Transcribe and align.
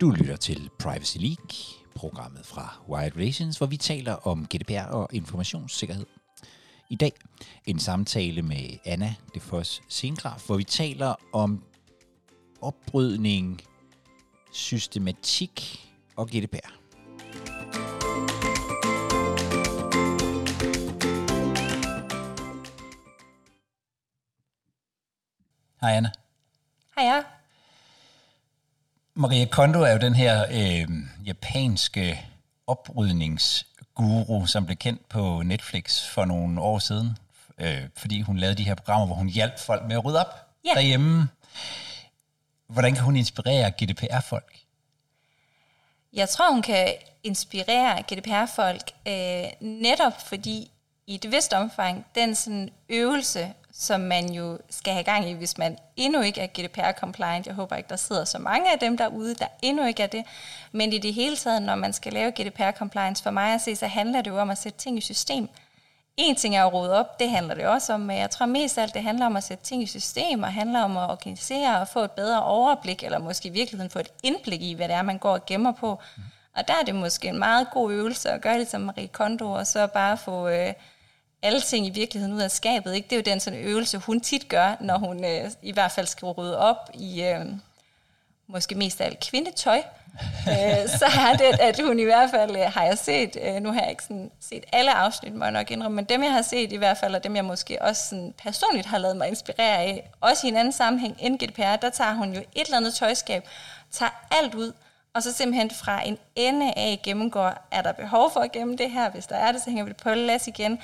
Du 0.00 0.10
lytter 0.10 0.36
til 0.36 0.70
Privacy 0.78 1.16
League, 1.16 1.84
programmet 1.94 2.46
fra 2.46 2.82
Wired 2.88 3.16
Relations, 3.16 3.58
hvor 3.58 3.66
vi 3.66 3.76
taler 3.76 4.12
om 4.12 4.46
GDPR 4.46 4.90
og 4.90 5.08
informationssikkerhed. 5.12 6.06
I 6.90 6.96
dag 6.96 7.12
en 7.64 7.78
samtale 7.78 8.42
med 8.42 8.78
Anna 8.84 9.14
de 9.34 9.40
Foss 9.40 9.82
Sengraf, 9.88 10.46
hvor 10.46 10.56
vi 10.56 10.64
taler 10.64 11.14
om 11.32 11.64
opbrydning, 12.60 13.60
systematik 14.52 15.86
og 16.16 16.28
GDPR. 16.28 16.72
Hej 25.80 25.92
Anna. 25.92 26.10
Hej 26.96 27.04
ja. 27.04 27.35
Maria 29.18 29.44
Kondo 29.46 29.80
er 29.80 29.92
jo 29.92 29.98
den 29.98 30.14
her 30.14 30.44
øh, 30.50 30.88
japanske 31.26 32.26
oprydningsguru, 32.66 34.46
som 34.46 34.66
blev 34.66 34.76
kendt 34.76 35.08
på 35.08 35.42
Netflix 35.44 36.06
for 36.08 36.24
nogle 36.24 36.60
år 36.60 36.78
siden, 36.78 37.18
øh, 37.60 37.82
fordi 37.96 38.20
hun 38.20 38.36
lavede 38.36 38.56
de 38.58 38.62
her 38.62 38.74
programmer, 38.74 39.06
hvor 39.06 39.14
hun 39.14 39.28
hjalp 39.28 39.58
folk 39.58 39.82
med 39.86 39.96
at 39.96 40.04
rydde 40.04 40.20
op 40.20 40.34
Ja. 40.64 40.70
derhjemme. 40.74 41.28
Hvordan 42.68 42.94
kan 42.94 43.04
hun 43.04 43.16
inspirere 43.16 43.70
GDPR-folk? 43.70 44.56
Jeg 46.12 46.28
tror, 46.28 46.52
hun 46.52 46.62
kan 46.62 46.88
inspirere 47.22 48.02
GDPR-folk 48.02 48.90
øh, 49.08 49.44
netop 49.60 50.12
fordi 50.26 50.70
i 51.06 51.14
et 51.14 51.30
vist 51.30 51.52
omfang, 51.52 52.06
den 52.14 52.34
sådan 52.34 52.70
øvelse, 52.88 53.52
som 53.78 54.00
man 54.00 54.32
jo 54.32 54.58
skal 54.70 54.92
have 54.92 55.04
gang 55.04 55.28
i, 55.28 55.32
hvis 55.32 55.58
man 55.58 55.78
endnu 55.96 56.20
ikke 56.20 56.40
er 56.40 56.46
GDPR-compliant. 56.46 57.46
Jeg 57.46 57.54
håber 57.54 57.76
ikke, 57.76 57.88
der 57.88 57.96
sidder 57.96 58.24
så 58.24 58.38
mange 58.38 58.72
af 58.72 58.78
dem 58.78 58.96
derude, 58.96 59.34
der 59.34 59.46
endnu 59.62 59.86
ikke 59.86 60.02
er 60.02 60.06
det. 60.06 60.24
Men 60.72 60.92
i 60.92 60.98
det 60.98 61.14
hele 61.14 61.36
taget, 61.36 61.62
når 61.62 61.74
man 61.74 61.92
skal 61.92 62.12
lave 62.12 62.32
GDPR-compliance, 62.40 63.22
for 63.22 63.30
mig 63.30 63.54
at 63.54 63.60
se, 63.60 63.76
så 63.76 63.86
handler 63.86 64.22
det 64.22 64.30
jo 64.30 64.38
om 64.38 64.50
at 64.50 64.58
sætte 64.58 64.78
ting 64.78 64.98
i 64.98 65.00
system. 65.00 65.48
En 66.16 66.36
ting 66.36 66.56
er 66.56 66.64
at 66.66 66.72
rode 66.72 66.92
op, 66.98 67.20
det 67.20 67.30
handler 67.30 67.54
det 67.54 67.66
også 67.66 67.92
om, 67.92 68.00
men 68.00 68.18
jeg 68.18 68.30
tror 68.30 68.46
mest 68.46 68.78
af 68.78 68.82
alt, 68.82 68.94
det 68.94 69.02
handler 69.02 69.26
om 69.26 69.36
at 69.36 69.44
sætte 69.44 69.64
ting 69.64 69.82
i 69.82 69.86
system, 69.86 70.42
og 70.42 70.52
handler 70.52 70.82
om 70.82 70.96
at 70.96 71.10
organisere 71.10 71.80
og 71.80 71.88
få 71.88 72.00
et 72.00 72.10
bedre 72.10 72.42
overblik, 72.42 73.02
eller 73.02 73.18
måske 73.18 73.48
i 73.48 73.52
virkeligheden 73.52 73.90
få 73.90 73.98
et 73.98 74.12
indblik 74.22 74.62
i, 74.62 74.74
hvad 74.74 74.88
det 74.88 74.96
er, 74.96 75.02
man 75.02 75.18
går 75.18 75.32
og 75.32 75.46
gemmer 75.46 75.72
på. 75.72 76.00
Og 76.56 76.68
der 76.68 76.74
er 76.80 76.84
det 76.84 76.94
måske 76.94 77.28
en 77.28 77.38
meget 77.38 77.68
god 77.72 77.92
øvelse 77.92 78.30
at 78.30 78.40
gøre 78.40 78.58
det 78.58 78.70
som 78.70 78.80
Marie 78.80 79.08
Kondo, 79.08 79.52
og 79.52 79.66
så 79.66 79.86
bare 79.86 80.16
få 80.16 80.48
øh, 80.48 80.72
alle 81.46 81.60
ting 81.60 81.86
i 81.86 81.90
virkeligheden 81.90 82.34
ud 82.34 82.40
af 82.40 82.50
skabet. 82.50 82.94
Ikke? 82.94 83.06
Det 83.06 83.12
er 83.12 83.16
jo 83.16 83.32
den 83.32 83.40
sådan 83.40 83.58
øvelse, 83.58 83.98
hun 83.98 84.20
tit 84.20 84.48
gør, 84.48 84.76
når 84.80 84.98
hun 84.98 85.24
øh, 85.24 85.50
i 85.62 85.72
hvert 85.72 85.92
fald 85.92 86.06
skal 86.06 86.26
rydde 86.26 86.58
op 86.58 86.90
i 86.94 87.22
øh, 87.22 87.46
måske 88.46 88.74
mest 88.74 89.00
af 89.00 89.06
alt 89.06 89.20
kvindetøj. 89.30 89.82
øh, 90.50 90.88
så 90.88 91.06
er 91.28 91.36
det, 91.36 91.60
at 91.60 91.80
hun 91.80 91.98
i 91.98 92.04
hvert 92.04 92.30
fald, 92.30 92.56
øh, 92.56 92.62
har 92.62 92.84
jeg 92.84 92.98
set, 92.98 93.36
øh, 93.42 93.54
nu 93.54 93.72
har 93.72 93.80
jeg 93.80 93.90
ikke 93.90 94.02
sådan 94.02 94.30
set 94.40 94.64
alle 94.72 94.92
afsnit, 94.92 95.34
må 95.34 95.44
jeg 95.44 95.52
nok 95.52 95.70
indrømme, 95.70 95.96
men 95.96 96.04
dem 96.04 96.22
jeg 96.22 96.32
har 96.32 96.42
set 96.42 96.72
i 96.72 96.76
hvert 96.76 96.98
fald, 96.98 97.14
og 97.14 97.24
dem 97.24 97.36
jeg 97.36 97.44
måske 97.44 97.82
også 97.82 98.08
sådan 98.08 98.34
personligt 98.42 98.86
har 98.86 98.98
lavet 98.98 99.16
mig 99.16 99.28
inspirere 99.28 99.76
af, 99.78 100.10
også 100.20 100.46
i 100.46 100.50
en 100.50 100.56
anden 100.56 100.72
sammenhæng 100.72 101.16
end 101.18 101.38
GDPR, 101.38 101.76
der 101.76 101.90
tager 101.90 102.14
hun 102.14 102.34
jo 102.34 102.40
et 102.40 102.64
eller 102.64 102.76
andet 102.76 102.94
tøjskab, 102.94 103.48
tager 103.90 104.26
alt 104.30 104.54
ud, 104.54 104.72
og 105.14 105.22
så 105.22 105.32
simpelthen 105.32 105.70
fra 105.70 106.06
en 106.06 106.18
ende 106.36 106.72
af 106.76 107.00
gennemgår, 107.02 107.66
er 107.70 107.82
der 107.82 107.92
behov 107.92 108.32
for 108.32 108.40
at 108.40 108.52
gemme 108.52 108.76
det 108.76 108.90
her? 108.90 109.10
Hvis 109.10 109.26
der 109.26 109.36
er 109.36 109.52
det, 109.52 109.62
så 109.62 109.70
hænger 109.70 109.84
vi 109.84 109.88
det 109.88 109.96
på 109.96 110.14
las 110.14 110.46
igen. 110.46 110.78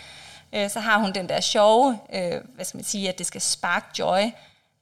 Øh, 0.52 0.70
så 0.70 0.80
har 0.80 0.98
hun 0.98 1.12
den 1.12 1.28
der 1.28 1.40
sjove, 1.40 1.98
øh, 2.12 2.40
hvad 2.54 2.64
skal 2.64 2.78
man 2.78 2.84
sige, 2.84 3.08
at 3.08 3.18
det 3.18 3.26
skal 3.26 3.40
spark 3.40 3.84
joy. 3.98 4.22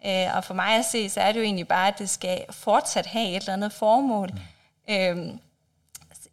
Øh, 0.06 0.36
og 0.36 0.44
for 0.44 0.54
mig 0.54 0.76
at 0.76 0.84
se, 0.84 1.10
så 1.10 1.20
er 1.20 1.32
det 1.32 1.40
jo 1.40 1.44
egentlig 1.44 1.68
bare, 1.68 1.88
at 1.88 1.98
det 1.98 2.10
skal 2.10 2.44
fortsat 2.50 3.06
have 3.06 3.28
et 3.28 3.36
eller 3.36 3.52
andet 3.52 3.72
formål. 3.72 4.30
Mm. 4.88 4.94
Øh, 4.94 5.34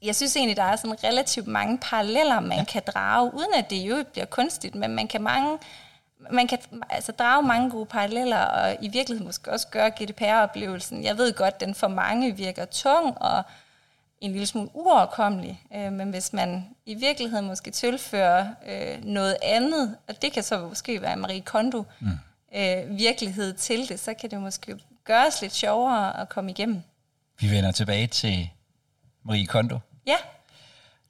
jeg 0.02 0.16
synes 0.16 0.36
egentlig, 0.36 0.58
der 0.58 0.64
er 0.64 0.76
sådan 0.76 1.04
relativt 1.04 1.48
mange 1.48 1.78
paralleller, 1.78 2.40
man 2.40 2.58
ja. 2.58 2.64
kan 2.64 2.82
drage, 2.88 3.34
uden 3.34 3.54
at 3.58 3.70
det 3.70 3.76
jo 3.76 4.04
bliver 4.12 4.26
kunstigt, 4.26 4.76
men 4.76 4.96
man 4.96 5.08
kan 5.08 5.22
mange 5.22 5.58
man 6.30 6.48
kan 6.48 6.60
altså 6.90 7.12
drage 7.12 7.44
mange 7.44 7.70
gode 7.70 7.86
paralleller, 7.86 8.38
og 8.38 8.78
i 8.82 8.88
virkeligheden 8.88 9.28
måske 9.28 9.52
også 9.52 9.68
gøre 9.68 9.90
GDPR-oplevelsen. 9.90 11.04
Jeg 11.04 11.18
ved 11.18 11.34
godt, 11.34 11.60
den 11.60 11.76
for 11.76 11.88
mange 11.88 12.36
virker 12.36 12.66
tung 12.66 13.22
og 13.22 13.44
en 14.22 14.32
lille 14.32 14.48
smule 14.48 14.70
uoverkommelig, 14.74 15.62
øh, 15.76 15.92
men 15.94 16.10
hvis 16.10 16.34
man 16.34 16.66
i 16.86 16.96
virkeligheden 16.96 17.48
måske 17.48 17.72
tilfører 17.72 18.48
øh, 18.68 19.04
noget 19.04 19.38
andet, 19.44 19.98
og 20.08 20.22
det 20.22 20.34
kan 20.34 20.44
så 20.44 20.60
måske 20.60 21.02
være 21.02 21.16
Marie 21.16 21.42
Kondo 21.42 21.84
mm. 22.00 22.12
øh, 22.56 22.98
virkelighed 22.98 23.54
til 23.54 23.90
det, 23.90 24.00
så 24.00 24.14
kan 24.14 24.32
det 24.32 24.42
måske 24.42 24.80
gøres 25.04 25.42
lidt 25.42 25.54
sjovere 25.54 26.22
at 26.22 26.30
komme 26.30 26.52
igennem. 26.52 26.82
Vi 27.40 27.52
vender 27.52 27.72
tilbage 27.72 28.08
til 28.08 28.50
Marie 29.24 29.46
Kondo. 29.46 29.80
Ja, 30.08 30.16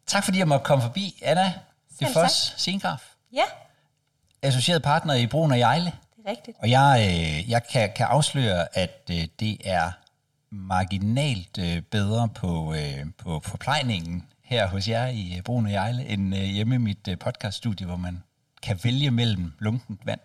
Tak 0.07 0.23
fordi 0.23 0.39
jeg 0.39 0.47
måtte 0.47 0.63
komme 0.65 0.81
forbi, 0.81 1.19
Anna 1.21 1.53
de 1.89 2.05
Selv 2.05 2.13
Foss 2.13 2.53
Sengraf, 2.57 3.13
ja, 3.33 3.43
associeret 4.41 4.83
partner 4.83 5.13
i 5.13 5.27
Brun 5.27 5.51
og 5.51 5.59
Jejle. 5.59 5.85
det 5.85 6.25
er 6.25 6.29
rigtigt. 6.29 6.57
Og 6.59 6.69
jeg, 6.69 7.07
øh, 7.09 7.49
jeg 7.49 7.67
kan, 7.67 7.91
kan 7.95 8.05
afsløre, 8.05 8.77
at 8.77 9.01
øh, 9.11 9.27
det 9.39 9.57
er 9.65 9.91
marginalt 10.51 11.57
øh, 11.59 11.81
bedre 11.81 12.29
på, 12.29 12.73
øh, 12.73 13.05
på 13.17 13.41
forplejningen 13.43 14.23
her 14.43 14.67
hos 14.67 14.89
jer 14.89 15.07
i 15.07 15.33
øh, 15.37 15.43
Brun 15.43 15.65
og 15.65 15.71
end 16.07 16.35
øh, 16.35 16.43
hjemme 16.43 16.75
i 16.75 16.77
mit 16.77 17.07
øh, 17.07 17.17
podcaststudie, 17.19 17.87
hvor 17.87 17.95
man 17.95 18.23
kan 18.63 18.79
vælge 18.83 19.11
mellem 19.11 19.53
lunkent 19.59 20.05
vand. 20.05 20.19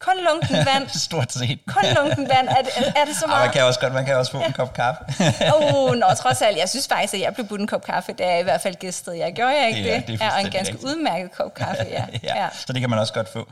Kun 0.00 0.14
lunken 0.30 0.56
vand. 0.56 0.88
Stort 1.08 1.32
set. 1.32 1.58
Kun 1.68 1.82
lunken 1.96 2.28
vand. 2.28 2.48
Er 2.48 2.62
det, 2.62 2.92
er 2.96 3.04
det 3.04 3.16
så 3.16 3.24
Og 3.24 3.28
man 3.30 3.38
meget? 3.38 3.52
kan 3.52 3.64
også 3.64 3.80
godt, 3.80 3.92
man 3.92 4.04
kan 4.06 4.16
også 4.16 4.32
få 4.32 4.38
en 4.40 4.52
kop 4.52 4.72
kaffe. 4.74 5.02
Åh, 5.54 5.74
oh, 5.74 5.94
nå, 5.94 6.06
trods 6.18 6.42
alt. 6.42 6.56
Jeg 6.58 6.68
synes 6.68 6.88
faktisk, 6.88 7.14
at 7.14 7.20
jeg 7.20 7.34
blev 7.34 7.46
budt 7.46 7.60
en 7.60 7.66
kop 7.66 7.84
kaffe, 7.84 8.12
da 8.12 8.26
jeg 8.30 8.40
i 8.40 8.42
hvert 8.42 8.60
fald 8.60 8.74
gæstede. 8.74 9.18
Jeg 9.18 9.32
gjorde 9.34 9.50
jeg 9.60 9.68
ikke 9.68 9.82
Det 9.82 9.92
er- 9.94 9.98
det? 10.00 10.06
det 10.08 10.20
er 10.20 10.24
ja, 10.24 10.32
og 10.34 10.40
en 10.40 10.50
ganske 10.50 10.72
rigtigt. 10.74 10.90
udmærket 10.90 11.32
kop 11.32 11.54
kaffe, 11.54 11.82
ja. 11.90 12.04
ja, 12.22 12.42
ja. 12.42 12.48
så 12.66 12.72
det 12.72 12.80
kan 12.80 12.90
man 12.90 12.98
også 12.98 13.12
godt 13.12 13.32
få. 13.32 13.48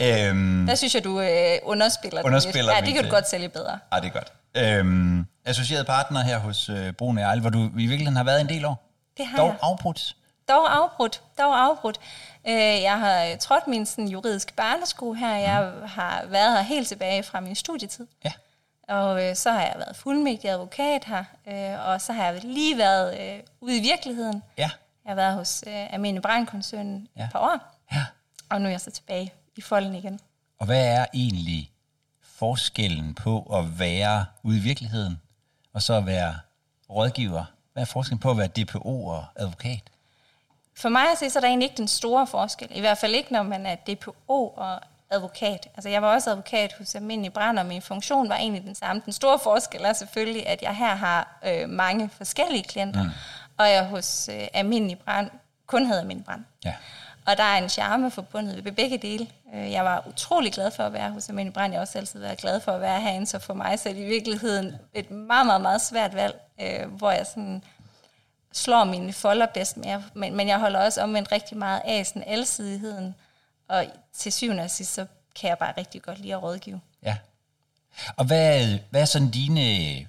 Ja. 0.00 0.28
Øhm, 0.28 0.66
Der 0.68 0.74
synes 0.74 0.94
jeg, 0.94 1.04
du 1.04 1.20
øh, 1.20 1.56
underspiller, 1.62 2.22
Underspiller 2.24 2.72
det. 2.74 2.80
Ja, 2.80 2.86
det 2.86 2.94
kan 2.94 3.04
du 3.04 3.10
godt 3.10 3.28
sælge 3.28 3.48
bedre. 3.48 3.78
ah, 3.92 4.02
det 4.02 4.08
er 4.08 4.12
godt. 4.12 4.32
Øhm, 4.56 5.26
associeret 5.46 5.86
partner 5.86 6.22
her 6.22 6.38
hos 6.38 6.68
øh, 6.68 6.92
Brun 6.92 7.18
og 7.18 7.22
Jejle, 7.24 7.40
hvor 7.40 7.50
du 7.50 7.58
i 7.64 7.86
virkeligheden 7.86 8.16
har 8.16 8.24
været 8.24 8.40
en 8.40 8.48
del 8.48 8.64
år. 8.64 8.84
Det 9.16 9.26
har 9.26 9.36
Dog 9.36 9.46
jeg. 9.46 9.56
afbrudt. 9.62 10.14
Dog 10.48 10.76
afbrudt. 10.76 11.22
Dog 11.38 11.60
afbrudt. 11.60 12.00
Øh, 12.48 12.54
jeg 12.82 12.98
har 13.00 13.36
trådt 13.36 13.66
min 13.66 13.86
sådan, 13.86 14.08
juridiske 14.08 14.52
barnesko 14.52 15.12
her. 15.12 15.34
Jeg 15.36 15.72
har 15.86 16.24
været 16.26 16.52
her 16.56 16.62
helt 16.62 16.88
tilbage 16.88 17.22
fra 17.22 17.40
min 17.40 17.54
studietid. 17.54 18.06
Ja. 18.24 18.32
Og 18.88 19.24
øh, 19.24 19.36
så 19.36 19.50
har 19.50 19.60
jeg 19.60 19.74
været 19.76 19.96
fuldmægtig 19.96 20.50
advokat 20.50 21.04
her. 21.04 21.24
Øh, 21.46 21.88
og 21.88 22.00
så 22.00 22.12
har 22.12 22.24
jeg 22.24 22.44
lige 22.44 22.78
været 22.78 23.20
øh, 23.20 23.40
ude 23.60 23.76
i 23.76 23.80
virkeligheden. 23.80 24.42
Ja. 24.58 24.70
Jeg 25.04 25.10
har 25.10 25.14
været 25.14 25.34
hos 25.34 25.64
øh, 25.66 25.92
Almindelig 25.94 26.22
Brandkoncernen 26.22 27.08
Ja. 27.16 27.24
et 27.24 27.30
par 27.32 27.38
år. 27.38 27.58
Ja. 27.92 28.04
Og 28.50 28.60
nu 28.60 28.66
er 28.66 28.70
jeg 28.70 28.80
så 28.80 28.90
tilbage 28.90 29.32
i 29.56 29.60
folden 29.60 29.94
igen. 29.94 30.20
Og 30.58 30.66
hvad 30.66 30.86
er 30.86 31.06
egentlig 31.14 31.70
forskellen 32.22 33.14
på 33.14 33.42
at 33.58 33.78
være 33.78 34.24
ude 34.42 34.56
i 34.58 34.60
virkeligheden, 34.60 35.20
og 35.72 35.82
så 35.82 35.94
at 35.94 36.06
være 36.06 36.38
rådgiver? 36.90 37.44
Hvad 37.72 37.82
er 37.82 37.86
forskellen 37.86 38.18
på 38.18 38.30
at 38.30 38.38
være 38.38 38.46
DPO 38.48 39.06
og 39.06 39.24
advokat? 39.36 39.80
For 40.80 40.88
mig 40.88 41.12
at 41.12 41.18
se, 41.18 41.30
så 41.30 41.38
er 41.38 41.40
der 41.40 41.48
egentlig 41.48 41.66
ikke 41.66 41.76
den 41.76 41.88
store 41.88 42.26
forskel. 42.26 42.68
I 42.70 42.80
hvert 42.80 42.98
fald 42.98 43.14
ikke, 43.14 43.32
når 43.32 43.42
man 43.42 43.66
er 43.66 43.74
DPO 43.74 44.48
og 44.56 44.80
advokat. 45.10 45.68
Altså, 45.74 45.88
jeg 45.88 46.02
var 46.02 46.14
også 46.14 46.30
advokat 46.30 46.74
hos 46.78 46.94
Almindelig 46.94 47.32
Brand, 47.32 47.58
og 47.58 47.66
min 47.66 47.82
funktion 47.82 48.28
var 48.28 48.36
egentlig 48.36 48.62
den 48.62 48.74
samme. 48.74 49.02
Den 49.04 49.12
store 49.12 49.38
forskel 49.38 49.84
er 49.84 49.92
selvfølgelig, 49.92 50.46
at 50.46 50.62
jeg 50.62 50.76
her 50.76 50.94
har 50.94 51.38
øh, 51.46 51.68
mange 51.68 52.10
forskellige 52.16 52.62
klienter, 52.64 53.02
mm. 53.02 53.10
og 53.56 53.70
jeg 53.70 53.84
hos 53.84 54.28
øh, 54.32 54.48
Almindelig 54.52 54.98
Brand 54.98 55.30
kun 55.66 55.86
havde 55.86 56.00
Almindelig 56.00 56.24
Brand. 56.26 56.44
Ja. 56.64 56.74
Og 57.26 57.36
der 57.36 57.42
er 57.42 57.58
en 57.58 57.68
charme 57.68 58.10
forbundet 58.10 58.64
ved 58.64 58.72
begge 58.72 58.98
dele. 58.98 59.26
Øh, 59.54 59.72
Jeg 59.72 59.84
var 59.84 60.04
utrolig 60.08 60.52
glad 60.52 60.70
for 60.70 60.82
at 60.82 60.92
være 60.92 61.10
hos 61.10 61.28
Almindelig 61.28 61.54
Brand. 61.54 61.72
Jeg 61.72 61.78
har 61.78 61.86
også 61.86 61.98
altid 61.98 62.20
været 62.20 62.38
glad 62.38 62.60
for 62.60 62.72
at 62.72 62.80
være 62.80 63.00
herinde, 63.00 63.26
så 63.26 63.38
for 63.38 63.54
mig 63.54 63.78
så 63.78 63.88
er 63.88 63.92
det 63.92 64.00
i 64.00 64.04
virkeligheden 64.04 64.74
et 64.94 65.10
meget, 65.10 65.46
meget, 65.46 65.60
meget 65.60 65.80
svært 65.80 66.14
valg, 66.14 66.40
øh, 66.60 66.88
hvor 66.90 67.10
jeg 67.10 67.26
sådan 67.26 67.62
slår 68.52 68.84
mine 68.84 69.12
folder 69.12 69.46
bedst 69.46 69.76
med. 69.76 70.02
Men, 70.14 70.36
men 70.36 70.48
jeg 70.48 70.58
holder 70.58 70.80
også 70.80 71.02
omvendt 71.02 71.32
rigtig 71.32 71.56
meget 71.58 71.82
af 71.84 72.06
sådan 72.06 72.24
alsidigheden. 72.26 73.14
Og 73.68 73.86
til 74.12 74.32
syvende 74.32 74.62
og 74.62 74.70
sidst, 74.70 74.94
så 74.94 75.06
kan 75.40 75.48
jeg 75.48 75.58
bare 75.58 75.72
rigtig 75.76 76.02
godt 76.02 76.18
lide 76.18 76.34
at 76.34 76.42
rådgive. 76.42 76.80
Ja. 77.02 77.16
Og 78.16 78.24
hvad, 78.24 78.78
hvad 78.90 79.00
er 79.00 79.04
sådan 79.04 79.30
dine... 79.30 80.08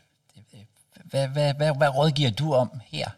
Hvad, 1.04 1.28
hvad, 1.28 1.54
hvad, 1.54 1.76
hvad 1.76 1.90
rådgiver 1.96 2.32
du 2.32 2.54
om 2.54 2.82
her? 2.86 3.10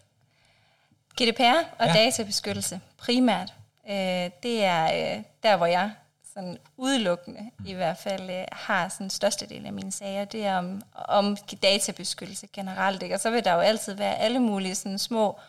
GDPR 1.22 1.66
og 1.80 1.88
Ja. 1.88 1.94
databeskyttelse 1.94 2.80
primært, 2.98 3.54
øh, 3.90 4.30
det 4.44 4.64
er 4.64 4.84
øh, 5.18 5.24
der, 5.44 5.58
hvor 5.58 5.66
jeg 5.66 5.92
sådan 6.34 6.58
udelukkende 6.78 7.52
i 7.66 7.74
hvert 7.74 7.98
fald 7.98 8.30
øh, 8.30 8.46
har 8.52 8.90
sådan 8.90 9.10
størstedelen 9.10 9.66
af 9.66 9.74
mine 9.74 9.92
sager, 9.92 10.26
det 10.26 10.46
er 10.46 10.58
om, 10.58 10.82
om 10.94 11.38
databeskyttelse 11.64 12.48
generelt. 12.54 13.04
Ikke? 13.04 13.16
Og 13.16 13.22
så 13.22 13.30
vil 13.32 13.44
der 13.44 13.54
jo 13.54 13.60
altid 13.60 13.94
være 13.94 14.16
alle 14.16 14.40
mulige 14.40 14.76
sådan 14.76 15.00
små 15.00 15.40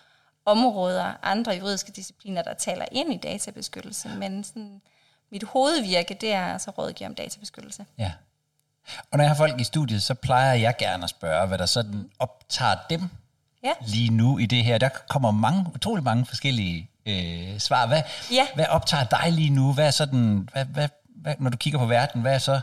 områder, 0.44 1.12
andre 1.22 1.52
juridiske 1.52 1.92
discipliner, 1.92 2.42
der 2.42 2.54
taler 2.54 2.84
ind 2.92 3.12
i 3.12 3.16
databeskyttelse, 3.16 4.08
men 4.08 4.44
sådan, 4.44 4.80
mit 5.32 5.42
hovedvirke, 5.42 6.14
det 6.14 6.32
er 6.32 6.52
altså 6.52 6.70
rådgive 6.70 7.08
om 7.08 7.14
databeskyttelse. 7.14 7.86
Ja. 7.98 8.12
Og 9.10 9.18
når 9.18 9.24
jeg 9.24 9.30
har 9.30 9.36
folk 9.36 9.60
i 9.60 9.64
studiet, 9.64 10.02
så 10.02 10.14
plejer 10.14 10.54
jeg 10.54 10.74
gerne 10.78 11.04
at 11.04 11.10
spørge, 11.10 11.46
hvad 11.46 11.58
der 11.58 11.66
sådan 11.66 12.10
optager 12.18 12.76
dem 12.90 13.02
Ja. 13.64 13.72
lige 13.86 14.10
nu 14.10 14.38
i 14.38 14.46
det 14.46 14.64
her. 14.64 14.78
Der 14.78 14.88
kommer 15.08 15.30
mange, 15.30 15.66
utrolig 15.74 16.04
mange 16.04 16.26
forskellige 16.26 16.90
øh, 17.06 17.58
svar. 17.58 17.86
Hvad, 17.86 18.02
Ja. 18.32 18.46
hvad 18.54 18.66
optager 18.66 19.04
dig 19.04 19.32
lige 19.32 19.50
nu? 19.50 19.72
Hvad 19.72 19.86
er 19.86 19.90
sådan, 19.90 20.48
hvad, 20.52 20.64
hvad, 20.64 20.88
hvad, 21.16 21.34
når 21.38 21.50
du 21.50 21.56
kigger 21.56 21.78
på 21.78 21.86
verden, 21.86 22.22
hvad 22.22 22.34
er 22.34 22.38
så 22.38 22.60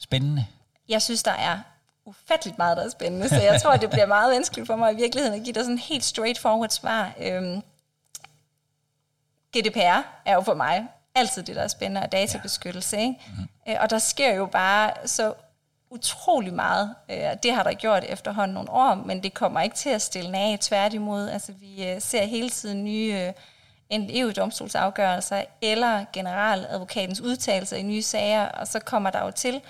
spændende? 0.00 0.46
Jeg 0.88 1.02
synes, 1.02 1.22
der 1.22 1.30
er 1.32 1.58
ufatteligt 2.04 2.58
meget, 2.58 2.76
der 2.76 2.84
er 2.84 2.90
spændende, 2.90 3.28
så 3.28 3.42
jeg 3.42 3.62
tror, 3.62 3.76
det 3.76 3.90
bliver 3.90 4.06
meget 4.06 4.32
vanskeligt 4.34 4.66
for 4.66 4.76
mig 4.76 4.92
i 4.92 4.96
virkeligheden 4.96 5.38
at 5.38 5.44
give 5.44 5.52
dig 5.54 5.62
sådan 5.62 5.72
en 5.74 5.78
helt 5.78 6.04
straightforward 6.04 6.70
svar. 6.70 7.12
Øhm, 7.20 7.62
GDPR 9.56 10.02
er 10.24 10.34
jo 10.34 10.40
for 10.40 10.54
mig 10.54 10.86
altid 11.14 11.42
det, 11.42 11.56
der 11.56 11.62
er 11.62 11.68
spændende, 11.68 12.00
og 12.02 12.12
databeskyttelse. 12.12 12.96
Ikke? 13.00 13.14
Mm-hmm. 13.28 13.76
Og 13.80 13.90
der 13.90 13.98
sker 13.98 14.34
jo 14.34 14.46
bare 14.46 14.90
så 15.06 15.34
utrolig 15.90 16.54
meget. 16.54 16.94
Øh, 17.10 17.22
Det 17.42 17.54
har 17.54 17.62
der 17.62 17.72
gjort 17.72 18.04
efterhånden 18.08 18.54
nogle 18.54 18.70
år, 18.70 18.94
men 18.94 19.22
det 19.22 19.34
kommer 19.34 19.60
ikke 19.60 19.76
til 19.76 19.90
at 19.90 20.02
stille 20.02 20.38
af. 20.38 20.58
Tværtimod, 20.60 21.28
altså 21.28 21.52
vi 21.52 21.88
øh, 21.88 22.00
ser 22.00 22.24
hele 22.24 22.50
tiden 22.50 22.84
nye 22.84 23.14
øh, 23.26 23.32
enten 23.90 24.10
EU-domstolsafgørelser 24.20 25.42
eller 25.62 26.04
generaladvokatens 26.12 27.20
udtalelser 27.20 27.76
i 27.76 27.82
nye 27.82 28.02
sager, 28.02 28.48
og 28.48 28.66
så 28.68 28.78
kommer 28.80 29.10
der 29.10 29.24
jo 29.24 29.30
til 29.30 29.60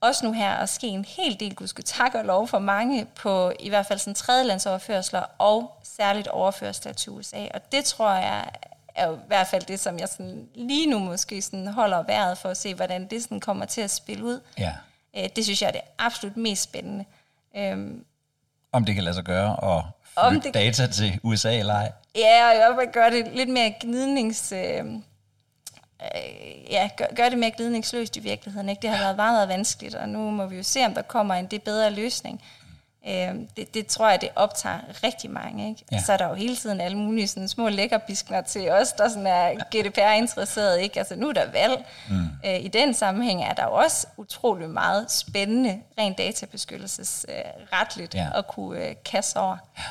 også 0.00 0.26
nu 0.26 0.32
her 0.32 0.50
at 0.50 0.68
ske 0.68 0.86
en 0.86 1.04
hel 1.04 1.40
del, 1.40 1.54
gudske 1.54 1.82
tak 1.82 2.14
og 2.14 2.24
lov 2.24 2.48
for 2.48 2.58
mange 2.58 3.04
på 3.04 3.52
i 3.60 3.68
hvert 3.68 3.86
fald 3.86 3.98
sådan 3.98 4.14
tredjelandsoverførsler 4.14 5.22
og 5.38 5.78
særligt 5.82 6.28
overførsler 6.28 6.92
til 6.92 7.12
USA. 7.12 7.46
Og 7.54 7.72
det 7.72 7.84
tror 7.84 8.10
jeg 8.10 8.50
er 8.94 9.06
jo 9.06 9.14
i 9.14 9.20
hvert 9.26 9.46
fald 9.46 9.62
det, 9.62 9.80
som 9.80 9.98
jeg 9.98 10.08
sådan 10.08 10.48
lige 10.54 10.86
nu 10.90 10.98
måske 10.98 11.42
sådan 11.42 11.66
holder 11.68 12.02
vejret 12.02 12.38
for 12.38 12.48
at 12.48 12.56
se, 12.56 12.74
hvordan 12.74 13.06
det 13.06 13.22
sådan 13.22 13.40
kommer 13.40 13.64
til 13.64 13.80
at 13.80 13.90
spille 13.90 14.24
ud. 14.24 14.40
Ja. 14.58 14.72
Øh, 15.16 15.28
Det 15.36 15.44
synes 15.44 15.62
jeg 15.62 15.68
er 15.68 15.72
det 15.72 15.80
absolut 15.98 16.36
mest 16.36 16.62
spændende. 16.62 17.04
Øhm, 17.56 18.04
Om 18.72 18.84
det 18.84 18.94
kan 18.94 19.04
lade 19.04 19.14
sig 19.14 19.24
gøre 19.24 19.76
at 19.78 19.84
Om 20.16 20.40
det- 20.40 20.54
data 20.54 20.86
til 20.86 21.20
USA 21.22 21.58
eller 21.58 21.74
ej. 21.74 21.92
Ja, 22.16 22.48
og 22.50 22.56
hvert 22.56 22.74
fald 22.84 22.92
gøre 22.92 23.10
det 23.10 23.28
lidt 23.36 23.48
mere 23.48 23.74
gnidnings... 23.80 24.52
Øh, 24.52 24.84
øh, 24.84 26.70
ja, 26.70 26.88
gør, 26.96 27.04
gør 27.16 27.28
det 27.28 27.38
mere 27.38 27.50
glidningsløst 27.50 28.16
i 28.16 28.20
virkeligheden. 28.20 28.68
Ikke? 28.68 28.82
Det 28.82 28.90
har 28.90 28.98
været 29.04 29.16
meget, 29.16 29.32
meget 29.34 29.48
vanskeligt, 29.48 29.94
og 29.94 30.08
nu 30.08 30.30
må 30.30 30.46
vi 30.46 30.56
jo 30.56 30.62
se, 30.62 30.84
om 30.86 30.94
der 30.94 31.02
kommer 31.02 31.34
en 31.34 31.46
det 31.46 31.62
bedre 31.62 31.90
løsning. 31.90 32.42
Øh, 33.08 33.34
det, 33.56 33.74
det 33.74 33.86
tror 33.86 34.08
jeg, 34.10 34.20
det 34.20 34.28
optager 34.36 34.78
rigtig 35.04 35.30
mange. 35.30 35.68
Ikke? 35.68 35.84
Ja. 35.92 35.96
Ja. 35.96 36.02
Så 36.02 36.12
er 36.12 36.16
der 36.16 36.28
jo 36.28 36.34
hele 36.34 36.56
tiden 36.56 36.80
alle 36.80 36.98
mulige 36.98 37.28
sådan, 37.28 37.48
små 37.48 37.68
lækkerbiskner 37.68 38.40
til 38.42 38.70
os, 38.70 38.92
der 38.92 39.08
sådan 39.08 39.26
er 39.26 39.54
GDPR-interesseret. 39.76 40.80
Ikke? 40.80 40.98
Altså, 40.98 41.16
nu 41.16 41.28
er 41.28 41.32
der 41.32 41.50
valg. 41.50 41.84
Mm. 42.08 42.28
Øh, 42.46 42.60
I 42.60 42.68
den 42.68 42.94
sammenhæng 42.94 43.42
er 43.44 43.52
der 43.52 43.64
jo 43.64 43.72
også 43.72 44.06
utrolig 44.16 44.70
meget 44.70 45.10
spændende, 45.10 45.80
rent 45.98 46.18
databeskyttelsesretligt, 46.18 48.14
Ja. 48.14 48.24
øh, 48.26 48.38
at 48.38 48.46
kunne 48.46 48.84
øh, 48.88 48.94
kaste 49.04 49.36
over. 49.36 49.56
Det, 49.56 49.84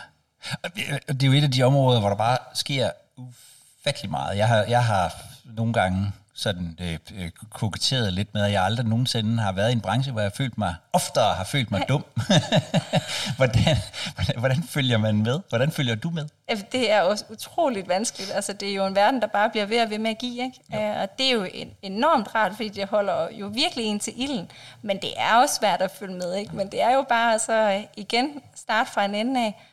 og 0.64 1.14
det 1.14 1.24
er 1.24 1.28
jo 1.28 1.34
et 1.34 1.44
af 1.44 1.52
de 1.52 1.64
områder, 1.64 2.00
hvor 2.00 2.10
der 2.10 2.16
bare 2.16 2.38
sker 2.54 2.90
ufattelig 3.18 4.12
meget. 4.12 4.38
Jeg 4.38 4.48
har, 4.48 4.64
jeg 4.64 4.86
har 4.86 5.14
nogle 5.46 5.74
gange 5.74 6.12
sådan 6.40 6.78
øh, 6.82 6.98
øh, 7.16 7.32
koketteret 7.50 8.14
lidt 8.14 8.34
med, 8.34 8.44
at 8.44 8.52
jeg 8.52 8.64
aldrig 8.64 8.86
nogensinde 8.86 9.42
har 9.44 9.52
været 9.52 9.70
i 9.70 9.74
en 9.74 9.82
branche, 9.82 10.12
hvor 10.12 10.22
jeg 10.22 10.32
følt 10.32 10.58
mig, 10.58 10.76
oftere 10.94 11.34
har 11.34 11.44
følt 11.44 11.72
mig 11.72 11.86
dum. 11.90 12.06
hvordan, 13.38 13.78
hvordan, 14.16 14.40
hvordan 14.40 14.64
følger 14.64 14.98
man 14.98 15.16
med? 15.16 15.40
Hvordan 15.50 15.72
følger 15.72 15.96
du 15.96 16.10
med? 16.10 16.26
Altså, 16.48 16.66
Det 16.72 16.92
er 16.92 17.02
også 17.02 17.26
utroligt 17.30 17.88
vanskeligt. 17.88 18.32
Altså, 18.32 18.54
det 18.54 18.70
er 18.70 18.74
jo 18.74 18.86
en 18.86 18.96
verden, 18.96 19.22
der 19.22 19.28
bare 19.28 19.50
bliver 19.50 19.66
ved 19.66 19.82
og 19.82 19.90
ved 19.90 20.00
med 20.00 20.12
at 20.12 20.18
give. 20.18 20.44
Ikke? 20.44 20.60
Ja. 20.72 21.02
Og 21.02 21.18
det 21.18 21.26
er 21.26 21.32
jo 21.32 21.48
en, 21.54 21.72
enormt 21.82 22.36
rart, 22.36 22.52
fordi 22.52 22.70
det 22.70 22.88
holder 22.88 23.28
jo 23.32 23.48
virkelig 23.48 23.86
en 23.86 24.00
til 24.00 24.14
ilden. 24.22 24.52
Men 24.82 24.98
det 25.02 25.14
er 25.18 25.36
også 25.36 25.56
svært 25.56 25.82
at 25.82 25.92
følge 25.92 26.16
med. 26.16 26.36
Ikke? 26.36 26.56
Men 26.56 26.72
det 26.72 26.82
er 26.82 26.94
jo 26.94 27.06
bare 27.10 27.40
så 27.40 27.54
øh, 27.54 27.84
igen 27.98 28.42
start 28.56 28.88
fra 28.88 29.06
en 29.06 29.16
ende 29.16 29.46
af. 29.46 29.66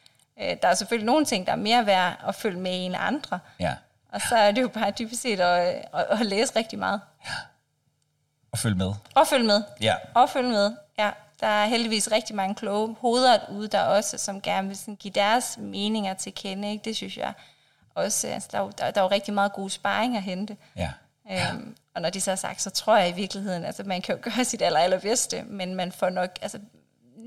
Øh, 0.43 0.57
Der 0.63 0.69
er 0.69 0.75
selvfølgelig 0.75 1.07
nogle 1.07 1.25
ting, 1.25 1.47
der 1.47 1.53
er 1.53 1.57
mere 1.57 1.87
værd 1.87 2.15
at 2.29 2.35
følge 2.35 2.59
med 2.61 2.73
i 2.73 2.79
end 2.79 2.95
andre. 2.99 3.39
Ja, 3.61 3.75
Og 4.13 4.21
så 4.21 4.37
er 4.37 4.51
det 4.51 4.63
jo 4.63 4.69
bare 4.69 4.91
dybest 4.91 5.23
set 5.23 5.41
at, 5.41 5.85
at, 5.95 6.07
at 6.11 6.27
læse 6.27 6.57
rigtig 6.57 6.79
meget. 6.79 7.01
og 8.53 8.59
følge 8.59 8.77
med. 8.77 8.93
Og 9.15 9.27
følge 9.27 9.47
med. 9.47 9.63
Ja. 9.81 9.95
Og 10.15 10.31
følge 10.31 10.49
med, 10.51 10.77
ja. 10.99 11.11
Der 11.41 11.47
er 11.47 11.67
heldigvis 11.67 12.13
rigtig 12.13 12.37
mange 12.37 12.55
kloge 12.55 12.97
hoveder 13.01 13.39
ude, 13.51 13.69
der 13.69 13.81
også, 13.83 14.19
som 14.19 14.41
gerne 14.41 14.69
vil 14.69 14.77
sådan 14.77 14.97
give 14.97 15.13
deres 15.13 15.59
meninger 15.59 16.15
til 16.15 16.35
kende. 16.35 16.71
Ikke? 16.71 16.85
Det 16.85 16.97
synes 16.97 17.17
jeg 17.17 17.33
også. 17.95 18.27
Altså, 18.29 18.49
der, 18.53 18.59
er 18.59 18.63
jo, 18.63 18.73
der, 18.79 18.91
der 18.91 19.01
er 19.01 19.05
jo 19.05 19.11
rigtig 19.11 19.35
meget 19.35 19.53
god 19.53 19.71
sparring 19.71 20.17
at 20.17 20.23
hente. 20.23 20.57
Ja. 20.77 20.93
Øhm, 21.31 21.77
og 21.95 22.03
når 22.03 22.11
de 22.11 22.21
så 22.21 22.31
er 22.31 22.37
sagt, 22.37 22.63
så 22.63 22.71
tror 22.71 22.97
jeg 22.97 23.09
i 23.09 23.13
virkeligheden, 23.13 23.65
altså 23.65 23.83
man 23.83 24.03
kan 24.03 24.17
jo 24.17 24.21
gøre 24.23 24.45
sit 24.45 24.63
aller, 24.63 24.81
allerbedste, 24.81 25.43
men 25.43 25.75
man 25.75 25.93
får 25.93 26.09
nok, 26.11 26.31
altså 26.43 26.59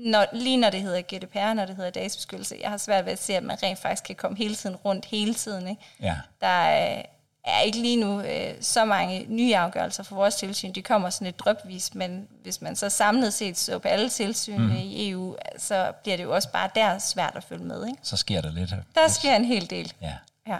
når, 0.04 0.26
lige 0.32 0.56
når 0.56 0.70
det 0.70 0.80
hedder 0.80 1.02
GDPR, 1.02 1.52
når 1.54 1.64
det 1.64 1.76
hedder 1.76 1.90
databeskyttelse, 1.90 2.56
jeg 2.62 2.70
har 2.70 2.76
svært 2.76 3.04
ved 3.04 3.12
at 3.12 3.22
se, 3.22 3.36
at 3.36 3.42
man 3.42 3.62
rent 3.62 3.78
faktisk 3.78 4.04
kan 4.04 4.14
komme 4.14 4.38
hele 4.38 4.54
tiden 4.54 4.76
rundt 4.76 5.04
hele 5.04 5.34
tiden. 5.34 5.68
Ikke? 5.68 5.82
Ja. 6.02 6.16
Der 6.40 6.46
er, 6.46 7.02
er 7.44 7.60
ikke 7.60 7.78
lige 7.78 7.96
nu 7.96 8.20
øh, 8.20 8.54
så 8.60 8.84
mange 8.84 9.26
nye 9.28 9.56
afgørelser 9.56 10.02
for 10.02 10.14
vores 10.14 10.34
tilsyn. 10.34 10.72
De 10.72 10.82
kommer 10.82 11.10
sådan 11.10 11.24
lidt 11.24 11.38
drøbvis, 11.38 11.94
men 11.94 12.28
hvis 12.42 12.62
man 12.62 12.76
så 12.76 12.88
samlet 12.88 13.34
set 13.34 13.58
så 13.58 13.78
på 13.78 13.88
alle 13.88 14.08
tilsyn 14.08 14.58
mm. 14.58 14.76
i 14.76 15.10
EU, 15.10 15.36
så 15.58 15.92
bliver 16.02 16.16
det 16.16 16.24
jo 16.24 16.34
også 16.34 16.52
bare 16.52 16.70
der 16.74 16.98
svært 16.98 17.32
at 17.36 17.44
følge 17.44 17.64
med. 17.64 17.86
Ikke? 17.86 17.98
Så 18.02 18.16
sker 18.16 18.40
der 18.40 18.52
lidt. 18.52 18.74
Der 18.94 19.08
sker 19.08 19.36
en 19.36 19.44
hel 19.44 19.70
del. 19.70 19.92
Ja. 20.02 20.14
Ja. 20.48 20.56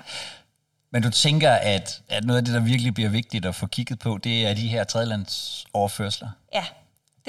Men 0.92 1.02
du 1.02 1.10
tænker, 1.10 1.52
at, 1.52 2.02
at 2.08 2.24
noget 2.24 2.38
af 2.38 2.44
det, 2.44 2.54
der 2.54 2.60
virkelig 2.60 2.94
bliver 2.94 3.10
vigtigt 3.10 3.46
at 3.46 3.54
få 3.54 3.66
kigget 3.66 3.98
på, 3.98 4.18
det 4.24 4.46
er 4.46 4.54
de 4.54 4.68
her 4.68 4.84
tredjelandsoverførsler? 4.84 6.28
ja, 6.54 6.64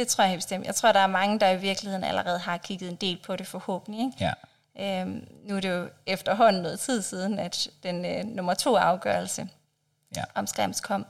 det 0.01 0.07
tror 0.07 0.23
jeg 0.23 0.35
bestemt. 0.37 0.65
Jeg 0.65 0.75
tror, 0.75 0.91
der 0.91 0.99
er 0.99 1.07
mange, 1.07 1.39
der 1.39 1.49
i 1.49 1.57
virkeligheden 1.57 2.03
allerede 2.03 2.39
har 2.39 2.57
kigget 2.57 2.89
en 2.89 2.95
del 2.95 3.19
på 3.25 3.35
det 3.35 3.47
forhåbentlig. 3.47 4.05
Ikke? 4.05 4.17
Ja. 4.19 5.01
Øhm, 5.01 5.27
nu 5.43 5.55
er 5.55 5.59
det 5.59 5.69
jo 5.69 5.89
efterhånden 6.05 6.61
noget 6.61 6.79
tid 6.79 7.01
siden, 7.01 7.39
at 7.39 7.67
den 7.83 8.05
øh, 8.05 8.23
nummer 8.25 8.53
to 8.53 8.75
afgørelse 8.75 9.47
Ja. 10.15 10.23
om 10.35 10.47
Skrems 10.47 10.81
kom. 10.81 11.05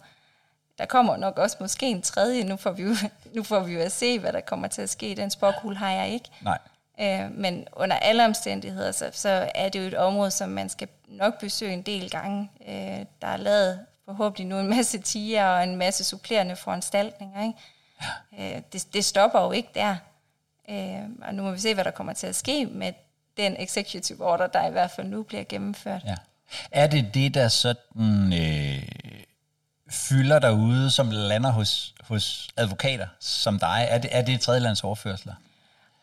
Der 0.78 0.86
kommer 0.86 1.18
nok 1.18 1.38
også 1.40 1.58
måske 1.60 1.86
en 1.86 2.02
tredje. 2.02 2.44
Nu 2.44 2.56
får 2.58 2.72
vi 2.72 2.84
jo, 2.84 2.96
nu 3.36 3.44
får 3.44 3.60
vi 3.60 3.74
jo 3.74 3.80
at 3.80 3.92
se, 3.92 4.20
hvad 4.20 4.34
der 4.34 4.42
kommer 4.42 4.68
til 4.68 4.82
at 4.82 4.90
ske. 4.90 5.16
Den 5.16 5.30
sporkugle 5.32 5.78
har 5.78 5.92
jeg 5.92 6.10
ikke. 6.10 6.30
Nej. 6.42 6.58
Øh, 7.02 7.32
men 7.32 7.68
under 7.74 7.96
alle 7.96 8.26
omstændigheder, 8.26 8.92
så, 8.92 9.10
så 9.14 9.50
er 9.56 9.70
det 9.70 9.80
jo 9.80 9.86
et 9.88 9.94
område, 9.94 10.32
som 10.32 10.50
man 10.50 10.70
skal 10.70 10.88
nok 11.08 11.40
besøge 11.40 11.74
en 11.74 11.82
del 11.82 12.10
gange. 12.10 12.52
Øh, 12.68 13.06
der 13.22 13.28
er 13.28 13.38
lavet 13.38 13.80
forhåbentlig 14.06 14.48
nu 14.48 14.60
en 14.60 14.68
masse 14.70 14.98
tiger 15.00 15.48
og 15.48 15.64
en 15.64 15.76
masse 15.76 16.04
supplerende 16.04 16.56
foranstaltninger. 16.56 17.42
Ikke? 17.44 17.60
Øh, 18.40 18.62
det, 18.74 18.88
det 18.94 19.06
stopper 19.06 19.42
jo 19.42 19.52
ikke 19.52 19.70
der. 19.76 19.96
Øh, 20.70 21.10
og 21.22 21.36
nu 21.36 21.44
må 21.44 21.52
vi 21.52 21.60
se, 21.60 21.74
hvad 21.74 21.84
der 21.84 21.92
kommer 21.92 22.14
til 22.14 22.28
at 22.28 22.36
ske 22.36 22.66
med 22.66 22.94
den 23.38 23.56
executive 23.60 24.26
order, 24.26 24.48
der 24.48 24.68
i 24.68 24.72
hvert 24.72 24.92
fald 24.92 25.08
nu 25.08 25.24
bliver 25.24 25.44
gennemført. 25.44 26.02
Ja. 26.06 26.16
Er 26.72 26.88
det 26.88 27.14
det, 27.14 27.34
der 27.34 27.48
sådan 27.48 28.34
øh, 28.34 28.88
fylder 29.90 30.40
derude, 30.40 30.92
som 30.92 31.12
lander 31.12 31.52
hos, 31.52 31.94
hos 32.04 32.50
advokater 32.58 33.08
som 33.20 33.60
dig? 33.60 33.88
Er 33.90 33.98
det, 33.98 34.10
er 34.14 34.22
det 34.22 34.42
tredjelandsoverførsler? 34.42 35.34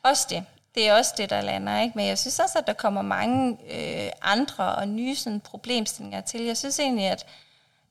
Også 0.03 0.27
det. 0.31 0.45
Det 0.75 0.89
er 0.89 0.95
også 0.95 1.15
det, 1.17 1.31
der 1.31 1.41
lander. 1.41 1.81
Ikke? 1.81 1.93
Men 1.99 2.07
jeg 2.07 2.19
synes 2.19 2.39
også, 2.39 2.59
at 2.59 2.67
der 2.67 2.73
kommer 2.73 3.03
mange 3.03 3.59
øh, 3.71 4.11
andre 4.23 4.75
og 4.75 4.89
nye 4.89 5.17
sådan, 5.17 5.41
problemstillinger 5.41 6.21
til. 6.21 6.43
Jeg 6.43 6.57
synes 6.57 6.79
egentlig, 6.79 7.07
at 7.07 7.27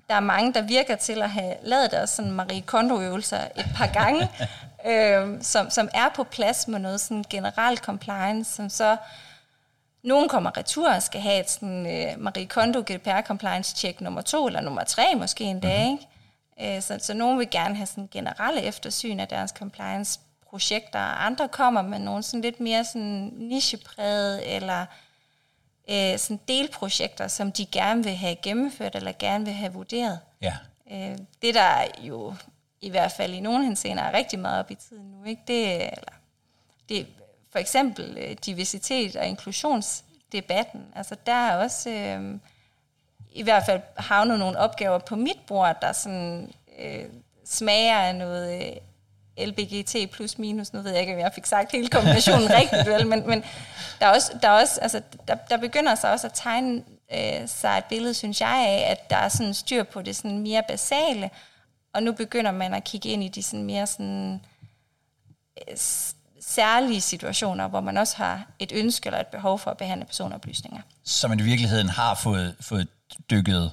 der 0.10 0.16
er 0.16 0.20
mange, 0.20 0.54
der 0.54 0.62
virker 0.62 0.96
til 0.96 1.22
at 1.22 1.30
have 1.30 1.56
lavet 1.62 1.92
deres 1.92 2.10
sådan 2.10 2.32
Marie 2.32 2.62
Kondo-øvelser 2.62 3.40
et 3.40 3.66
par 3.76 3.88
gange, 3.88 4.30
øh, 4.92 5.38
som, 5.42 5.70
som 5.70 5.90
er 5.94 6.10
på 6.16 6.24
plads 6.24 6.68
med 6.68 6.80
noget 6.80 7.02
sådan 7.02 7.26
general 7.30 7.78
compliance, 7.78 8.54
som 8.54 8.70
så 8.70 8.98
nogen 10.04 10.30
kommer 10.30 10.58
retur 10.58 10.90
og 10.90 11.04
skal 11.04 11.22
have 11.22 11.40
et 11.40 11.50
sådan, 11.50 11.86
øh, 11.86 12.22
Marie 12.22 12.46
Kondo 12.46 12.80
GDPR 12.80 13.22
compliance 13.22 13.76
check 13.76 14.02
nummer 14.02 14.22
to 14.22 14.48
eller 14.48 14.62
nummer 14.62 14.84
tre 14.84 15.16
måske 15.16 15.44
en 15.44 15.60
dag. 15.60 15.92
Ikke? 15.92 16.76
Øh, 16.76 16.82
så, 16.82 17.00
så 17.02 17.14
nogen 17.14 17.40
vil 17.40 17.50
gerne 17.50 17.76
have 17.76 17.88
sådan 17.88 18.10
generelle 18.12 18.62
eftersyn 18.62 19.20
af 19.20 19.28
deres 19.28 19.52
compliance 19.52 20.20
projekter, 20.50 21.00
og 21.00 21.26
andre 21.26 21.48
kommer 21.48 21.82
med 21.82 22.00
nogle 22.00 22.24
sådan 22.24 22.42
lidt 22.42 22.60
mere 22.60 22.86
sådan 22.86 23.34
nichepræget 23.38 24.56
eller 24.56 24.86
øh, 25.90 26.18
sådan 26.20 26.40
delprojekter, 26.48 27.28
som 27.28 27.52
de 27.52 27.66
gerne 27.66 28.04
vil 28.04 28.16
have 28.16 28.36
gennemført 28.36 28.96
eller 28.96 29.12
gerne 29.20 29.46
vil 29.46 29.54
have 29.54 29.74
vurderet. 29.74 30.20
Ja. 30.42 30.54
Øh, 30.92 31.18
det 31.42 31.56
der 31.56 31.86
jo 32.02 32.34
i 32.82 32.90
hvert 32.90 33.12
fald 33.12 33.34
i 33.34 33.40
nogle 33.40 33.66
henseender 33.66 34.04
er 34.04 34.14
rigtig 34.18 34.40
meget 34.40 34.60
op 34.60 34.72
i 34.72 34.76
tiden 34.76 35.12
nu, 35.12 35.24
ikke? 35.24 35.42
Det, 35.48 35.74
er- 35.84 35.90
eller, 35.90 36.12
det 36.90 37.08
for 37.52 37.60
eksempel 37.60 38.18
øh, 38.18 38.36
diversitet 38.46 39.16
og 39.16 39.26
inklusionsdebatten. 39.28 40.86
Altså 40.96 41.16
der 41.26 41.34
er 41.34 41.58
også 41.58 41.90
øh, 41.90 42.40
i 43.32 43.44
hvert 43.44 43.66
fald 43.66 43.82
havnet 43.98 44.40
nogle 44.40 44.58
opgaver 44.60 44.98
på 45.00 45.16
mit 45.16 45.40
bord, 45.48 45.78
der 45.82 45.92
sådan 45.92 46.52
øh, 46.80 47.06
smager 47.46 47.98
af 48.00 48.16
noget 48.16 48.66
øh, 48.68 48.76
LBGT 49.46 50.12
plus 50.12 50.38
minus. 50.38 50.74
Nu 50.74 50.82
ved 50.82 50.92
jeg 50.92 51.02
ikke, 51.02 51.14
om 51.14 51.20
jeg 51.20 51.32
fik 51.36 51.46
sagt 51.46 51.72
hele 51.72 51.88
kombinationen 51.88 52.50
rigtigt, 52.60 52.88
vel? 52.88 53.08
Men, 53.08 53.28
men 53.28 53.44
der, 54.00 54.06
er 54.06 54.10
også, 54.10 54.32
der, 54.42 54.48
er 54.48 54.62
også, 54.62 54.80
altså, 54.82 55.02
der, 55.28 55.36
der 55.36 55.58
begynder 55.58 55.96
sig 55.96 56.12
også 56.12 56.28
at 56.28 56.34
tegne 56.34 56.84
øh, 57.14 57.48
sig 57.48 57.78
et 57.78 57.86
billede, 57.86 58.14
synes 58.14 58.42
jeg, 58.42 58.66
af, 58.68 58.92
at 58.92 59.10
der 59.10 59.16
er 59.16 59.30
sådan 59.30 59.54
styr 59.54 59.84
på 59.84 60.02
det 60.02 60.16
sådan 60.16 60.40
mere 60.40 60.64
basale, 60.68 61.30
og 61.94 62.04
nu 62.04 62.12
begynder 62.12 62.52
man 62.52 62.74
at 62.74 62.84
kigge 62.84 63.10
ind 63.10 63.24
i 63.24 63.28
de 63.28 63.44
sådan 63.44 63.64
mere 63.64 63.88
sådan 63.88 64.42
særlige 66.42 67.02
situationer, 67.02 67.68
hvor 67.68 67.82
man 67.82 67.98
også 67.98 68.18
har 68.18 68.46
et 68.60 68.72
ønske 68.76 69.08
eller 69.08 69.20
et 69.20 69.28
behov 69.28 69.60
for 69.60 69.72
at 69.72 69.78
behandle 69.78 70.06
personoplysninger. 70.06 70.82
Så 71.04 71.28
man 71.28 71.40
i 71.40 71.44
virkeligheden 71.44 71.90
har 71.90 72.16
fået, 72.16 72.56
fået 72.62 72.88
dykket, 73.30 73.72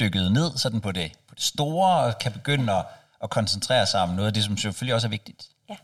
dykket 0.00 0.32
ned 0.32 0.56
sådan 0.56 0.80
på 0.80 0.92
det, 0.92 1.12
på 1.28 1.34
det 1.34 1.42
store, 1.42 2.00
og 2.00 2.18
kan 2.18 2.32
begynde 2.32 2.72
at, 2.72 2.84
at 3.22 3.30
koncentrere 3.30 3.86
sig 3.86 4.00
om 4.00 4.08
noget 4.08 4.26
af 4.26 4.34
det, 4.34 4.44
som 4.44 4.56
selvfølgelig 4.56 4.94
også 4.94 5.06
er 5.06 5.10
vigtigt. 5.10 5.48
Ja. 5.68 5.76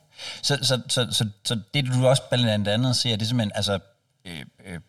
Så, 0.42 0.58
så, 0.62 0.80
så, 0.88 1.06
så, 1.10 1.28
så 1.44 1.60
det, 1.74 1.86
du 1.86 2.06
også 2.06 2.22
blandt 2.30 2.68
andet 2.68 2.96
ser, 2.96 3.16
det 3.16 3.22
er 3.22 3.26
simpelthen 3.26 3.52
altså, 3.54 3.78
øh, 4.24 4.44
øh, 4.64 4.80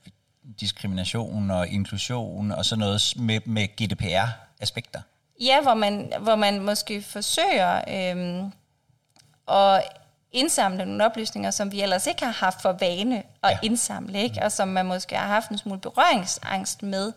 diskrimination 0.59 1.51
og 1.51 1.67
inklusion 1.67 2.51
og 2.51 2.65
sådan 2.65 2.79
noget 2.79 3.13
med, 3.15 3.39
med 3.45 3.67
GDPR-aspekter. 3.67 5.01
Ja, 5.41 5.61
hvor 5.61 5.73
man, 5.73 6.13
hvor 6.19 6.35
man 6.35 6.59
måske 6.61 7.01
forsøger 7.01 7.81
øh, 7.87 8.43
at 9.47 9.83
indsamle 10.31 10.85
nogle 10.85 11.05
oplysninger, 11.05 11.51
som 11.51 11.71
vi 11.71 11.81
ellers 11.81 12.07
ikke 12.07 12.25
har 12.25 12.31
haft 12.31 12.61
for 12.61 12.71
vane 12.79 13.23
at 13.43 13.49
ja. 13.51 13.59
indsamle, 13.63 14.21
ikke? 14.21 14.43
og 14.43 14.51
som 14.51 14.67
man 14.67 14.85
måske 14.85 15.15
har 15.15 15.27
haft 15.27 15.49
en 15.49 15.57
smule 15.57 15.79
berøringsangst 15.79 16.83
med, 16.83 17.13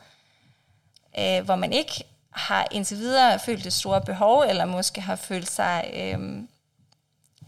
øh, 1.18 1.44
hvor 1.44 1.56
man 1.56 1.72
ikke 1.72 2.04
har 2.36 2.66
indtil 2.70 2.96
videre 2.96 3.38
følt 3.38 3.64
det 3.64 3.72
store 3.72 4.00
behov, 4.00 4.44
eller 4.48 4.64
måske 4.64 5.00
har 5.00 5.16
følt 5.16 5.50
sig 5.50 5.90
øh, 5.94 6.42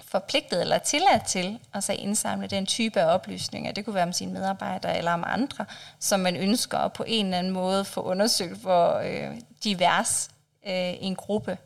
forpligtet 0.05 0.61
eller 0.61 0.79
tilladt 0.79 1.25
til 1.27 1.59
at 1.75 1.85
så 1.85 1.93
indsamle 1.93 2.47
den 2.47 2.67
type 2.67 3.01
af 3.01 3.15
oplysninger. 3.15 3.73
Det 3.73 3.85
kunne 3.85 3.95
være 3.95 4.05
om 4.05 4.13
sine 4.13 4.33
medarbejdere 4.33 4.99
eller 4.99 5.13
om 5.13 5.25
andre, 5.27 5.65
som 5.99 6.21
man 6.21 6.37
ønsker 6.37 6.79
at 6.79 6.93
på 6.93 7.05
en 7.07 7.27
eller 7.27 7.39
anden 7.39 7.53
måde 7.53 7.85
få 7.85 8.01
undersøgt, 8.01 8.59
hvor 8.59 8.99
øh, 8.99 9.37
divers 9.65 10.31
øh, 10.67 10.95
en 11.01 11.17
gruppe 11.17 11.59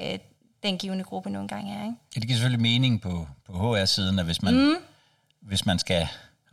øh, 0.00 0.18
den 0.62 0.78
givende 0.78 1.04
gruppe 1.04 1.30
nogle 1.30 1.48
gange 1.48 1.72
er. 1.74 1.84
Ikke? 1.84 1.96
Ja, 2.16 2.20
det 2.20 2.28
giver 2.28 2.36
selvfølgelig 2.36 2.62
mening 2.62 3.00
på, 3.00 3.28
på 3.46 3.52
HR-siden, 3.52 4.18
at 4.18 4.24
hvis 4.24 4.42
man, 4.42 4.54
mm. 4.54 4.76
hvis 5.40 5.66
man 5.66 5.78
skal 5.78 6.08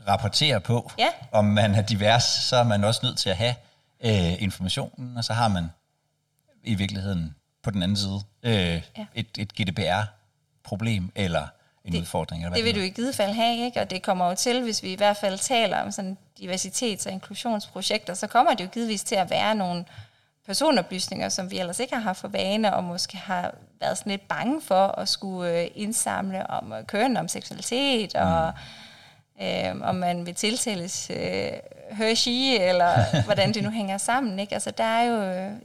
rapportere 0.07 0.61
på, 0.61 0.91
ja. 0.99 1.07
om 1.31 1.45
man 1.45 1.75
er 1.75 1.81
divers, 1.81 2.23
så 2.23 2.55
er 2.55 2.63
man 2.63 2.83
også 2.83 2.99
nødt 3.03 3.17
til 3.17 3.29
at 3.29 3.37
have 3.37 3.55
øh, 4.03 4.41
informationen, 4.43 5.17
og 5.17 5.23
så 5.23 5.33
har 5.33 5.47
man 5.47 5.69
i 6.67 6.75
virkeligheden 6.75 7.35
på 7.63 7.71
den 7.71 7.83
anden 7.83 7.97
side 7.97 8.21
øh, 8.43 8.81
ja. 8.97 9.05
et, 9.15 9.27
et 9.37 9.53
GDPR-problem 9.53 11.11
eller 11.15 11.47
en 11.85 11.93
det, 11.93 11.99
udfordring. 11.99 12.41
Eller 12.41 12.49
hvad 12.49 12.57
det 12.57 12.65
vil 12.65 12.75
du 12.75 12.79
i 12.79 12.89
givet 12.89 13.15
fald 13.15 13.33
have, 13.33 13.65
ikke? 13.65 13.81
og 13.81 13.89
det 13.89 14.03
kommer 14.03 14.29
jo 14.29 14.35
til, 14.35 14.63
hvis 14.63 14.83
vi 14.83 14.93
i 14.93 14.95
hvert 14.95 15.17
fald 15.17 15.39
taler 15.39 15.77
om 15.81 15.91
sådan 15.91 16.17
diversitets- 16.39 17.05
og 17.05 17.11
inklusionsprojekter, 17.11 18.13
så 18.13 18.27
kommer 18.27 18.53
det 18.53 18.63
jo 18.63 18.69
givetvis 18.69 19.03
til 19.03 19.15
at 19.15 19.29
være 19.29 19.55
nogle 19.55 19.85
personoplysninger, 20.45 21.29
som 21.29 21.51
vi 21.51 21.59
ellers 21.59 21.79
ikke 21.79 21.93
har 21.93 22.01
haft 22.01 22.19
for 22.19 22.27
vane, 22.27 22.75
og 22.75 22.83
måske 22.83 23.17
har 23.17 23.55
været 23.79 23.97
sådan 23.97 24.09
lidt 24.09 24.27
bange 24.27 24.61
for 24.61 24.87
at 24.87 25.09
skulle 25.09 25.61
øh, 25.61 25.67
indsamle 25.75 26.49
om 26.49 26.73
køn, 26.87 27.17
om 27.17 27.27
seksualitet, 27.27 28.11
mm. 28.15 28.21
Øh, 29.41 29.81
om 29.81 29.95
man 29.95 30.25
vil 30.25 30.35
tiltales 30.35 31.09
øh, 31.09 31.51
Hershey, 31.91 32.69
eller 32.69 33.03
hvordan 33.25 33.53
det 33.53 33.63
nu 33.63 33.69
hænger 33.69 33.97
sammen. 33.97 34.39
Ikke? 34.39 34.53
Altså, 34.53 34.71
der, 34.71 34.83
er 34.83 35.03
jo, 35.03 35.21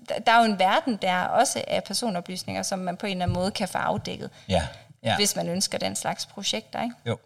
der, 0.09 0.19
der 0.27 0.33
er 0.33 0.39
jo 0.39 0.53
en 0.53 0.59
verden 0.59 0.99
der 1.03 1.23
også 1.23 1.65
af 1.67 1.85
personoplysninger, 1.85 2.63
som 2.63 2.79
man 2.79 2.97
på 2.97 3.07
en 3.07 3.13
eller 3.13 3.25
anden 3.25 3.35
måde 3.35 3.51
kan 3.51 3.69
få 3.69 3.79
afdækket, 3.79 4.31
ja. 4.49 4.63
Ja. 5.03 5.17
hvis 5.17 5.37
man 5.37 5.49
ønsker 5.49 5.79
den 5.79 5.97
slags 5.97 6.27
projekter. 6.27 6.83
Ikke? 6.83 6.95
Jo. 7.07 7.19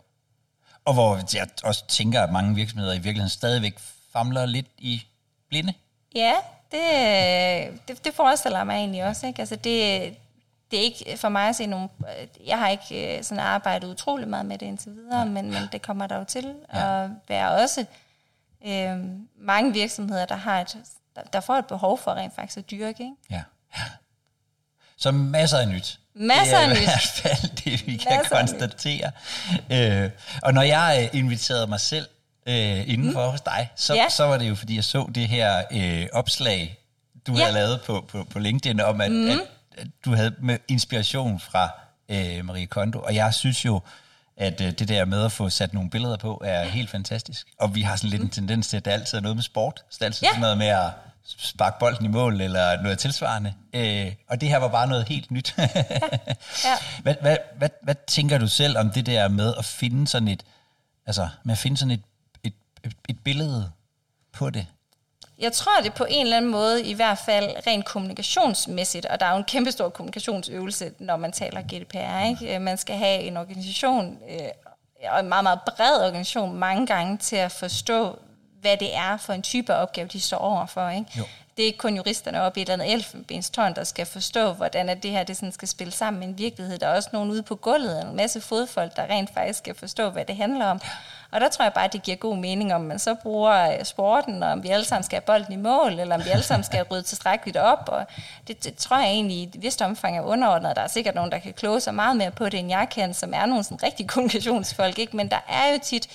Og 0.85 0.95
hvor 0.95 1.21
jeg 1.35 1.49
også 1.65 1.87
tænker, 1.87 2.23
at 2.23 2.33
mange 2.33 2.55
virksomheder 2.55 2.93
i 2.93 2.99
virkeligheden 2.99 3.31
stadigvæk 3.31 3.79
famler 4.13 4.47
lidt 4.47 4.67
i 4.79 5.03
blinde. 5.49 5.73
Ja, 6.15 6.33
det, 6.73 7.81
det, 7.89 8.05
det 8.05 8.15
forestiller 8.15 8.65
mig 8.65 8.75
egentlig 8.75 9.05
også. 9.05 9.27
Ikke? 9.27 9.41
Altså 9.41 9.57
det, 9.57 10.15
det 10.71 10.79
er 10.79 10.83
ikke 10.83 11.17
for 11.17 11.29
mig 11.29 11.49
at 11.49 11.57
se 11.57 11.67
nogle... 11.67 11.89
Jeg 12.47 12.59
har 12.59 12.69
ikke 12.69 13.19
øh, 13.19 13.25
sådan 13.25 13.45
arbejdet 13.45 13.89
utrolig 13.89 14.29
meget 14.29 14.47
med 14.47 14.59
det 14.59 14.67
indtil 14.67 14.93
videre, 14.93 15.19
ja. 15.19 15.25
men, 15.25 15.51
men 15.51 15.63
det 15.73 15.83
kommer 15.83 16.07
der 16.07 16.19
jo 16.19 16.25
til 16.25 16.55
ja. 16.75 17.05
at 17.05 17.11
være 17.29 17.51
også 17.51 17.85
øh, 18.67 18.99
mange 19.39 19.73
virksomheder, 19.73 20.25
der 20.25 20.37
har 20.37 20.61
et, 20.61 20.77
der, 21.33 21.41
får 21.41 21.55
et 21.55 21.67
behov 21.67 21.99
for 21.99 22.11
rent 22.15 22.35
faktisk 22.35 22.59
at 22.59 22.71
dyrke. 22.71 23.03
Ikke? 23.03 23.15
Ja. 23.31 23.43
ja. 23.77 23.83
Så 24.97 25.11
masser 25.11 25.59
af 25.59 25.69
nyt. 25.69 25.99
Masser 26.15 26.59
af 26.59 26.69
nyt. 26.69 26.77
Det 26.77 26.83
er 26.83 26.83
i 26.83 26.85
hvert 26.85 27.23
fald 27.23 27.65
det, 27.65 27.87
vi 27.87 27.97
kan 27.97 28.19
masser 28.19 28.37
konstatere. 28.37 29.11
Øh, 29.73 30.11
og 30.43 30.55
når 30.55 30.63
jeg 30.63 31.11
øh, 31.13 31.19
inviterede 31.19 31.67
mig 31.67 31.81
selv 31.81 32.09
øh, 32.47 32.89
indenfor 32.89 33.25
mm. 33.25 33.31
hos 33.31 33.41
dig, 33.41 33.71
så, 33.77 33.95
ja. 33.95 34.09
så 34.09 34.25
var 34.25 34.39
det 34.39 34.49
jo, 34.49 34.55
fordi 34.55 34.77
jeg 34.77 34.85
så 34.85 35.11
det 35.15 35.29
her 35.29 35.63
øh, 35.73 36.07
opslag, 36.13 36.79
du 37.27 37.33
ja. 37.33 37.39
havde 37.39 37.55
lavet 37.55 37.81
på, 37.81 38.05
på, 38.09 38.25
på 38.25 38.39
LinkedIn, 38.39 38.81
om 38.81 39.01
at, 39.01 39.13
mm. 39.13 39.31
at 39.31 39.39
du 40.05 40.15
havde 40.15 40.35
med 40.41 40.59
inspiration 40.69 41.41
fra 41.41 41.71
øh, 42.09 42.45
Marie 42.45 42.67
Kondo, 42.67 42.99
og 42.99 43.15
jeg 43.15 43.35
synes 43.35 43.65
jo, 43.65 43.81
at 44.37 44.61
øh, 44.61 44.73
det 44.73 44.89
der 44.89 45.05
med 45.05 45.25
at 45.25 45.33
få 45.33 45.51
sat 45.51 45.75
nogle 45.75 45.91
billeder 45.91 46.17
på, 46.17 46.43
er 46.45 46.65
helt 46.65 46.91
fantastisk. 46.91 47.47
Og 47.59 47.75
vi 47.75 47.83
har 47.83 47.97
sådan 47.97 48.11
lidt 48.11 48.23
mm. 48.23 48.27
en 48.27 48.31
tendens 48.31 48.69
til, 48.69 48.77
at 48.77 48.85
det 48.85 48.91
altid 48.91 49.19
er 49.19 49.23
noget 49.23 49.37
med 49.37 49.43
sport. 49.43 49.85
Så 49.91 49.97
det 49.99 50.01
er 50.01 50.07
altid 50.07 50.23
ja. 50.23 50.29
sådan 50.29 50.41
noget 50.41 50.59
med 50.59 50.67
at 50.67 50.91
sparke 51.25 51.77
bolden 51.81 52.05
i 52.05 52.09
mål, 52.09 52.41
eller 52.41 52.83
noget 52.83 52.99
tilsvarende. 52.99 53.55
Øh, 53.73 54.13
og 54.29 54.41
det 54.41 54.49
her 54.49 54.57
var 54.57 54.69
bare 54.69 54.87
noget 54.87 55.09
helt 55.09 55.31
nyt. 55.31 55.55
ja. 55.59 55.69
Ja. 56.65 56.77
Hvad, 57.03 57.15
hvad, 57.21 57.37
hvad, 57.59 57.69
hvad 57.83 57.95
tænker 58.07 58.39
du 58.39 58.49
selv 58.49 58.79
om 58.79 58.91
det 58.91 59.07
der 59.07 59.29
med 59.29 59.55
at 59.59 59.65
finde 59.65 60.09
sådan 60.09 60.29
et, 60.29 60.43
altså 61.07 61.29
med 61.45 61.53
at 61.53 61.59
finde 61.59 61.77
sådan 61.77 61.91
et 61.93 62.03
et 63.09 63.19
billede 63.25 63.71
på 64.33 64.51
det? 64.51 64.67
Jeg 65.39 65.53
tror, 65.53 65.81
det 65.83 65.95
på 65.95 66.07
en 66.09 66.27
eller 66.27 66.37
anden 66.37 66.51
måde, 66.51 66.85
i 66.85 66.93
hvert 66.93 67.19
fald 67.19 67.51
rent 67.67 67.85
kommunikationsmæssigt, 67.85 69.07
og 69.07 69.21
der 69.21 69.27
er 69.27 69.31
jo 69.31 69.37
en 69.37 69.45
kæmpestor 69.45 69.89
kommunikationsøvelse, 69.89 70.93
når 70.99 71.17
man 71.17 71.33
taler 71.33 71.63
GDPR. 71.63 72.27
Ikke? 72.29 72.55
Øh, 72.55 72.61
man 72.61 72.79
skal 72.79 72.97
have 72.97 73.21
en 73.21 73.37
organisation, 73.37 74.19
øh, 74.31 74.49
og 75.11 75.21
en 75.21 75.29
meget, 75.29 75.43
meget 75.43 75.61
bred 75.67 76.07
organisation, 76.07 76.55
mange 76.59 76.87
gange 76.87 77.17
til 77.17 77.37
at 77.37 77.53
forstå, 77.53 78.19
hvad 78.61 78.77
det 78.77 78.97
er 78.97 79.17
for 79.17 79.33
en 79.33 79.43
type 79.43 79.75
opgave, 79.75 80.09
de 80.09 80.21
står 80.21 80.37
overfor. 80.37 80.89
Ikke? 80.89 81.07
Jo. 81.19 81.25
Det 81.57 81.63
er 81.63 81.67
ikke 81.67 81.79
kun 81.79 81.97
juristerne 81.97 82.43
oppe 82.43 82.61
i 82.61 82.63
et 82.63 82.69
eller 82.69 82.85
andet 82.85 82.95
elfenbenstårn, 82.95 83.75
der 83.75 83.85
skal 83.85 84.07
forstå, 84.07 84.53
hvordan 84.53 84.89
at 84.89 85.03
det 85.03 85.11
her 85.11 85.25
det 85.25 85.37
sådan 85.37 85.53
skal 85.53 85.69
spille 85.69 85.93
sammen 85.93 86.21
med 86.21 86.29
en 86.29 86.39
virkelighed. 86.39 86.79
Der 86.79 86.87
er 86.87 86.97
også 86.97 87.09
nogen 87.13 87.31
ude 87.31 87.43
på 87.43 87.55
gulvet, 87.55 88.03
en 88.03 88.17
masse 88.17 88.41
fodfolk, 88.41 88.97
der 88.97 89.03
rent 89.03 89.35
faktisk 89.35 89.59
skal 89.59 89.75
forstå, 89.75 90.11
hvad 90.11 90.25
det 90.25 90.37
handler 90.37 90.67
om. 90.67 90.81
Og 91.31 91.41
der 91.41 91.49
tror 91.49 91.65
jeg 91.65 91.73
bare, 91.73 91.85
at 91.85 91.93
det 91.93 92.03
giver 92.03 92.17
god 92.17 92.37
mening, 92.37 92.75
om 92.75 92.81
man 92.81 92.99
så 92.99 93.15
bruger 93.15 93.79
øh, 93.79 93.85
sporten, 93.85 94.43
og 94.43 94.51
om 94.51 94.63
vi 94.63 94.69
alle 94.69 94.85
sammen 94.85 95.05
skal 95.05 95.17
have 95.17 95.27
bolden 95.27 95.53
i 95.53 95.57
mål, 95.57 96.01
eller 96.01 96.15
om 96.15 96.25
vi 96.25 96.31
alle 96.31 96.45
sammen 96.45 96.65
skal 96.65 96.83
rydde 96.83 97.03
tilstrækkeligt 97.03 97.57
op. 97.57 97.89
Og 97.89 98.05
det, 98.49 98.65
det 98.65 98.77
tror 98.77 98.97
jeg 98.97 99.09
egentlig 99.09 99.37
i 99.37 99.43
et 99.43 99.63
vist 99.63 99.83
omfang 99.83 100.19
er 100.19 100.23
underordnet. 100.23 100.77
Der 100.77 100.83
er 100.83 100.89
sikkert 100.89 101.15
nogen, 101.15 101.33
der 101.33 101.39
kan 101.39 101.53
kloge 101.53 101.81
sig 101.81 101.95
meget 101.95 102.17
mere 102.17 102.31
på 102.31 102.45
det, 102.45 102.61
end 102.61 102.69
jeg 102.69 102.89
kan, 102.91 103.15
som 103.15 103.35
er 103.35 103.47
nogle 103.47 103.65
sådan 103.65 103.83
rigtig 103.83 104.07
kommunikationsfolk. 104.09 104.99
Ikke? 104.99 105.17
Men 105.17 105.31
der 105.31 105.41
er 105.49 105.73
jo 105.73 105.79
tit, 105.83 106.09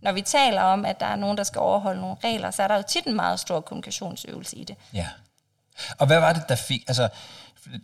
når 0.00 0.12
vi 0.12 0.22
taler 0.22 0.62
om, 0.62 0.84
at 0.84 1.00
der 1.00 1.06
er 1.06 1.16
nogen, 1.16 1.38
der 1.38 1.44
skal 1.44 1.58
overholde 1.58 2.00
nogle 2.00 2.16
regler, 2.24 2.50
så 2.50 2.62
er 2.62 2.68
der 2.68 2.76
jo 2.76 2.82
tit 2.88 3.06
en 3.06 3.16
meget 3.16 3.40
stor 3.40 3.60
kommunikationsøvelse 3.60 4.56
i 4.56 4.64
det. 4.64 4.76
Ja. 4.94 5.06
Og 5.98 6.06
hvad 6.06 6.20
var 6.20 6.32
det, 6.32 6.48
der 6.48 6.56
fik... 6.56 6.84
Altså, 6.88 7.08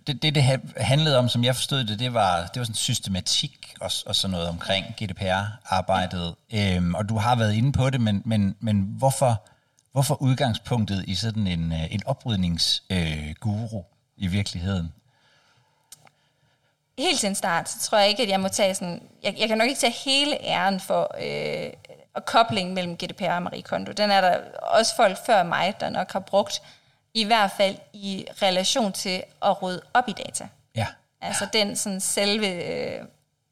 det, 0.07 0.23
det, 0.23 0.35
det 0.35 0.43
handlede 0.77 1.19
om, 1.19 1.29
som 1.29 1.45
jeg 1.45 1.55
forstod 1.55 1.85
det, 1.85 1.99
det 1.99 2.15
var, 2.15 2.47
det 2.47 2.61
var 2.61 2.65
sådan 2.65 2.75
systematik 2.75 3.75
og, 3.81 3.91
og 4.07 4.17
sådan 4.17 4.33
noget 4.33 4.49
omkring 4.49 4.87
GDPR-arbejdet. 5.03 6.35
Øhm, 6.55 6.95
og 6.95 7.09
du 7.09 7.17
har 7.17 7.37
været 7.37 7.55
inde 7.55 7.73
på 7.73 7.91
det, 7.91 8.01
men, 8.01 8.23
men, 8.25 8.57
men 8.61 8.95
hvorfor, 8.99 9.43
hvorfor 9.93 10.23
udgangspunktet 10.23 11.05
i 11.09 11.15
sådan 11.15 11.47
en, 11.47 11.73
øh, 11.73 11.95
en 11.95 12.03
oprydningsguru 12.07 13.79
øh, 13.79 13.85
i 14.17 14.27
virkeligheden? 14.27 14.93
Helt 16.99 17.21
til 17.21 17.29
en 17.29 17.35
start, 17.35 17.69
så 17.69 17.81
tror 17.81 17.99
jeg 17.99 18.09
ikke, 18.09 18.23
at 18.23 18.29
jeg 18.29 18.41
må 18.41 18.49
tage 18.49 18.75
sådan... 18.75 19.03
Jeg, 19.23 19.35
jeg 19.39 19.49
kan 19.49 19.59
nok 19.59 19.69
ikke 19.69 19.81
tage 19.81 19.95
hele 20.05 20.45
æren 20.45 20.81
for 20.81 21.15
øh, 21.21 21.73
og 22.15 22.25
koblingen 22.25 22.75
mellem 22.75 22.97
GDPR 22.97 23.31
og 23.31 23.43
Marie 23.43 23.63
Kondo. 23.63 23.93
Den 23.93 24.11
er 24.11 24.21
der 24.21 24.39
også 24.61 24.97
folk 24.97 25.19
før 25.27 25.43
mig, 25.43 25.75
der 25.81 25.91
nok 25.91 26.13
har 26.13 26.21
brugt 26.21 26.63
i 27.15 27.25
hvert 27.25 27.51
fald 27.57 27.77
i 27.93 28.27
relation 28.43 28.93
til 28.93 29.23
at 29.43 29.63
rydde 29.63 29.83
op 29.95 30.09
i 30.09 30.13
data. 30.13 30.49
Ja. 30.77 30.87
Altså 31.21 31.47
den 31.53 31.77
sådan 31.77 32.01
selve 32.01 32.47
øh, 32.47 33.05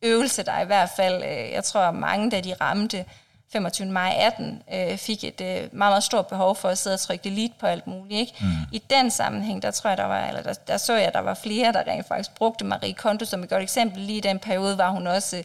øvelse, 0.02 0.42
der 0.42 0.60
i 0.60 0.64
hvert 0.64 0.90
fald, 0.96 1.22
øh, 1.22 1.52
jeg 1.52 1.64
tror 1.64 1.90
mange, 1.90 2.30
da 2.30 2.40
de 2.40 2.54
ramte 2.60 3.04
25. 3.52 3.88
maj 3.88 4.14
18, 4.18 4.62
øh, 4.74 4.98
fik 4.98 5.24
et 5.24 5.40
meget, 5.40 5.72
meget 5.72 6.04
stort 6.04 6.26
behov 6.26 6.56
for 6.56 6.68
at 6.68 6.78
sidde 6.78 6.94
og 6.94 7.00
trykke 7.00 7.24
delete 7.24 7.54
på 7.60 7.66
alt 7.66 7.86
muligt. 7.86 8.20
Ikke? 8.20 8.32
Mm. 8.40 8.46
I 8.72 8.82
den 8.90 9.10
sammenhæng, 9.10 9.62
der 9.62 9.70
tror 9.70 9.90
jeg, 9.90 9.98
der 9.98 10.04
var, 10.04 10.26
eller 10.26 10.42
der, 10.42 10.52
der 10.52 10.76
så 10.76 10.94
jeg, 10.94 11.06
at 11.06 11.14
der 11.14 11.20
var 11.20 11.34
flere, 11.34 11.72
der 11.72 11.82
rent 11.86 12.08
faktisk 12.08 12.34
brugte 12.34 12.64
Marie 12.64 12.94
Kondo 12.94 13.24
som 13.24 13.42
et 13.42 13.48
godt 13.48 13.62
eksempel. 13.62 14.00
Lige 14.00 14.18
i 14.18 14.20
den 14.20 14.38
periode 14.38 14.78
var 14.78 14.90
hun 14.90 15.06
også 15.06 15.42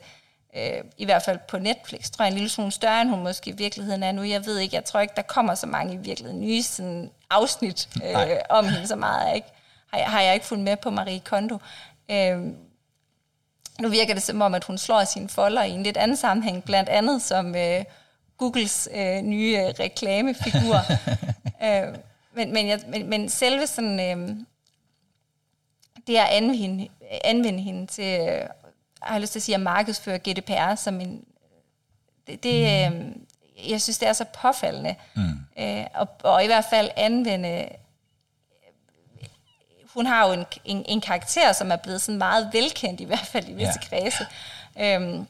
øh, 0.58 0.84
i 0.98 1.06
hvert 1.06 1.24
fald 1.24 1.40
på 1.48 1.58
Netflix, 1.58 2.10
tror 2.10 2.26
jeg 2.26 2.32
en 2.32 2.34
lille 2.34 2.50
smule 2.50 2.72
større, 2.72 3.02
end 3.02 3.10
hun 3.10 3.24
måske 3.24 3.50
i 3.50 3.54
virkeligheden 3.54 4.04
er 4.04 4.12
nu. 4.12 4.24
Jeg 4.24 4.46
ved 4.46 4.58
ikke, 4.58 4.76
jeg 4.76 4.86
tror 4.86 5.00
ikke, 5.00 5.14
der 5.16 5.22
kommer 5.22 5.56
så 5.56 5.68
mange 5.68 5.94
i 5.94 5.98
virkeligheden 5.98 6.42
nye 6.42 6.64
sådan, 6.64 7.12
afsnit 7.30 7.90
øh, 8.06 8.38
om 8.50 8.66
hende 8.66 8.88
så 8.88 8.96
meget. 8.96 9.36
Ikke? 9.36 9.48
Har, 9.94 10.00
jeg, 10.00 10.08
har 10.08 10.22
jeg 10.22 10.34
ikke 10.34 10.46
fulgt 10.46 10.64
med 10.64 10.78
på 10.78 10.90
Marie 10.90 11.20
Kondo. 11.20 11.58
Øh, 12.12 12.38
nu 13.80 13.90
virker 13.90 14.14
det 14.14 14.24
som 14.24 14.42
om, 14.42 14.54
at 14.54 14.64
hun 14.64 14.78
slår 14.78 15.04
sine 15.04 15.30
folder 15.30 15.64
i 15.64 15.72
en 15.72 15.84
lidt 15.84 15.98
anden 15.98 16.18
sammenhæng, 16.18 16.64
blandt 16.64 16.90
andet 16.90 17.22
som 17.22 17.56
øh, 17.56 17.84
Googles 18.38 18.90
øh, 18.94 19.22
nye 19.22 19.58
øh, 19.58 19.74
reklamefigur. 19.80 20.78
øh, 21.66 21.96
men, 22.34 22.54
men, 22.54 22.68
jeg, 22.68 22.80
men, 22.88 23.10
men 23.10 23.30
selve 23.30 23.68
sådan, 23.68 24.00
øh, 24.00 24.36
det 26.08 26.18
at 26.18 26.28
anvende, 26.30 26.88
anvende 27.24 27.64
hende 27.64 27.88
til 27.88 28.42
jeg 29.02 29.12
har 29.14 29.20
lyst 29.20 29.32
til 29.32 29.40
at 29.40 29.44
sige, 29.44 29.56
at 29.56 29.62
markedsføre 29.62 30.20
GDPR 30.20 30.76
som 30.76 31.02
en... 31.02 31.24
Det, 32.28 32.44
det, 32.44 32.62
øh, 32.62 33.02
jeg 33.70 33.82
synes, 33.82 33.98
det 33.98 34.08
er 34.08 34.14
så 34.14 34.26
påfaldende. 34.42 34.96
Mm. 35.16 35.40
Øh, 35.60 35.86
og, 35.94 36.08
og 36.24 36.44
i 36.44 36.48
hvert 36.48 36.66
fald 36.70 36.90
anvende... 36.96 37.70
Hun 39.94 40.06
har 40.06 40.28
jo 40.28 40.34
en, 40.34 40.46
en, 40.66 40.86
en 40.88 41.02
karakter, 41.02 41.54
som 41.54 41.72
er 41.72 41.76
blevet 41.76 42.02
sådan 42.02 42.18
meget 42.18 42.50
velkendt, 42.54 43.02
i 43.02 43.04
hvert 43.04 43.28
fald 43.28 43.48
i 43.48 43.54
visse 43.54 43.80
ja. 43.82 43.88
kredse. 43.90 44.26
Øhm, 44.80 45.28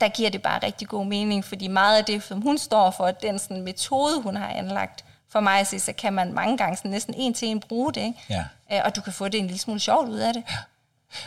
der 0.00 0.08
giver 0.08 0.30
det 0.30 0.42
bare 0.42 0.58
rigtig 0.62 0.88
god 0.88 1.06
mening, 1.06 1.44
fordi 1.44 1.68
meget 1.68 1.98
af 1.98 2.04
det, 2.04 2.22
som 2.22 2.40
hun 2.40 2.58
står 2.58 2.90
for, 2.90 3.10
den 3.10 3.38
sådan 3.38 3.62
metode, 3.62 4.22
hun 4.22 4.36
har 4.36 4.48
anlagt, 4.48 5.04
for 5.28 5.40
mig 5.40 5.60
at 5.60 5.66
se, 5.66 5.80
så 5.80 5.92
kan 5.92 6.12
man 6.12 6.32
mange 6.32 6.56
gange 6.58 6.76
sådan 6.76 6.90
næsten 6.90 7.14
en 7.14 7.34
til 7.34 7.48
en 7.48 7.60
bruge 7.60 7.92
det, 7.92 8.00
ikke? 8.00 8.20
Ja. 8.28 8.44
Øh, 8.72 8.80
og 8.84 8.96
du 8.96 9.00
kan 9.00 9.12
få 9.12 9.28
det 9.28 9.38
en 9.38 9.46
lille 9.46 9.60
smule 9.60 9.80
sjovt 9.80 10.08
ud 10.08 10.18
af 10.18 10.32
det. 10.32 10.44
Ja. 10.50 10.56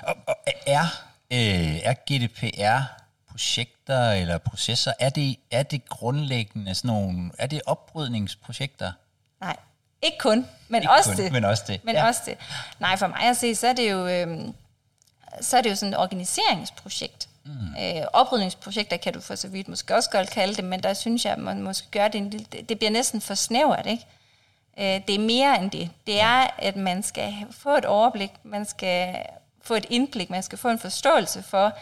Og, 0.04 0.16
og 0.28 0.36
er, 0.68 1.09
øh, 1.32 1.80
er 1.84 1.94
GDPR 1.94 3.00
projekter 3.30 4.12
eller 4.12 4.38
processer, 4.38 4.94
er 5.00 5.10
det, 5.10 5.36
er 5.52 5.64
det 5.64 5.90
grundlæggende 5.90 6.76
sådan 6.76 6.88
nogle, 6.88 7.32
er 7.38 7.48
det 7.48 7.62
oprydningsprojekter? 7.66 8.92
Nej, 9.42 9.56
ikke 10.02 10.18
kun, 10.18 10.48
men 10.68 10.82
ikke 10.82 10.92
også 10.92 11.10
kun, 11.10 11.24
det. 11.24 11.32
Men 11.32 11.46
også 11.46 11.64
det. 11.68 11.84
Men 11.84 11.96
ja. 11.96 12.08
også 12.08 12.22
det. 12.26 12.38
Nej, 12.80 12.98
for 12.98 13.08
mig 13.08 13.22
at 13.22 13.38
se, 13.38 13.56
så 13.56 13.68
er 13.68 13.74
det 13.74 13.92
jo, 13.92 14.08
øh, 14.08 14.54
så 15.42 15.58
er 15.58 15.62
det 15.62 15.70
jo 15.70 15.76
sådan 15.76 15.94
et 15.94 16.00
organiseringsprojekt. 16.00 17.30
Mm. 17.46 17.52
Øh, 17.52 18.06
oprydningsprojekter 18.14 18.98
kan 18.98 19.14
du 19.14 19.20
for 19.20 19.36
så 19.36 19.48
vidt 19.48 19.68
måske 19.68 19.96
også 19.96 20.10
godt 20.10 20.30
kalde 20.30 20.56
det, 20.56 20.64
men 20.64 20.84
der 20.84 20.94
synes 20.94 21.26
jeg, 21.26 21.34
at 21.34 21.40
man 21.40 21.62
måske 21.62 21.88
gør 21.92 22.08
det 22.08 22.18
en 22.18 22.30
lille, 22.30 22.46
det 22.70 22.78
bliver 22.78 22.92
næsten 22.92 23.22
for 23.22 23.36
snævert, 23.36 23.86
ikke? 23.86 24.06
Øh, 24.80 25.02
det 25.08 25.16
er 25.16 25.20
mere 25.20 25.60
end 25.62 25.72
det. 25.72 25.90
Det 26.08 26.22
er, 26.22 26.48
at 26.58 26.76
man 26.76 27.04
skal 27.04 27.34
få 27.52 27.78
et 27.78 27.86
overblik, 27.86 28.32
man 28.44 28.66
skal 28.66 29.16
få 29.70 29.76
et 29.76 29.86
indblik, 29.90 30.30
man 30.30 30.44
skal 30.44 30.58
få 30.58 30.70
en 30.70 30.80
forståelse 30.80 31.44
for, 31.44 31.74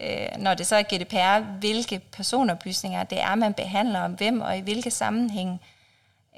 øh, 0.00 0.28
når 0.38 0.54
det 0.54 0.66
så 0.66 0.76
er 0.76 0.82
GDPR, 0.82 1.40
hvilke 1.58 1.98
personoplysninger 2.12 3.04
det 3.04 3.20
er, 3.20 3.34
man 3.34 3.54
behandler 3.54 4.00
om 4.00 4.12
hvem 4.12 4.40
og 4.40 4.58
i 4.58 4.60
hvilke 4.60 4.90
sammenhænge. 4.90 5.58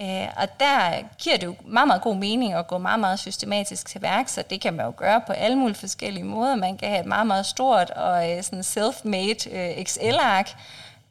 Øh, 0.00 0.28
og 0.37 0.61
der 0.61 1.02
giver 1.18 1.37
det 1.37 1.47
jo 1.47 1.54
meget, 1.66 1.87
meget 1.87 2.02
god 2.02 2.16
mening 2.16 2.52
at 2.52 2.66
gå 2.66 2.78
meget, 2.78 3.00
meget 3.00 3.18
systematisk 3.18 3.87
til 3.87 4.02
værk, 4.02 4.28
så 4.28 4.42
det 4.50 4.61
kan 4.61 4.75
man 4.75 4.87
jo 4.87 4.92
gøre 4.97 5.20
på 5.26 5.32
alle 5.32 5.56
mulige 5.56 5.78
forskellige 5.78 6.25
måder. 6.25 6.54
Man 6.54 6.78
kan 6.78 6.88
have 6.88 7.00
et 7.00 7.06
meget, 7.06 7.26
meget 7.26 7.47
stort 7.47 7.90
og 7.90 8.30
øh, 8.30 8.42
sådan 8.42 8.61
self-made 8.61 9.56
øh, 9.56 9.70
Excel-ark, 9.70 10.50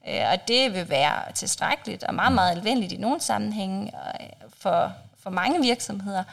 øh, 0.08 0.22
og 0.32 0.48
det 0.48 0.74
vil 0.74 0.90
være 0.90 1.32
tilstrækkeligt 1.34 2.04
og 2.04 2.14
meget, 2.16 2.34
meget 2.34 2.52
alvendeligt 2.52 2.92
i 2.92 2.98
nogle 2.98 3.22
sammenhænge 3.22 3.86
øh, 3.86 4.28
for, 4.58 4.94
for 5.24 5.30
mange 5.30 5.62
virksomheder 5.62 6.24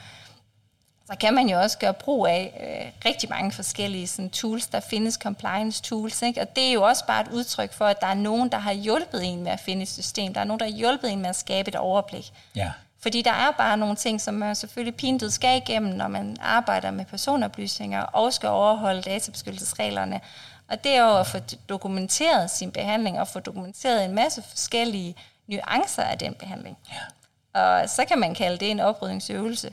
så 1.07 1.17
kan 1.21 1.35
man 1.35 1.49
jo 1.49 1.61
også 1.61 1.79
gøre 1.79 1.95
brug 1.95 2.27
af 2.27 2.53
øh, 2.61 3.09
rigtig 3.11 3.31
mange 3.31 3.53
forskellige 3.53 4.07
sådan, 4.07 4.31
tools. 4.31 4.67
Der 4.67 4.81
findes 4.81 5.15
compliance 5.15 5.83
tools, 5.83 6.23
ikke? 6.23 6.41
og 6.41 6.57
det 6.57 6.69
er 6.69 6.73
jo 6.73 6.83
også 6.83 7.07
bare 7.07 7.23
et 7.23 7.29
udtryk 7.29 7.73
for, 7.73 7.85
at 7.85 8.01
der 8.01 8.07
er 8.07 8.15
nogen, 8.15 8.49
der 8.49 8.59
har 8.59 8.73
hjulpet 8.73 9.25
en 9.25 9.43
med 9.43 9.53
at 9.53 9.61
finde 9.61 9.83
et 9.83 9.89
system. 9.89 10.35
Der 10.35 10.41
er 10.41 10.45
nogen, 10.45 10.61
der 10.61 10.67
har 10.67 10.73
hjulpet 10.73 11.13
en 11.13 11.21
med 11.21 11.29
at 11.29 11.37
skabe 11.37 11.69
et 11.69 11.75
overblik. 11.75 12.33
Ja. 12.57 12.73
Fordi 13.01 13.23
der 13.23 13.33
er 13.33 13.51
bare 13.51 13.77
nogle 13.77 13.97
ting, 13.97 14.21
som 14.21 14.35
man 14.35 14.55
selvfølgelig 14.55 14.97
pintet 14.97 15.33
skal 15.33 15.57
igennem, 15.57 15.93
når 15.93 16.09
man 16.09 16.37
arbejder 16.41 16.91
med 16.91 17.05
personoplysninger 17.05 18.03
og 18.03 18.33
skal 18.33 18.49
overholde 18.49 19.03
databeskyttelsesreglerne. 19.03 20.21
Og 20.69 20.85
det 20.85 20.93
er 20.93 21.03
jo 21.03 21.19
at 21.19 21.27
få 21.27 21.39
dokumenteret 21.69 22.51
sin 22.51 22.73
behandling 22.73 23.21
og 23.21 23.29
få 23.29 23.41
dokumenteret 23.41 24.05
en 24.05 24.15
masse 24.15 24.43
forskellige 24.43 25.17
nuancer 25.47 26.03
af 26.03 26.19
den 26.19 26.35
behandling. 26.35 26.77
Ja. 26.93 27.61
Og 27.61 27.91
så 27.91 28.05
kan 28.05 28.19
man 28.19 28.35
kalde 28.35 28.59
det 28.59 28.71
en 28.71 28.81
oprydningsøvelse. 28.81 29.73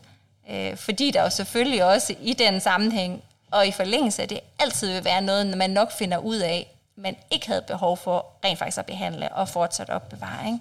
Øh, 0.49 0.77
fordi 0.77 1.11
der 1.11 1.21
jo 1.21 1.29
selvfølgelig 1.29 1.83
også 1.83 2.15
i 2.21 2.33
den 2.33 2.59
sammenhæng, 2.59 3.23
og 3.51 3.67
i 3.67 3.71
forlængelse 3.71 4.21
af 4.21 4.27
det, 4.27 4.39
altid 4.59 4.93
vil 4.93 5.05
være 5.05 5.21
noget, 5.21 5.57
man 5.57 5.69
nok 5.69 5.91
finder 5.91 6.17
ud 6.17 6.37
af, 6.37 6.67
man 6.95 7.15
ikke 7.31 7.47
havde 7.47 7.61
behov 7.67 7.97
for 7.97 8.25
rent 8.45 8.59
faktisk 8.59 8.77
at 8.77 8.85
behandle 8.85 9.29
og 9.29 9.49
fortsat 9.49 9.89
opbevare. 9.89 10.45
Ikke? 10.45 10.59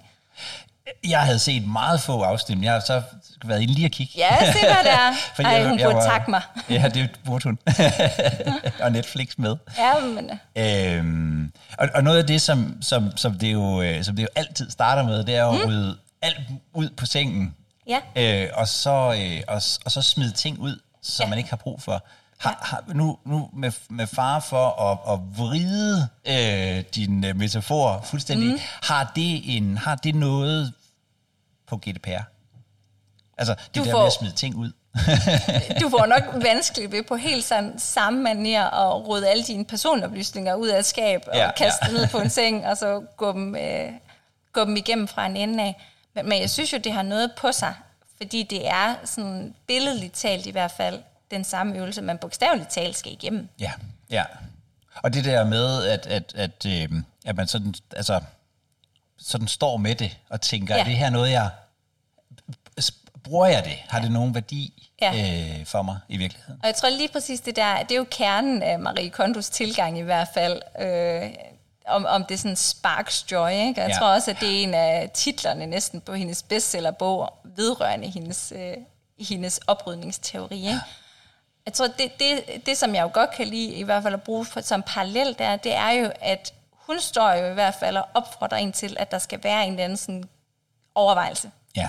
Jeg 1.05 1.21
havde 1.21 1.39
set 1.39 1.69
meget 1.69 2.01
få 2.01 2.23
afstemninger. 2.23 2.73
Jeg 2.73 2.81
har 2.81 2.87
så 2.87 3.03
været 3.45 3.63
inde 3.63 3.75
lige 3.75 3.85
at 3.85 3.93
kigge. 3.93 4.13
Ja, 4.17 4.53
se 4.53 4.59
hvad 4.61 4.85
det 4.85 4.93
er. 4.93 5.13
For 5.37 5.43
Ej, 5.43 5.69
hun 5.69 5.81
burde 5.85 6.05
takke 6.05 6.31
mig. 6.31 6.43
ja, 6.71 6.91
det 6.95 7.11
burde 7.25 7.45
hun. 7.45 7.59
og 8.83 8.93
Netflix 8.93 9.29
med. 9.37 9.57
Ja, 9.79 10.01
men... 10.01 10.31
Øhm, 10.57 11.53
og, 11.79 11.89
og 11.95 12.05
noget 12.05 12.19
af 12.19 12.27
det, 12.27 12.43
som, 12.43 12.83
som, 12.83 13.17
som, 13.17 13.39
det 13.39 13.53
jo, 13.53 13.83
øh, 13.83 14.05
som 14.05 14.17
det 14.17 14.23
jo 14.23 14.29
altid 14.35 14.71
starter 14.71 15.03
med, 15.03 15.25
det 15.25 15.37
er 15.37 15.45
jo 15.45 15.53
mm. 15.53 15.61
at 15.61 15.69
rydde 15.69 15.97
alt 16.23 16.41
ud 16.75 16.91
på 16.97 17.07
sengen 17.07 17.55
Ja. 17.87 18.01
Øh, 18.17 18.49
og, 18.55 18.69
så, 18.69 19.17
øh, 19.21 19.43
og, 19.49 19.63
og 19.85 19.91
så 19.91 20.03
smide 20.03 20.33
ting 20.33 20.59
ud, 20.59 20.81
som 21.03 21.25
ja. 21.25 21.29
man 21.29 21.39
ikke 21.39 21.51
har 21.51 21.57
brug 21.57 21.83
for. 21.83 22.05
Har, 22.39 22.59
har, 22.63 22.85
nu 22.95 23.19
nu 23.25 23.51
med, 23.53 23.73
med 23.89 24.07
far 24.07 24.41
for 24.41 24.69
at, 24.91 25.15
at 25.15 25.21
vride 25.39 26.09
øh, 26.25 26.85
din 26.95 27.25
øh, 27.25 27.37
metafor 27.37 28.01
fuldstændig, 28.05 28.49
mm. 28.49 28.59
har, 28.83 29.13
det 29.17 29.57
en, 29.57 29.79
har 29.79 29.95
det 29.95 30.15
noget 30.15 30.73
på 31.67 31.77
GDPR? 31.77 32.23
Altså 33.39 33.55
det 33.55 33.75
du 33.75 33.85
der 33.85 33.91
får, 33.91 33.99
med 33.99 34.07
at 34.07 34.13
smide 34.13 34.33
ting 34.33 34.57
ud. 34.57 34.73
du 35.83 35.89
får 35.89 36.07
nok 36.07 36.45
vanskeligt 36.45 36.93
ved 36.93 37.03
på 37.03 37.17
helt 37.17 37.45
sådan, 37.45 37.79
samme 37.79 38.23
manier 38.23 38.65
at 38.65 39.09
rydde 39.09 39.29
alle 39.29 39.45
dine 39.45 39.65
personoplysninger 39.65 40.55
ud 40.55 40.69
af 40.69 40.85
skab 40.85 41.23
og 41.27 41.37
ja, 41.37 41.51
kaste 41.53 41.87
ja. 41.87 41.93
ned 41.93 42.09
på 42.09 42.19
en 42.19 42.31
seng, 42.41 42.67
og 42.67 42.77
så 42.77 43.03
gå 43.17 43.33
dem, 43.33 43.57
øh, 43.57 43.93
gå 44.53 44.65
dem 44.65 44.77
igennem 44.77 45.09
fra 45.09 45.27
en 45.27 45.37
ende 45.37 45.65
af. 45.65 45.89
Men, 46.15 46.29
men 46.29 46.41
jeg 46.41 46.51
synes 46.51 46.73
jo, 46.73 46.79
det 46.79 46.93
har 46.93 47.03
noget 47.03 47.33
på 47.37 47.53
sig, 47.53 47.75
fordi 48.17 48.43
det 48.43 48.69
er 48.69 48.95
sådan 49.05 49.55
billedligt 49.67 50.15
talt 50.15 50.47
i 50.47 50.51
hvert 50.51 50.71
fald 50.71 51.03
den 51.31 51.45
samme 51.45 51.79
øvelse, 51.79 52.03
man 52.03 52.19
bogstaveligt 52.19 52.71
talt 52.71 52.97
skal 52.97 53.13
igennem. 53.13 53.49
Ja, 53.61 53.73
ja. 54.11 54.25
Og 54.95 55.15
det 55.15 55.25
der 55.25 55.45
med, 55.45 55.85
at, 55.85 56.07
at, 56.07 56.33
at, 56.35 56.67
øh, 56.67 56.89
at 57.25 57.37
man 57.37 57.47
sådan, 57.47 57.75
altså, 57.97 58.21
sådan 59.19 59.49
står 59.49 59.77
med 59.77 59.95
det 59.95 60.19
og 60.29 60.41
tænker, 60.41 60.75
ja. 60.75 60.81
er 60.81 60.85
det 60.85 60.97
her 60.97 61.11
noget, 61.11 61.31
jeg... 61.31 61.51
Bruger 63.25 63.47
jeg 63.47 63.65
det? 63.65 63.73
Har 63.89 63.99
ja. 63.99 64.05
det 64.05 64.13
nogen 64.13 64.35
værdi 64.35 64.91
ja. 65.01 65.13
øh, 65.59 65.67
for 65.67 65.83
mig 65.83 65.99
i 66.09 66.17
virkeligheden? 66.17 66.61
Og 66.63 66.67
jeg 66.67 66.75
tror 66.75 66.89
lige 66.89 67.09
præcis 67.09 67.41
det 67.41 67.57
der, 67.57 67.83
det 67.83 67.93
er 67.93 67.97
jo 67.97 68.07
kernen 68.11 68.63
af 68.63 68.79
Marie 68.79 69.11
Kondos 69.11 69.49
tilgang 69.49 69.99
i 69.99 70.03
hvert 70.03 70.29
fald. 70.35 70.63
Øh, 70.81 71.31
om, 71.87 72.07
om 72.07 72.25
det 72.25 72.35
er 72.35 72.39
sådan 72.39 72.57
sparks 72.57 73.33
joy, 73.33 73.51
ikke? 73.51 73.81
Og 73.81 73.89
jeg 73.89 73.89
ja. 73.89 73.99
tror 73.99 74.07
også, 74.07 74.31
at 74.31 74.37
det 74.41 74.49
er 74.49 74.63
en 74.63 74.75
af 74.75 75.11
titlerne 75.15 75.67
næsten 75.67 76.01
på 76.01 76.15
hendes 76.15 76.43
bestsellerbog, 76.43 77.39
vedrørende 77.45 78.11
hendes, 78.11 78.53
øh, 78.57 78.77
hendes 79.19 79.61
oprydningsteori, 79.67 80.57
ikke? 80.57 80.69
Ja. 80.69 80.81
Jeg 81.67 81.75
tror, 81.75 81.87
det, 81.87 82.13
det, 82.19 82.67
det, 82.67 82.79
som 82.79 82.95
jeg 82.95 83.03
jo 83.03 83.11
godt 83.15 83.31
kan 83.31 83.49
lide, 83.49 83.73
i 83.73 83.83
hvert 83.83 84.03
fald 84.03 84.15
at 84.15 84.23
bruge 84.23 84.45
for, 84.45 84.61
som 84.61 84.83
parallel 84.83 85.39
der, 85.39 85.57
det 85.57 85.75
er 85.75 85.91
jo, 85.91 86.11
at 86.21 86.55
hun 86.73 87.01
står 87.01 87.33
jo 87.33 87.51
i 87.51 87.55
hvert 87.55 87.75
fald 87.75 87.97
og 87.97 88.09
opfordrer 88.15 88.59
en 88.59 88.73
til, 88.73 88.97
at 88.99 89.11
der 89.11 89.19
skal 89.19 89.45
være 89.45 89.67
en 89.67 89.73
eller 89.73 89.85
anden 89.85 89.97
sådan 89.97 90.25
overvejelse. 90.95 91.51
Ja. 91.77 91.89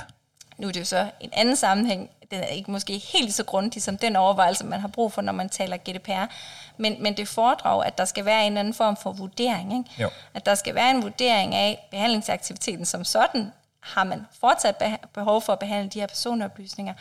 Nu 0.64 0.68
er 0.68 0.72
det 0.72 0.80
jo 0.80 0.86
så 0.86 1.10
en 1.20 1.30
anden 1.34 1.56
sammenhæng, 1.56 2.10
den 2.32 2.40
er 2.40 2.48
ikke 2.48 2.72
måske 2.72 2.98
helt 2.98 3.34
så 3.34 3.44
grundig 3.44 3.84
som 3.84 3.98
den 3.98 4.16
overvejelse, 4.16 4.66
man 4.66 4.80
har 4.80 4.88
brug 4.88 5.14
for, 5.14 5.22
når 5.22 5.34
man 5.34 5.50
taler 5.50 5.78
GDPR. 5.78 6.34
Men, 6.78 7.04
men 7.04 7.18
det 7.18 7.28
foredrag, 7.28 7.86
at 7.86 7.98
der 7.98 8.06
skal 8.06 8.26
være 8.26 8.42
en 8.42 8.52
eller 8.52 8.60
anden 8.60 8.74
form 8.74 8.98
for 8.98 9.12
vurdering. 9.12 9.78
Ikke? 9.78 10.02
Jo. 10.02 10.10
At 10.34 10.46
der 10.46 10.56
skal 10.56 10.76
være 10.76 10.92
en 10.92 11.04
vurdering 11.04 11.56
af 11.56 11.88
behandlingsaktiviteten 11.92 12.86
som 12.86 13.04
sådan. 13.04 13.52
Har 13.80 14.04
man 14.04 14.26
fortsat 14.40 14.84
behov 15.14 15.42
for 15.42 15.54
at 15.54 15.60
behandle 15.60 15.90
de 15.90 16.00
her 16.00 16.08
personoplysninger? 16.08 16.94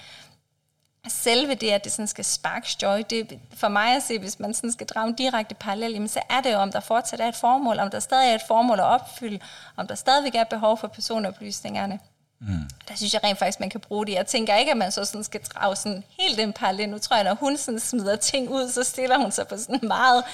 Selve 1.09 1.55
det, 1.55 1.71
at 1.71 1.85
det 1.85 1.93
sådan 1.93 2.07
skal 2.07 2.25
sparks 2.25 2.83
joy, 2.83 3.03
det 3.11 3.39
for 3.55 3.69
mig 3.69 3.97
at 3.97 4.03
se, 4.03 4.19
hvis 4.19 4.39
man 4.39 4.55
sådan 4.55 4.73
skal 4.73 4.87
drage 4.87 5.09
en 5.09 5.15
direkte 5.15 5.55
parallel, 5.55 5.93
jamen, 5.93 6.09
så 6.09 6.21
er 6.31 6.41
det 6.41 6.53
jo, 6.53 6.59
om 6.59 6.73
der 6.73 6.81
fortsat 6.81 7.21
er 7.21 7.29
et 7.29 7.37
formål, 7.37 7.79
om 7.79 7.91
der 7.91 8.01
stadig 8.01 8.31
er 8.31 8.35
et 8.35 8.43
formål 8.49 8.81
at 8.81 8.87
opfylde, 8.87 9.39
om 9.77 9.87
der 9.87 9.95
stadigvæk 9.95 10.35
er 10.35 10.45
behov 10.45 10.79
for 10.79 10.89
personoplysningerne. 10.89 12.01
Mm. 12.49 12.69
Der 12.89 12.95
synes 12.95 13.15
jeg 13.15 13.25
rent 13.25 13.39
faktisk, 13.39 13.61
man 13.61 13.71
kan 13.71 13.81
bruge 13.81 14.07
det. 14.07 14.13
Jeg 14.13 14.27
tænker 14.27 14.57
ikke, 14.57 14.71
at 14.71 14.77
man 14.77 14.93
så 14.93 15.05
sådan 15.05 15.25
skal 15.25 15.41
drage 15.41 15.77
sådan 15.77 16.05
helt 16.19 16.39
den 16.39 16.53
parallel. 16.53 16.89
Nu 16.89 16.99
tror 16.99 17.17
jeg, 17.17 17.25
når 17.25 17.35
hun 17.35 17.57
sådan 17.57 17.81
smider 17.81 18.17
ting 18.17 18.51
ud, 18.51 18.71
så 18.71 18.85
stiller 18.85 19.19
hun 19.19 19.33
sig 19.33 19.49
på 19.49 19.57
sådan 19.57 19.79
en 19.83 19.89
meget 19.89 20.25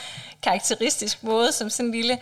karakteristisk 0.42 1.22
måde, 1.22 1.52
som 1.52 1.70
sådan 1.70 1.86
en 1.86 1.92
lille... 1.92 2.18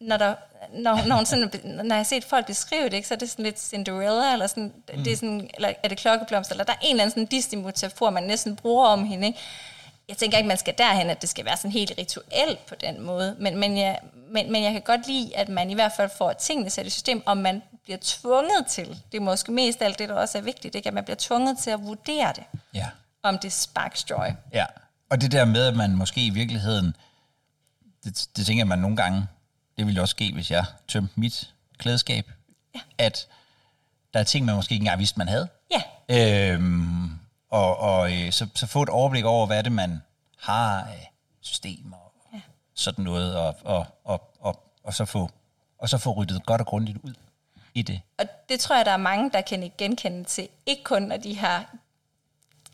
Når, 0.00 0.16
der, 0.16 0.34
når, 0.72 1.06
når, 1.06 1.16
hun 1.16 1.26
sådan, 1.26 1.50
når 1.64 1.84
jeg 1.84 1.96
har 1.96 2.02
set 2.02 2.24
folk 2.24 2.46
beskrive 2.46 2.84
det, 2.84 2.92
ikke, 2.92 3.08
så 3.08 3.14
er 3.14 3.18
det 3.18 3.30
sådan 3.30 3.44
lidt 3.44 3.60
Cinderella, 3.60 4.32
eller, 4.32 4.46
sådan, 4.46 4.72
mm. 4.94 5.04
det 5.04 5.12
er, 5.12 5.16
sådan, 5.16 5.50
eller 5.54 5.72
er 5.82 5.88
det 5.88 5.98
klokkeblomst, 5.98 6.50
eller 6.50 6.64
der 6.64 6.72
er 6.72 6.78
en 6.82 6.90
eller 6.90 7.02
anden 7.02 7.10
sådan 7.10 7.26
Disney-metafor, 7.26 8.10
man 8.10 8.22
næsten 8.22 8.56
bruger 8.56 8.86
om 8.86 9.04
hende. 9.04 9.26
Ikke? 9.26 9.38
Jeg 10.08 10.16
tænker 10.16 10.38
ikke, 10.38 10.48
man 10.48 10.58
skal 10.58 10.74
derhen, 10.78 11.10
at 11.10 11.22
det 11.22 11.28
skal 11.28 11.44
være 11.44 11.56
sådan 11.56 11.70
helt 11.70 11.92
rituelt 11.98 12.66
på 12.66 12.74
den 12.74 13.00
måde, 13.00 13.36
men, 13.38 13.56
men, 13.56 13.78
jeg, 13.78 13.98
men, 14.28 14.52
men 14.52 14.62
jeg 14.62 14.72
kan 14.72 14.82
godt 14.82 15.06
lide, 15.06 15.36
at 15.36 15.48
man 15.48 15.70
i 15.70 15.74
hvert 15.74 15.92
fald 15.96 16.10
får 16.18 16.32
tingene 16.32 16.70
sat 16.70 16.86
i 16.86 16.90
system, 16.90 17.22
og 17.26 17.36
man 17.36 17.62
bliver 17.82 17.98
tvunget 18.02 18.66
til, 18.66 19.02
det 19.12 19.18
er 19.18 19.22
måske 19.22 19.52
mest 19.52 19.82
alt 19.82 19.98
det, 19.98 20.08
der 20.08 20.14
også 20.14 20.38
er 20.38 20.42
vigtigt, 20.42 20.74
ikke? 20.74 20.88
at 20.88 20.94
man 20.94 21.04
bliver 21.04 21.16
tvunget 21.20 21.58
til 21.58 21.70
at 21.70 21.82
vurdere 21.82 22.32
det, 22.36 22.44
ja. 22.74 22.88
om 23.22 23.38
det 23.38 23.52
sparks 23.52 24.10
joy. 24.10 24.26
Ja, 24.52 24.66
og 25.10 25.20
det 25.20 25.32
der 25.32 25.44
med, 25.44 25.66
at 25.66 25.76
man 25.76 25.96
måske 25.96 26.26
i 26.26 26.30
virkeligheden, 26.30 26.96
det, 28.04 28.28
det 28.36 28.46
tænker 28.46 28.64
man 28.64 28.78
nogle 28.78 28.96
gange, 28.96 29.26
det 29.78 29.86
ville 29.86 30.00
også 30.00 30.12
ske, 30.12 30.32
hvis 30.32 30.50
jeg 30.50 30.64
tømte 30.88 31.20
mit 31.20 31.54
klædeskab, 31.78 32.30
ja. 32.74 32.80
at 32.98 33.26
der 34.14 34.20
er 34.20 34.24
ting, 34.24 34.46
man 34.46 34.54
måske 34.54 34.72
ikke 34.72 34.82
engang 34.82 34.98
vidste, 34.98 35.18
man 35.18 35.28
havde. 35.28 35.48
Ja. 35.70 35.82
Øhm, 36.08 37.10
og 37.50 37.76
og 37.76 38.12
øh, 38.12 38.32
så, 38.32 38.46
så 38.54 38.66
få 38.66 38.82
et 38.82 38.88
overblik 38.88 39.24
over, 39.24 39.46
hvad 39.46 39.62
det 39.62 39.72
man 39.72 40.02
har 40.38 40.80
af 40.80 41.12
systemer, 41.40 41.96
ja. 42.34 42.40
sådan 42.74 43.04
noget, 43.04 43.36
og, 43.36 43.56
og, 43.64 43.86
og, 44.04 44.36
og, 44.40 44.72
og, 44.84 44.94
så 44.94 45.04
få, 45.04 45.30
og 45.78 45.88
så 45.88 45.98
få 45.98 46.12
ryddet 46.12 46.46
godt 46.46 46.60
og 46.60 46.66
grundigt 46.66 46.98
ud 47.02 47.14
i 47.74 47.82
det. 47.82 48.00
Og 48.18 48.26
det 48.48 48.60
tror 48.60 48.76
jeg, 48.76 48.84
der 48.84 48.92
er 48.92 48.96
mange, 48.96 49.30
der 49.30 49.40
kan 49.40 49.72
genkende 49.78 50.24
til. 50.24 50.48
Ikke 50.66 50.84
kun, 50.84 51.02
når 51.02 51.16
de 51.16 51.38
har 51.38 51.74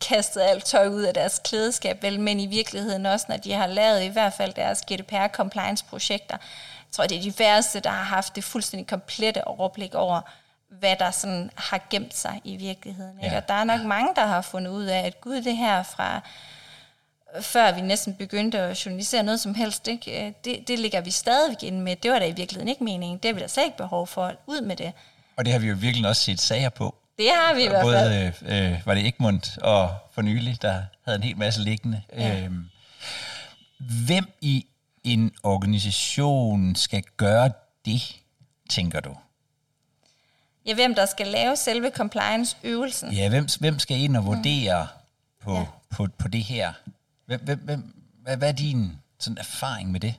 kastet 0.00 0.40
alt 0.40 0.64
tøj 0.64 0.88
ud 0.88 1.02
af 1.02 1.14
deres 1.14 1.40
klædeskab, 1.44 2.02
vel, 2.02 2.20
men 2.20 2.40
i 2.40 2.46
virkeligheden 2.46 3.06
også, 3.06 3.26
når 3.28 3.36
de 3.36 3.52
har 3.52 3.66
lavet 3.66 4.02
i 4.02 4.08
hvert 4.08 4.32
fald 4.32 4.54
deres 4.54 4.82
GDPR-compliance-projekter. 4.92 6.36
Jeg 6.36 6.92
tror, 6.92 7.06
det 7.06 7.18
er 7.18 7.22
de 7.22 7.32
færreste, 7.32 7.80
der 7.80 7.90
har 7.90 8.02
haft 8.02 8.36
det 8.36 8.44
fuldstændig 8.44 8.86
komplette 8.86 9.46
overblik 9.46 9.94
over, 9.94 10.20
hvad 10.68 10.96
der 10.96 11.10
sådan 11.10 11.50
har 11.56 11.80
gemt 11.90 12.16
sig 12.16 12.40
i 12.44 12.56
virkeligheden. 12.56 13.18
Ikke? 13.18 13.30
Ja. 13.30 13.36
Og 13.36 13.48
der 13.48 13.54
er 13.54 13.64
nok 13.64 13.80
mange, 13.80 14.14
der 14.16 14.26
har 14.26 14.42
fundet 14.42 14.70
ud 14.70 14.84
af, 14.84 14.98
at 15.06 15.20
gud, 15.20 15.42
det 15.42 15.56
her 15.56 15.82
fra 15.82 16.20
før 17.40 17.72
vi 17.74 17.80
næsten 17.80 18.14
begyndte 18.14 18.58
at 18.58 18.86
journalisere 18.86 19.22
noget 19.22 19.40
som 19.40 19.54
helst, 19.54 19.88
ikke? 19.88 20.26
Øh, 20.26 20.32
Det, 20.44 20.68
det 20.68 20.78
ligger 20.78 21.00
vi 21.00 21.10
stadigvæk 21.10 21.62
inde 21.62 21.80
med. 21.80 21.96
Det 21.96 22.10
var 22.10 22.18
da 22.18 22.26
i 22.26 22.32
virkeligheden 22.32 22.68
ikke 22.68 22.84
meningen. 22.84 23.18
Det 23.18 23.28
er 23.28 23.32
vi 23.32 23.40
da 23.40 23.46
slet 23.48 23.64
ikke 23.64 23.76
behov 23.76 24.06
for. 24.06 24.32
Ud 24.46 24.60
med 24.60 24.76
det. 24.76 24.92
Og 25.36 25.44
det 25.44 25.52
har 25.52 25.60
vi 25.60 25.66
jo 25.66 25.76
virkelig 25.78 26.08
også 26.08 26.22
set 26.22 26.40
sager 26.40 26.68
på. 26.68 26.94
Det 27.18 27.26
har 27.34 27.54
vi 27.54 27.64
i 27.64 27.68
hvert 27.68 27.86
fald. 27.86 28.32
Både, 28.42 28.52
øh, 28.56 28.72
øh, 28.72 28.80
var 28.86 28.94
det 28.94 29.06
Egmont 29.06 29.58
og 29.62 29.90
for 30.12 30.22
nylig, 30.22 30.62
der 30.62 30.82
havde 31.04 31.16
en 31.16 31.22
hel 31.22 31.36
masse 31.38 31.60
liggende. 31.60 32.02
Ja. 32.16 32.40
Øhm, 32.40 32.64
hvem 33.78 34.24
i 34.40 34.66
en 35.04 35.32
organisation 35.42 36.74
skal 36.76 37.02
gøre 37.16 37.50
det, 37.84 38.16
tænker 38.70 39.00
du? 39.00 39.16
Ja, 40.66 40.74
hvem 40.74 40.94
der 40.94 41.06
skal 41.06 41.26
lave 41.26 41.56
selve 41.56 41.90
compliance-øvelsen. 41.90 43.12
Ja, 43.12 43.28
hvem, 43.28 43.48
hvem 43.60 43.78
skal 43.78 43.98
ind 44.00 44.16
og 44.16 44.26
vurdere 44.26 44.82
mm. 44.82 45.44
på, 45.44 45.54
ja. 45.54 45.64
på, 45.90 46.08
på 46.18 46.28
det 46.28 46.44
her? 46.44 46.72
Hvem, 47.28 47.58
hvem, 47.64 47.94
hvad, 48.22 48.36
hvad 48.36 48.48
er 48.48 48.52
din 48.52 48.92
sådan, 49.18 49.38
erfaring 49.38 49.90
med 49.92 50.00
det? 50.00 50.14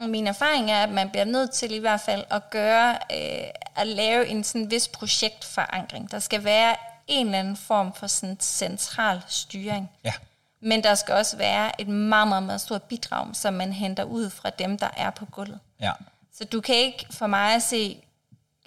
Min 0.00 0.26
erfaring 0.26 0.70
er, 0.70 0.82
at 0.82 0.88
man 0.88 1.10
bliver 1.10 1.24
nødt 1.24 1.50
til 1.50 1.72
i 1.72 1.78
hvert 1.78 2.00
fald 2.00 2.24
at 2.30 2.50
gøre, 2.50 2.90
øh, 3.12 3.50
at 3.76 3.86
lave 3.86 4.26
en 4.26 4.44
sådan 4.44 4.70
vis 4.70 4.88
projektforankring. 4.88 6.10
Der 6.10 6.18
skal 6.18 6.44
være 6.44 6.76
en 7.06 7.26
eller 7.26 7.38
anden 7.38 7.56
form 7.56 7.94
for 7.94 8.06
sådan 8.06 8.36
central 8.40 9.22
styring. 9.28 9.90
Ja, 10.04 10.12
Men 10.60 10.84
der 10.84 10.94
skal 10.94 11.14
også 11.14 11.36
være 11.36 11.80
et 11.80 11.88
meget, 11.88 12.28
meget, 12.28 12.42
meget 12.42 12.60
stort 12.60 12.82
bidrag, 12.82 13.36
som 13.36 13.54
man 13.54 13.72
henter 13.72 14.04
ud 14.04 14.30
fra 14.30 14.50
dem, 14.50 14.78
der 14.78 14.88
er 14.96 15.10
på 15.10 15.26
gulvet. 15.26 15.58
ja, 15.80 15.92
Så 16.38 16.44
du 16.44 16.60
kan 16.60 16.74
ikke 16.74 17.06
for 17.10 17.26
mig 17.26 17.54
at 17.54 17.62
se 17.62 18.02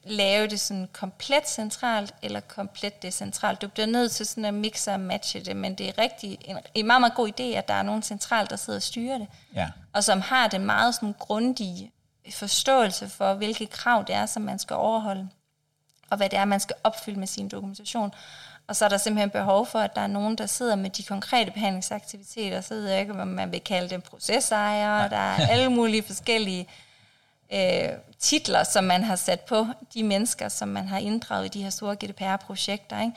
lave 0.05 0.47
det 0.47 0.59
sådan 0.59 0.89
komplet 0.93 1.49
centralt 1.49 2.15
eller 2.21 2.39
komplet 2.39 3.01
decentralt. 3.01 3.61
Du 3.61 3.67
bliver 3.67 3.87
nødt 3.87 4.11
til 4.11 4.25
sådan 4.25 4.45
at 4.45 4.53
mixe 4.53 4.91
og 4.91 4.99
matche 4.99 5.39
det, 5.39 5.55
men 5.55 5.75
det 5.75 5.89
er 5.89 5.97
rigtig 5.97 6.37
en, 6.45 6.57
en 6.75 6.87
meget, 6.87 7.01
meget 7.01 7.15
god 7.15 7.29
idé, 7.29 7.43
at 7.43 7.67
der 7.67 7.73
er 7.73 7.83
nogen 7.83 8.01
centralt, 8.03 8.49
der 8.49 8.55
sidder 8.55 8.79
og 8.79 8.83
styrer 8.83 9.17
det, 9.17 9.27
ja, 9.55 9.69
og 9.93 10.03
som 10.03 10.21
har 10.21 10.47
den 10.47 10.65
meget 10.65 10.95
sådan 10.95 11.15
grundige 11.19 11.91
forståelse 12.31 13.09
for, 13.09 13.33
hvilke 13.33 13.65
krav 13.65 14.03
det 14.07 14.15
er, 14.15 14.25
som 14.25 14.41
man 14.41 14.59
skal 14.59 14.75
overholde, 14.75 15.29
og 16.09 16.17
hvad 16.17 16.29
det 16.29 16.39
er, 16.39 16.45
man 16.45 16.59
skal 16.59 16.75
opfylde 16.83 17.19
med 17.19 17.27
sin 17.27 17.49
dokumentation. 17.49 18.13
Og 18.67 18.75
så 18.75 18.85
er 18.85 18.89
der 18.89 18.97
simpelthen 18.97 19.29
behov 19.29 19.65
for, 19.65 19.79
at 19.79 19.95
der 19.95 20.01
er 20.01 20.07
nogen, 20.07 20.37
der 20.37 20.45
sidder 20.45 20.75
med 20.75 20.89
de 20.89 21.03
konkrete 21.03 21.51
behandlingsaktiviteter, 21.51 22.61
så 22.61 22.73
ved 22.73 22.87
jeg 22.87 22.99
ikke, 22.99 23.13
hvad 23.13 23.25
man 23.25 23.51
vil 23.51 23.61
kalde 23.61 23.89
dem 23.89 24.01
procesejere, 24.01 25.01
ja. 25.01 25.07
der 25.07 25.17
er 25.17 25.47
alle 25.47 25.69
mulige 25.71 26.03
forskellige 26.03 26.67
øh, 27.53 27.89
titler, 28.19 28.63
som 28.63 28.83
man 28.83 29.03
har 29.03 29.15
sat 29.15 29.39
på 29.39 29.67
de 29.93 30.03
mennesker, 30.03 30.49
som 30.49 30.67
man 30.67 30.87
har 30.87 30.97
inddraget 30.97 31.45
i 31.45 31.59
de 31.59 31.63
her 31.63 31.69
store 31.69 31.95
GDPR-projekter. 31.95 33.01
Ikke? 33.01 33.13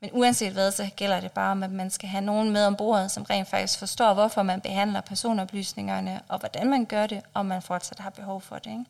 Men 0.00 0.10
uanset 0.12 0.52
hvad, 0.52 0.72
så 0.72 0.90
gælder 0.96 1.20
det 1.20 1.32
bare 1.32 1.50
om, 1.50 1.62
at 1.62 1.70
man 1.70 1.90
skal 1.90 2.08
have 2.08 2.24
nogen 2.24 2.50
med 2.50 2.66
ombord, 2.66 3.08
som 3.08 3.22
rent 3.22 3.48
faktisk 3.48 3.78
forstår, 3.78 4.14
hvorfor 4.14 4.42
man 4.42 4.60
behandler 4.60 5.00
personoplysningerne, 5.00 6.20
og 6.28 6.38
hvordan 6.38 6.70
man 6.70 6.84
gør 6.84 7.06
det, 7.06 7.22
og 7.34 7.46
man 7.46 7.62
fortsat 7.62 7.98
har 7.98 8.10
behov 8.10 8.40
for 8.40 8.56
det. 8.56 8.70
Ikke? 8.70 8.84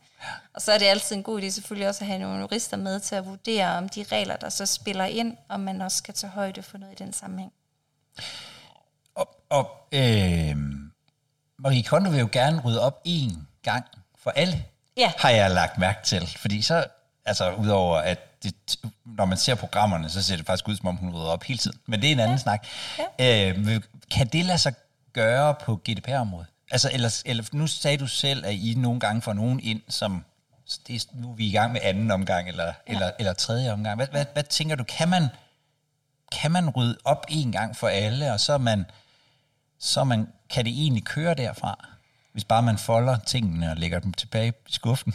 Og 0.54 0.62
så 0.62 0.72
er 0.72 0.78
det 0.78 0.86
altid 0.86 1.16
en 1.16 1.22
god 1.22 1.42
idé 1.42 1.48
selvfølgelig 1.48 1.88
også 1.88 2.04
at 2.04 2.08
have 2.08 2.18
nogle 2.18 2.40
jurister 2.40 2.76
med 2.76 3.00
til 3.00 3.14
at 3.14 3.26
vurdere, 3.26 3.76
om 3.76 3.88
de 3.88 4.04
regler, 4.12 4.36
der 4.36 4.48
så 4.48 4.66
spiller 4.66 5.04
ind, 5.04 5.36
om 5.48 5.60
man 5.60 5.80
også 5.80 5.96
skal 5.96 6.14
tage 6.14 6.30
højde 6.30 6.62
for 6.62 6.78
noget 6.78 7.00
i 7.00 7.04
den 7.04 7.12
sammenhæng. 7.12 7.52
Og, 9.14 9.28
og 9.48 9.88
øh, 9.92 10.56
Marie 11.58 11.82
Kondo 11.82 12.10
vil 12.10 12.20
jo 12.20 12.28
gerne 12.32 12.60
rydde 12.60 12.80
op 12.80 13.00
en 13.04 13.48
gang 13.62 13.84
for 14.18 14.30
alle, 14.30 14.64
Ja. 15.00 15.12
har 15.18 15.30
jeg 15.30 15.50
lagt 15.50 15.78
mærke 15.78 15.98
til. 16.04 16.26
Fordi 16.36 16.62
så, 16.62 16.84
altså 17.24 17.52
udover 17.52 17.98
at 17.98 18.42
det, 18.42 18.54
når 19.04 19.24
man 19.24 19.38
ser 19.38 19.54
programmerne, 19.54 20.10
så 20.10 20.22
ser 20.22 20.36
det 20.36 20.46
faktisk 20.46 20.68
ud, 20.68 20.76
som 20.76 20.86
om 20.86 20.96
hun 20.96 21.14
rydder 21.14 21.26
op 21.26 21.42
hele 21.42 21.58
tiden. 21.58 21.78
Men 21.86 22.00
det 22.00 22.08
er 22.08 22.12
en 22.12 22.20
anden 22.20 22.36
ja. 22.36 22.42
snak. 22.42 22.66
Ja. 23.18 23.48
Øh, 23.48 23.82
kan 24.10 24.26
det 24.26 24.44
lade 24.44 24.58
sig 24.58 24.74
gøre 25.12 25.54
på 25.54 25.76
GDPR-området? 25.76 26.46
Altså, 26.70 26.90
eller, 26.92 27.22
eller, 27.24 27.44
nu 27.52 27.66
sagde 27.66 27.98
du 27.98 28.06
selv, 28.06 28.46
at 28.46 28.54
I 28.54 28.74
nogle 28.76 29.00
gange 29.00 29.22
får 29.22 29.32
nogen 29.32 29.60
ind, 29.60 29.82
som 29.88 30.24
det 30.86 30.94
er, 30.94 31.06
nu 31.12 31.30
er 31.30 31.34
vi 31.34 31.46
i 31.46 31.52
gang 31.52 31.72
med 31.72 31.80
anden 31.84 32.10
omgang, 32.10 32.48
eller, 32.48 32.64
ja. 32.64 32.72
eller, 32.86 33.10
eller 33.18 33.32
tredje 33.32 33.72
omgang. 33.72 33.96
Hvad, 33.96 34.06
hvad, 34.06 34.24
hvad 34.32 34.42
tænker 34.42 34.76
du, 34.76 34.84
kan 34.84 35.08
man, 35.08 35.26
kan 36.32 36.50
man 36.50 36.70
rydde 36.70 36.98
op 37.04 37.26
en 37.28 37.52
gang 37.52 37.76
for 37.76 37.88
alle, 37.88 38.32
og 38.32 38.40
så, 38.40 38.58
man, 38.58 38.84
så 39.78 40.04
man, 40.04 40.28
kan 40.50 40.64
det 40.64 40.72
egentlig 40.72 41.04
køre 41.04 41.34
derfra, 41.34 41.88
hvis 42.32 42.44
bare 42.44 42.62
man 42.62 42.78
folder 42.78 43.18
tingene 43.26 43.70
og 43.70 43.76
lægger 43.76 43.98
dem 43.98 44.12
tilbage 44.12 44.48
i 44.68 44.72
skuffen? 44.72 45.14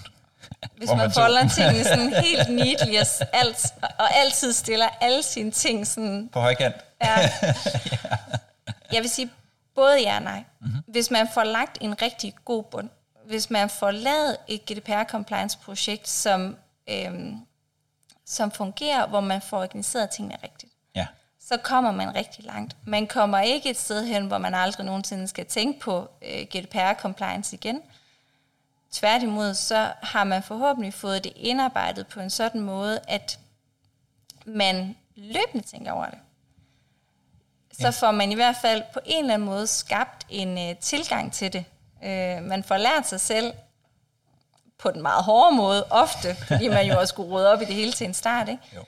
Hvis 0.77 0.89
man 0.89 1.11
tog 1.11 1.23
folder 1.23 1.39
dem. 1.39 1.49
tingene 1.49 1.83
sådan 1.93 2.13
helt 2.23 2.49
neatly 2.49 2.99
og, 2.99 3.27
alt, 3.33 3.73
og 3.99 4.15
altid 4.15 4.53
stiller 4.53 4.87
alle 5.01 5.23
sine 5.23 5.51
ting 5.51 5.87
sådan 5.87 6.29
På 6.33 6.39
højkant? 6.39 6.75
Ja. 7.01 7.15
Jeg 8.93 9.01
vil 9.01 9.09
sige 9.09 9.29
både 9.75 10.01
ja 10.01 10.15
og 10.15 10.21
nej. 10.21 10.43
Mm-hmm. 10.61 10.83
Hvis 10.87 11.11
man 11.11 11.27
får 11.33 11.43
lagt 11.43 11.77
en 11.81 12.01
rigtig 12.01 12.33
god 12.45 12.63
bund, 12.63 12.89
hvis 13.25 13.49
man 13.49 13.69
får 13.69 13.91
lavet 13.91 14.37
et 14.47 14.61
GDPR-compliance-projekt, 14.71 16.09
som, 16.09 16.57
øhm, 16.89 17.39
som 18.25 18.51
fungerer, 18.51 19.07
hvor 19.07 19.21
man 19.21 19.41
får 19.41 19.61
organiseret 19.61 20.09
tingene 20.09 20.37
rigtigt. 20.43 20.73
Så 21.47 21.57
kommer 21.57 21.91
man 21.91 22.15
rigtig 22.15 22.45
langt. 22.45 22.75
Man 22.85 23.07
kommer 23.07 23.39
ikke 23.39 23.69
et 23.69 23.77
sted 23.77 24.05
hen, 24.05 24.25
hvor 24.27 24.37
man 24.37 24.53
aldrig 24.53 24.85
nogensinde 24.85 25.27
skal 25.27 25.45
tænke 25.45 25.79
på 25.79 26.09
øh, 26.21 26.45
GDPR-compliance 26.55 27.53
igen. 27.53 27.81
Tværtimod, 28.91 29.53
så 29.53 29.91
har 30.01 30.23
man 30.23 30.43
forhåbentlig 30.43 30.93
fået 30.93 31.23
det 31.23 31.33
indarbejdet 31.35 32.07
på 32.07 32.19
en 32.19 32.29
sådan 32.29 32.61
måde, 32.61 32.99
at 33.07 33.39
man 34.45 34.95
løbende 35.15 35.67
tænker 35.67 35.91
over 35.91 36.05
det. 36.05 36.19
Så 37.71 37.91
får 37.91 38.11
man 38.11 38.31
i 38.31 38.35
hvert 38.35 38.55
fald 38.61 38.83
på 38.93 38.99
en 39.05 39.23
eller 39.23 39.33
anden 39.33 39.45
måde 39.45 39.67
skabt 39.67 40.25
en 40.29 40.69
øh, 40.69 40.77
tilgang 40.77 41.33
til 41.33 41.53
det. 41.53 41.65
Øh, 42.03 42.43
man 42.43 42.63
får 42.63 42.77
lært 42.77 43.07
sig 43.07 43.21
selv 43.21 43.53
på 44.77 44.91
den 44.91 45.01
meget 45.01 45.23
hårde 45.23 45.55
måde, 45.55 45.85
ofte, 45.89 46.35
fordi 46.47 46.67
man 46.67 46.87
jo 46.87 46.99
også 46.99 47.11
skulle 47.11 47.31
rydde 47.31 47.51
op 47.51 47.61
i 47.61 47.65
det 47.65 47.75
hele 47.75 47.91
til 47.91 48.07
en 48.07 48.13
start, 48.13 48.49
ikke? 48.49 48.63
Jo. 48.75 48.79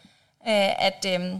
Øh, 0.47 0.85
at, 0.85 1.05
øh, 1.07 1.39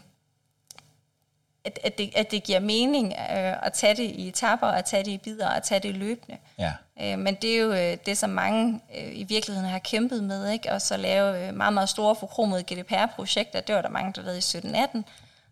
at, 1.68 1.80
at, 1.84 1.98
det, 1.98 2.12
at 2.16 2.32
det 2.32 2.44
giver 2.44 2.60
mening 2.60 3.14
øh, 3.14 3.66
at 3.66 3.74
tage 3.74 3.96
det 3.96 4.04
i 4.04 4.28
etapper, 4.28 4.68
at 4.68 4.86
tage 4.86 5.04
det 5.04 5.12
i 5.12 5.18
bidder, 5.18 5.48
og 5.48 5.56
at 5.56 5.64
tage 5.64 5.80
det 5.80 5.96
løbende. 5.96 6.38
Ja. 6.58 6.74
Øh, 7.02 7.20
men 7.20 7.36
det 7.36 7.56
er 7.56 7.60
jo 7.60 7.72
øh, 7.72 7.98
det, 8.06 8.18
som 8.18 8.30
mange 8.30 8.82
øh, 8.98 9.20
i 9.20 9.24
virkeligheden 9.24 9.70
har 9.70 9.80
kæmpet 9.80 10.24
med, 10.24 10.52
ikke? 10.52 10.72
og 10.72 10.82
så 10.82 10.98
lave 10.98 11.48
øh, 11.48 11.54
meget, 11.54 11.74
meget 11.74 11.90
store 11.90 12.16
forkromede 12.16 12.64
GDPR-projekter. 12.64 13.62
Det 13.62 13.76
var 13.76 13.82
der 13.82 13.90
mange, 13.90 14.14
der 14.14 14.22
lavede 14.22 14.38
i 14.38 14.42
17-18, 14.42 14.98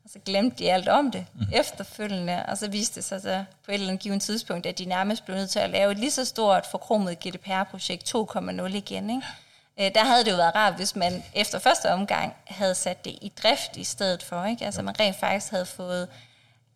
og 0.04 0.10
så 0.10 0.20
glemte 0.26 0.58
de 0.58 0.72
alt 0.72 0.88
om 0.88 1.12
det 1.12 1.26
mm. 1.34 1.46
efterfølgende, 1.54 2.46
og 2.46 2.58
så 2.58 2.68
viste 2.68 2.96
det 2.96 3.04
sig 3.04 3.22
så 3.22 3.44
på 3.66 3.72
et 3.72 3.74
eller 3.74 3.88
andet 3.88 4.02
givet 4.02 4.22
tidspunkt, 4.22 4.66
at 4.66 4.78
de 4.80 4.86
nærmest 4.86 5.26
blev 5.26 5.38
nødt 5.38 5.50
til 5.50 5.60
at 5.60 5.70
lave 5.70 5.92
et 5.92 6.00
lige 6.00 6.12
så 6.12 6.26
stort 6.26 6.66
forkromet 6.66 7.20
GDPR-projekt 7.20 8.16
2.0 8.16 8.66
igen. 8.66 9.10
Ikke? 9.10 9.22
Øh, 9.22 9.45
der 9.78 10.04
havde 10.06 10.26
det 10.26 10.32
jo 10.32 10.36
været 10.36 10.56
rart, 10.56 10.74
hvis 10.74 10.96
man 10.96 11.24
efter 11.34 11.60
første 11.60 11.92
omgang 11.92 12.36
havde 12.48 12.76
sat 12.76 13.06
det 13.06 13.12
i 13.22 13.32
drift 13.44 13.78
i 13.78 13.84
stedet 13.84 14.24
for. 14.24 14.46
Ikke? 14.46 14.66
Altså 14.66 14.82
man 14.82 15.00
rent 15.00 15.20
faktisk 15.20 15.52
havde 15.52 15.66
fået 15.66 16.08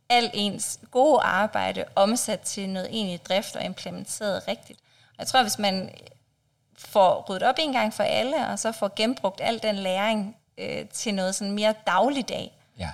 al 0.10 0.32
ens 0.34 0.80
gode 0.92 1.22
arbejde 1.22 1.86
omsat 1.96 2.40
til 2.40 2.70
noget 2.70 2.90
egentlig 2.90 3.26
drift 3.26 3.56
og 3.56 3.64
implementeret 3.64 4.48
rigtigt. 4.48 4.80
Og 5.10 5.16
jeg 5.20 5.28
tror, 5.28 5.42
hvis 5.42 5.60
man 5.60 5.90
får 6.78 7.26
ryddet 7.30 7.44
op 7.44 7.56
en 7.60 7.74
gang 7.74 7.94
for 7.94 8.04
alle, 8.04 8.48
og 8.48 8.60
så 8.60 8.72
får 8.72 8.92
genbrugt 8.96 9.42
al 9.44 9.64
den 9.64 9.76
læring 9.76 10.36
øh, 10.58 10.86
til 10.86 11.14
noget 11.14 11.36
sådan 11.36 11.54
mere 11.54 11.74
dagligdag, 11.88 12.52
ja. 12.80 12.90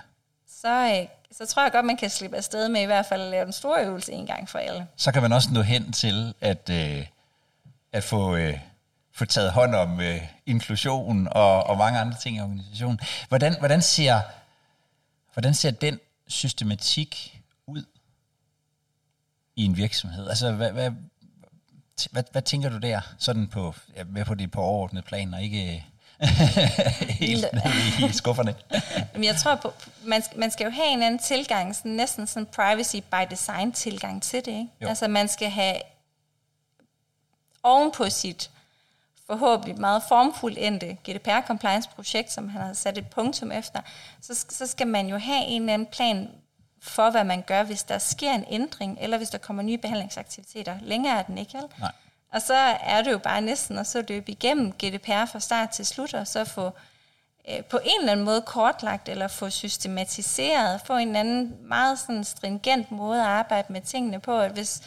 så, 0.62 1.00
øh, 1.02 1.08
så 1.32 1.46
tror 1.46 1.63
jeg 1.63 1.72
godt, 1.72 1.86
man 1.86 1.98
kan 1.98 2.10
slippe 2.10 2.38
afsted 2.38 2.70
med 2.70 2.82
i 2.82 2.86
hvert 2.86 3.06
fald 3.06 3.22
at 3.22 3.28
lave 3.28 3.46
den 3.46 3.54
store 3.54 3.86
øvelse 3.86 4.12
en 4.12 4.26
gang 4.26 4.50
for 4.50 4.60
alle. 4.60 4.88
Så 4.96 5.12
kan 5.12 5.22
man 5.22 5.34
også 5.34 5.50
nå 5.52 5.62
hen 5.62 5.91
til 5.91 6.34
at, 6.41 6.70
øh, 6.70 7.06
at 7.91 8.04
få, 8.04 8.36
øh, 8.36 8.60
få 9.15 9.25
taget 9.25 9.51
hånd 9.51 9.75
om 9.75 10.01
øh, 10.01 10.21
inklusion 10.45 11.28
og, 11.32 11.63
og 11.63 11.78
mange 11.78 11.99
andre 11.99 12.17
ting 12.17 12.38
i 12.38 12.41
organisationen. 12.41 12.99
Hvordan, 13.28 13.56
hvordan, 13.60 13.82
ser, 13.82 14.21
hvordan 15.34 15.54
ser 15.54 15.71
den 15.71 15.99
systematik 16.28 17.41
ud 17.67 17.86
i 19.56 19.65
en 19.65 19.78
virksomhed? 19.78 20.30
Altså, 20.30 20.51
hvad, 20.51 20.71
hvad, 20.71 20.91
hvad, 22.12 22.23
hvad 22.32 22.41
tænker 22.41 22.69
du 22.69 22.78
der, 22.78 23.01
sådan 23.17 23.47
på, 23.47 23.75
ja, 23.95 24.04
med 24.04 24.25
på 24.25 24.36
det 24.36 24.51
på 24.51 24.62
overordnet 24.62 25.06
plan, 25.06 25.34
og 25.34 25.43
ikke 25.43 25.86
helt 27.19 27.45
ned 27.54 28.10
i 28.10 28.13
skufferne? 28.13 28.56
Men 29.13 29.23
jeg 29.23 29.36
tror, 29.36 29.56
på, 29.56 29.73
man, 30.04 30.23
skal- 30.23 30.39
man 30.39 30.51
skal 30.51 30.63
jo 30.65 30.71
have 30.71 30.88
en 30.88 31.04
anden 31.04 31.19
tilgang, 31.19 31.75
sådan, 31.75 31.91
næsten 31.91 32.28
sådan 32.28 32.45
privacy 32.45 32.95
by 32.95 33.30
design 33.32 33.71
tilgang 33.71 34.23
til 34.23 34.39
det. 34.45 34.51
Ikke? 34.51 34.67
Jo. 34.82 34.88
Altså 34.88 35.08
man 35.08 35.28
skal 35.28 35.49
have 35.49 35.78
oven 37.63 37.91
på 37.91 38.10
sit 38.10 38.49
forhåbentlig 39.28 39.80
meget 39.80 40.04
formfuldt 40.08 40.58
endte 40.62 40.98
GDPR-compliance-projekt, 41.10 42.32
som 42.32 42.50
han 42.50 42.62
har 42.62 42.74
sat 42.74 42.98
et 42.98 43.08
punktum 43.08 43.52
efter, 43.52 43.82
så, 44.22 44.46
så 44.50 44.68
skal 44.68 44.88
man 44.88 45.08
jo 45.08 45.18
have 45.18 45.46
en 45.46 45.62
eller 45.62 45.74
anden 45.74 45.88
plan 45.92 46.30
for, 46.82 47.10
hvad 47.10 47.24
man 47.24 47.42
gør, 47.42 47.64
hvis 47.64 47.84
der 47.84 47.98
sker 47.98 48.32
en 48.32 48.46
ændring, 48.50 48.98
eller 49.02 49.18
hvis 49.18 49.30
der 49.30 49.38
kommer 49.38 49.64
nye 49.64 49.78
behandlingsaktiviteter. 49.78 50.78
Længere 50.82 51.20
er 51.20 51.24
den 51.24 51.38
ikke, 51.38 51.54
vel? 51.54 51.66
Nej. 51.80 51.92
Og 52.34 52.42
så 52.42 52.54
er 52.82 53.02
det 53.02 53.12
jo 53.12 53.18
bare 53.18 53.42
næsten 53.42 53.78
at 53.78 53.88
så 53.88 54.04
løbe 54.10 54.32
igennem 54.32 54.72
GDPR 54.72 55.26
fra 55.26 55.40
start 55.40 55.70
til 55.70 55.86
slut, 55.86 56.14
og 56.14 56.28
så 56.28 56.46
få 56.46 56.72
øh, 57.50 57.64
på 57.64 57.78
en 57.84 58.00
eller 58.00 58.12
anden 58.12 58.26
måde 58.26 58.42
kortlagt, 58.42 59.10
eller 59.10 59.28
få 59.28 59.50
systematiseret, 59.50 60.82
få 60.86 60.94
en 60.94 61.08
eller 61.08 61.20
anden 61.20 61.58
meget 61.62 62.00
sådan 62.00 62.24
stringent 62.24 62.92
måde 62.92 63.22
at 63.22 63.28
arbejde 63.28 63.74
med 63.74 63.82
tingene 63.82 64.20
på, 64.20 64.40
at 64.40 64.52
hvis 64.52 64.82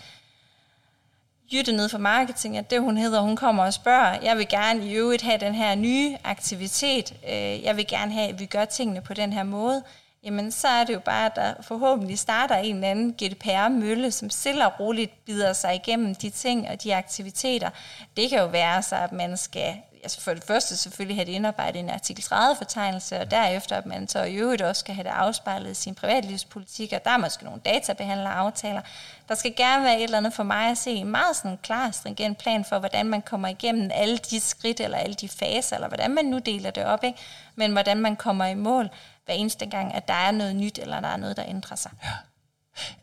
Jytte 1.53 1.73
nede 1.73 1.89
for 1.89 1.99
marketing, 1.99 2.57
at 2.57 2.71
det 2.71 2.81
hun 2.81 2.97
hedder, 2.97 3.21
hun 3.21 3.37
kommer 3.37 3.65
og 3.65 3.75
spørger, 3.75 4.19
jeg 4.23 4.39
vil 4.39 4.49
gerne 4.49 4.87
i 4.87 4.95
øvrigt 4.95 5.23
have 5.23 5.39
den 5.39 5.55
her 5.55 5.75
nye 5.75 6.17
aktivitet, 6.25 7.15
øh, 7.29 7.65
jeg 7.65 7.77
vil 7.77 7.87
gerne 7.87 8.13
have, 8.13 8.29
at 8.29 8.41
vi 8.41 8.47
gør 8.47 8.65
tingene 8.65 9.01
på 9.01 9.15
den 9.15 9.33
her 9.33 9.43
måde, 9.43 9.83
jamen 10.25 10.53
så 10.53 10.69
er 10.69 10.85
det 10.85 10.95
jo 10.95 11.01
bare, 11.01 11.27
at 11.27 11.37
der 11.37 11.55
forhåbentlig 11.63 12.19
starter 12.19 12.57
en 12.57 12.75
eller 12.75 12.89
anden 12.89 13.13
GDPR-mølle, 13.13 14.11
som 14.11 14.31
stille 14.31 14.67
og 14.67 14.81
roligt 14.81 15.25
bider 15.25 15.53
sig 15.53 15.75
igennem 15.75 16.15
de 16.15 16.31
ting 16.31 16.69
og 16.69 16.83
de 16.83 16.95
aktiviteter. 16.95 17.71
Det 18.17 18.31
kan 18.31 18.39
jo 18.39 18.47
være 18.47 18.83
så, 18.83 18.97
at 18.97 19.13
man 19.13 19.37
skal 19.37 19.75
altså 20.03 20.21
for 20.21 20.35
det 20.35 20.45
første 20.45 20.77
selvfølgelig 20.77 21.17
have 21.17 21.27
det 21.27 21.33
indarbejdet 21.33 21.77
i 21.77 21.83
en 21.83 21.91
artikel 21.91 22.23
30-fortegnelse, 22.23 23.21
og 23.21 23.31
derefter 23.31 23.77
at 23.77 23.87
man 23.87 24.09
så 24.09 24.23
i 24.23 24.35
øvrigt 24.35 24.63
også 24.63 24.81
skal 24.81 24.95
have 24.95 25.05
det 25.05 25.11
afspejlet 25.11 25.71
i 25.71 25.75
sin 25.75 25.95
privatlivspolitik, 25.95 26.93
og 26.93 27.05
der 27.05 27.11
er 27.11 27.17
måske 27.17 27.45
nogle 27.45 27.61
databehandler 27.65 28.31
aftaler. 28.31 28.81
Der 29.29 29.35
skal 29.35 29.55
gerne 29.57 29.85
være 29.85 29.97
et 29.97 30.03
eller 30.03 30.19
andet 30.19 30.33
for 30.33 30.43
mig 30.43 30.71
at 30.71 30.79
se 30.79 30.91
en 30.91 31.07
meget 31.07 31.37
sådan 31.37 31.59
klar, 31.63 31.91
stringent 31.91 32.39
plan 32.39 32.65
for, 32.65 32.79
hvordan 32.79 33.07
man 33.07 33.23
kommer 33.23 33.49
igennem 33.49 33.91
alle 33.95 34.19
de 34.19 34.41
skridt, 34.41 34.81
eller 34.81 34.99
alle 34.99 35.15
de 35.15 35.29
faser, 35.29 35.77
eller 35.77 35.89
hvordan 35.89 36.15
man 36.15 36.25
nu 36.25 36.39
deler 36.39 36.71
det 36.71 36.85
op, 36.85 37.05
ikke? 37.05 37.19
men 37.55 37.73
hvordan 37.73 38.01
man 38.01 38.17
kommer 38.17 38.45
i 38.45 38.55
mål 38.55 38.91
hver 39.25 39.35
eneste 39.35 39.67
gang, 39.67 39.95
at 39.95 40.09
der 40.09 40.15
er 40.15 40.31
noget 40.31 40.57
nyt, 40.57 40.79
eller 40.79 41.01
der 41.01 41.09
er 41.09 41.17
noget, 41.17 41.37
der 41.37 41.45
ændrer 41.47 41.77
sig. 41.77 41.91
Ja. 42.03 42.11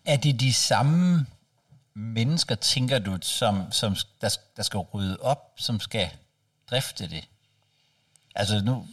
Er 0.05 0.17
det 0.17 0.39
de 0.39 0.53
samme 0.53 1.25
mennesker, 1.95 2.55
tænker 2.55 2.99
du, 2.99 3.17
som, 3.21 3.71
som 3.71 3.95
der, 4.21 4.37
der 4.57 4.63
skal 4.63 4.77
rydde 4.77 5.17
op, 5.21 5.53
som 5.57 5.79
skal 5.79 6.09
drifte 6.71 7.09
det? 7.09 7.27
Altså 8.35 8.61
nu, 8.63 8.85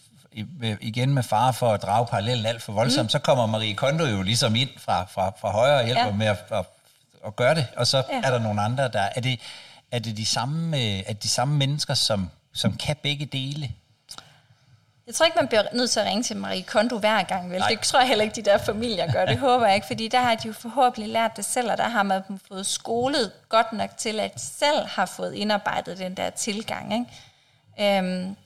igen 0.80 1.14
med 1.14 1.22
fare 1.22 1.54
for 1.54 1.72
at 1.74 1.82
drage 1.82 2.06
parallellen 2.06 2.46
alt 2.46 2.62
for 2.62 2.72
voldsomt, 2.72 3.04
mm. 3.04 3.08
så 3.08 3.18
kommer 3.18 3.46
Marie 3.46 3.74
Kondo 3.74 4.04
jo 4.04 4.22
ligesom 4.22 4.54
ind 4.54 4.70
fra, 4.78 5.04
fra, 5.04 5.32
fra 5.40 5.50
højre 5.50 5.78
og 5.78 5.85
hjælper 5.85 6.04
ja. 6.04 6.12
med 6.12 6.26
at, 6.26 6.38
at, 6.50 6.66
at 7.26 7.37
gøre 7.37 7.54
det, 7.54 7.66
og 7.76 7.87
så 7.87 8.04
ja. 8.11 8.20
er 8.22 8.30
der 8.30 8.38
nogle 8.38 8.62
andre, 8.62 8.88
der... 8.88 9.08
Er 9.16 9.20
det, 9.20 9.40
er 9.92 9.98
det 9.98 10.16
de 10.16 10.26
samme, 10.26 10.76
øh, 10.76 11.02
er 11.06 11.12
de 11.12 11.28
samme 11.28 11.56
mennesker, 11.56 11.94
som, 11.94 12.30
som 12.52 12.76
kan 12.76 12.96
begge 13.02 13.26
dele? 13.26 13.72
Jeg 15.06 15.14
tror 15.14 15.26
ikke, 15.26 15.38
man 15.38 15.48
bliver 15.48 15.62
nødt 15.72 15.90
til 15.90 16.00
at 16.00 16.06
ringe 16.06 16.22
til 16.22 16.37
Marie 16.37 16.62
Kondo 16.62 16.98
hver 16.98 17.22
gang, 17.22 17.50
vel? 17.50 17.58
Nej. 17.58 17.68
Det 17.68 17.80
tror 17.80 18.00
jeg 18.00 18.08
heller 18.08 18.24
ikke, 18.24 18.37
de 18.37 18.42
der 18.42 18.58
familier 18.58 19.12
gør. 19.12 19.24
Det 19.24 19.38
håber 19.48 19.66
jeg 19.66 19.74
ikke, 19.74 19.87
fordi 19.87 20.08
der 20.08 20.20
har 20.20 20.35
de 20.35 20.46
jo 20.46 20.52
forhåbentlig 20.52 21.12
lært 21.12 21.37
det 21.37 21.44
selv, 21.44 21.70
og 21.70 21.78
der 21.78 21.88
har 21.88 22.02
man 22.02 22.22
fået 22.48 22.66
skolet 22.66 23.32
godt 23.48 23.72
nok 23.72 23.90
til, 23.96 24.20
at 24.20 24.35
de 24.35 24.38
selv 24.38 24.87
har 24.87 25.06
fået 25.06 25.35
indarbejdet 25.35 25.98
den 25.98 26.14
der 26.14 26.30
tilgang. 26.30 26.94
Ikke? 26.94 27.06
Øhm, 27.80 28.37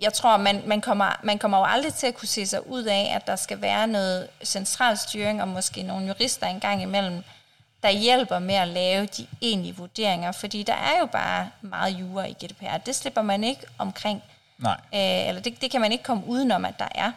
jeg 0.00 0.12
tror, 0.12 0.36
man, 0.36 0.62
man, 0.66 0.80
kommer, 0.80 1.20
man 1.22 1.38
kommer 1.38 1.58
jo 1.58 1.64
aldrig 1.64 1.94
til 1.94 2.06
at 2.06 2.14
kunne 2.14 2.28
se 2.28 2.46
sig 2.46 2.66
ud 2.66 2.82
af, 2.82 3.12
at 3.14 3.26
der 3.26 3.36
skal 3.36 3.60
være 3.60 3.86
noget 3.86 4.28
central 4.44 4.98
styring, 4.98 5.42
og 5.42 5.48
måske 5.48 5.82
nogle 5.82 6.06
jurister 6.06 6.46
engang 6.46 6.82
imellem, 6.82 7.22
der 7.82 7.90
hjælper 7.90 8.38
med 8.38 8.54
at 8.54 8.68
lave 8.68 9.06
de 9.06 9.26
egentlige 9.42 9.76
vurderinger, 9.76 10.32
fordi 10.32 10.62
der 10.62 10.74
er 10.74 10.98
jo 11.00 11.06
bare 11.06 11.50
meget 11.60 12.00
jura 12.00 12.24
i 12.24 12.32
GDPR. 12.32 12.76
Det 12.76 12.94
slipper 12.94 13.22
man 13.22 13.44
ikke 13.44 13.62
omkring. 13.78 14.22
Nej. 14.58 14.80
Øh, 14.94 15.28
eller 15.28 15.40
det, 15.40 15.60
det 15.60 15.70
kan 15.70 15.80
man 15.80 15.92
ikke 15.92 16.04
komme 16.04 16.26
udenom, 16.26 16.64
at 16.64 16.74
der 16.78 16.88
er. 16.94 17.12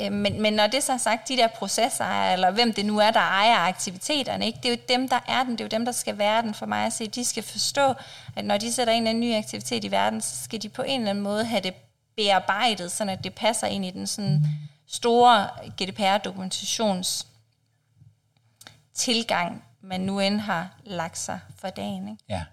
Øh, 0.00 0.12
men, 0.12 0.42
men 0.42 0.52
når 0.52 0.66
det 0.66 0.82
så 0.82 0.92
er 0.92 0.96
sagt, 0.96 1.28
de 1.28 1.36
der 1.36 1.48
processer, 1.48 2.32
eller 2.32 2.50
hvem 2.50 2.72
det 2.72 2.86
nu 2.86 2.98
er, 2.98 3.10
der 3.10 3.20
ejer 3.20 3.56
aktiviteterne, 3.56 4.46
ikke? 4.46 4.58
det 4.62 4.68
er 4.68 4.70
jo 4.70 4.78
dem, 4.88 5.08
der 5.08 5.20
er 5.28 5.42
den, 5.42 5.52
det 5.52 5.60
er 5.60 5.64
jo 5.64 5.68
dem, 5.68 5.84
der 5.84 5.92
skal 5.92 6.18
være 6.18 6.42
den 6.42 6.54
for 6.54 6.66
mig 6.66 6.86
at 6.86 6.92
se. 6.92 7.06
De 7.06 7.24
skal 7.24 7.42
forstå, 7.42 7.94
at 8.36 8.44
når 8.44 8.58
de 8.58 8.72
sætter 8.72 8.92
en 8.92 9.02
eller 9.02 9.10
anden 9.10 9.20
ny 9.20 9.34
aktivitet 9.34 9.84
i 9.84 9.90
verden, 9.90 10.20
så 10.20 10.44
skal 10.44 10.62
de 10.62 10.68
på 10.68 10.82
en 10.82 11.00
eller 11.00 11.10
anden 11.10 11.24
måde 11.24 11.44
have 11.44 11.60
det 11.60 11.74
bearbejdet, 12.16 12.92
så 12.92 13.16
det 13.24 13.34
passer 13.34 13.66
ind 13.66 13.84
i 13.84 13.90
den 13.90 14.06
sådan 14.06 14.46
store 14.86 15.48
GDPR-dokumentations 15.82 17.26
tilgang, 18.94 19.64
man 19.80 20.00
nu 20.00 20.20
end 20.20 20.40
har 20.40 20.70
lagt 20.84 21.18
sig 21.18 21.40
for 21.58 21.68
dagen. 21.68 22.08
Ikke? 22.08 22.24
Ja. 22.28 22.44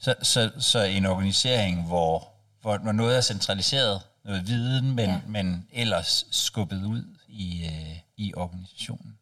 Så, 0.00 0.14
så, 0.22 0.50
så 0.58 0.82
en 0.82 1.06
organisering, 1.06 1.82
hvor 1.86 2.36
hvor, 2.66 2.78
hvor 2.78 2.92
noget 2.92 3.16
er 3.16 3.20
centraliseret, 3.20 4.02
noget 4.26 4.46
viden, 4.46 4.94
men, 4.94 5.08
ja. 5.08 5.20
men 5.26 5.68
ellers 5.72 6.26
skubbet 6.30 6.84
ud 6.84 7.04
i, 7.28 7.64
øh, 7.64 7.98
i 8.16 8.34
organisationen. 8.34 9.18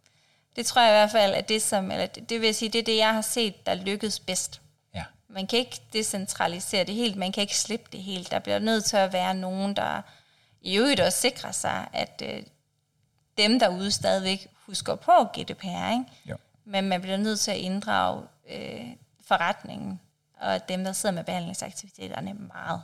Det 0.56 0.66
tror 0.66 0.82
jeg 0.82 0.90
i 0.90 0.94
hvert 0.94 1.10
fald, 1.10 1.34
at 1.34 1.48
det 1.48 1.62
som, 1.62 1.90
eller 1.90 2.06
det, 2.06 2.30
det 2.30 2.40
vil 2.40 2.54
sige, 2.54 2.68
det 2.68 2.78
er 2.78 2.84
det, 2.84 2.96
jeg 2.96 3.14
har 3.14 3.22
set, 3.22 3.66
der 3.66 3.74
lykkes 3.74 4.20
bedst. 4.20 4.60
Ja. 4.94 5.04
Man 5.28 5.46
kan 5.46 5.58
ikke 5.58 5.80
decentralisere 5.92 6.84
det 6.84 6.94
helt, 6.94 7.16
man 7.16 7.32
kan 7.32 7.40
ikke 7.40 7.58
slippe 7.58 7.88
det 7.92 8.02
helt. 8.02 8.30
Der 8.30 8.38
bliver 8.38 8.58
nødt 8.58 8.84
til 8.84 8.96
at 8.96 9.12
være 9.12 9.34
nogen, 9.34 9.76
der 9.76 10.02
i 10.60 10.76
øvrigt 10.76 11.00
også 11.00 11.20
sikrer 11.20 11.52
sig, 11.52 11.88
at 11.92 12.22
øh, 12.24 12.42
dem 13.38 13.58
derude 13.58 13.90
stadigvæk 13.90 14.46
husker 14.66 14.94
på 14.94 15.12
GDPR, 15.12 15.90
ikke? 15.90 16.04
Jo. 16.26 16.36
men 16.64 16.88
man 16.88 17.00
bliver 17.00 17.16
nødt 17.16 17.40
til 17.40 17.50
at 17.50 17.56
inddrage 17.56 18.22
øh, 18.50 18.86
forretningen 19.26 20.00
og 20.40 20.68
dem, 20.68 20.84
der 20.84 20.92
sidder 20.92 21.14
med 21.14 21.24
behandlingsaktiviteterne 21.24 22.34
meget. 22.34 22.82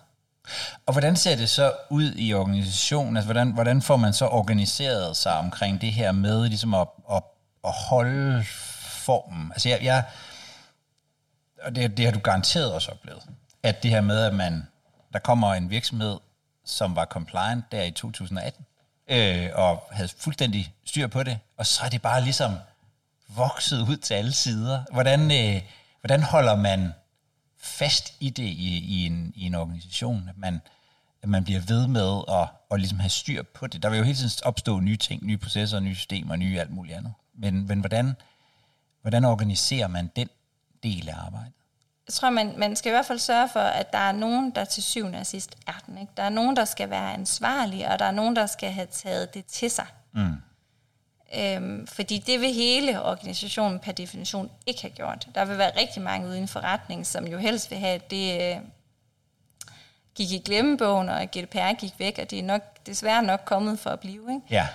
Og 0.87 0.93
hvordan 0.93 1.17
ser 1.17 1.37
det 1.37 1.51
så 1.51 1.73
ud 1.91 2.13
i 2.17 2.35
organisationen? 2.35 3.17
Altså, 3.17 3.27
hvordan, 3.27 3.51
hvordan 3.51 3.83
får 3.83 3.97
man 3.97 4.13
så 4.13 4.27
organiseret 4.27 5.17
sig 5.17 5.33
omkring 5.33 5.81
det 5.81 5.93
her 5.93 6.13
med 6.13 6.49
ligesom 6.49 6.75
at, 6.75 6.89
at, 7.13 7.23
at 7.65 7.73
holde 7.73 8.45
formen? 9.05 9.53
Altså, 9.53 9.69
jeg, 9.69 9.79
jeg, 9.83 10.05
og 11.63 11.75
det, 11.75 11.97
det 11.97 12.05
har 12.05 12.13
du 12.13 12.19
garanteret 12.19 12.73
også 12.73 12.91
oplevet, 12.91 13.23
at 13.63 13.83
det 13.83 13.91
her 13.91 14.01
med, 14.01 14.25
at 14.25 14.35
man, 14.35 14.67
der 15.13 15.19
kommer 15.19 15.55
en 15.55 15.71
virksomhed, 15.71 16.19
som 16.65 16.97
var 16.97 17.05
compliant 17.05 17.65
der 17.73 17.83
i 17.83 17.91
2018, 17.91 18.67
øh, 19.09 19.49
og 19.55 19.89
havde 19.91 20.09
fuldstændig 20.19 20.75
styr 20.87 21.07
på 21.07 21.23
det, 21.23 21.39
og 21.57 21.67
så 21.67 21.85
er 21.85 21.89
det 21.89 22.03
bare 22.03 22.23
ligesom 22.23 22.53
vokset 23.29 23.81
ud 23.89 23.97
til 23.97 24.15
alle 24.15 24.33
sider. 24.33 24.83
Hvordan, 24.93 25.21
øh, 25.21 25.63
hvordan 26.01 26.23
holder 26.23 26.57
man 26.57 26.93
fast 27.61 28.15
i 28.21 28.31
det 28.31 28.43
i, 28.43 28.79
i, 28.79 29.07
en, 29.07 29.33
i 29.37 29.47
en 29.47 29.55
organisation, 29.55 30.29
at 30.29 30.39
man, 30.39 30.61
at 31.23 31.29
man 31.29 31.45
bliver 31.45 31.61
ved 31.61 31.87
med 31.87 32.23
at, 32.29 32.49
at 32.71 32.81
ligesom 32.81 32.99
have 32.99 33.11
styr 33.11 33.43
på 33.43 33.67
det. 33.67 33.83
Der 33.83 33.91
vil 33.91 33.99
jo 33.99 34.05
hele 34.05 34.17
tiden 34.17 34.31
opstå 34.45 34.81
nye 34.81 34.97
ting, 34.97 35.27
nye 35.27 35.39
processer, 35.39 35.81
nye 35.81 35.95
systemer, 35.95 36.37
nye 36.37 36.61
alt 36.61 36.71
muligt 36.71 36.97
andet. 36.97 37.13
Men, 37.35 37.67
men 37.67 37.81
hvordan, 37.81 38.15
hvordan 39.03 39.25
organiserer 39.25 39.89
man 39.89 40.11
den 40.17 40.29
del 40.83 41.09
af 41.09 41.15
arbejdet? 41.27 41.53
Jeg 42.07 42.15
tror, 42.15 42.31
man, 42.31 42.55
man 42.59 42.77
skal 42.77 42.91
i 42.91 42.93
hvert 42.93 43.07
fald 43.07 43.19
sørge 43.19 43.49
for, 43.53 43.61
at 43.61 43.93
der 43.93 43.99
er 43.99 44.13
nogen, 44.13 44.51
der 44.55 44.65
til 44.65 44.83
syvende 44.83 45.19
og 45.19 45.27
sidst 45.27 45.57
er 45.67 45.79
den. 45.87 45.99
Ikke? 45.99 46.13
Der 46.17 46.23
er 46.23 46.29
nogen, 46.29 46.57
der 46.57 46.65
skal 46.65 46.91
være 46.91 47.15
ansvarlige, 47.15 47.89
og 47.89 47.99
der 47.99 48.05
er 48.05 48.11
nogen, 48.11 48.37
der 48.37 48.47
skal 48.47 48.73
have 48.73 48.87
taget 48.87 49.35
det 49.35 49.45
til 49.45 49.71
sig. 49.71 49.87
Mm. 50.13 50.35
Øhm, 51.37 51.87
fordi 51.87 52.19
det 52.19 52.41
vil 52.41 52.55
hele 52.55 53.03
organisationen 53.03 53.79
per 53.79 53.93
definition 53.93 54.51
ikke 54.67 54.83
have 54.83 54.91
gjort. 54.91 55.29
Der 55.35 55.45
vil 55.45 55.59
være 55.59 55.81
rigtig 55.81 56.03
mange 56.03 56.29
uden 56.29 56.49
forretning, 56.49 57.07
som 57.07 57.27
jo 57.27 57.39
helst 57.39 57.71
vil 57.71 57.79
have, 57.79 57.95
at 57.95 58.11
det 58.11 58.43
øh, 58.43 58.57
gik 60.15 60.33
i 60.33 60.39
glemmebogen, 60.39 61.09
og 61.09 61.27
GDPR 61.27 61.73
gik 61.73 61.95
væk, 61.99 62.19
og 62.23 62.31
det 62.31 62.39
er 62.39 62.43
nok, 62.43 62.63
desværre 62.87 63.23
nok 63.23 63.41
kommet 63.45 63.79
for 63.79 63.91
at 63.91 64.01
blive. 64.01 64.35
Ikke? 64.35 64.41
Ja. 64.51 64.69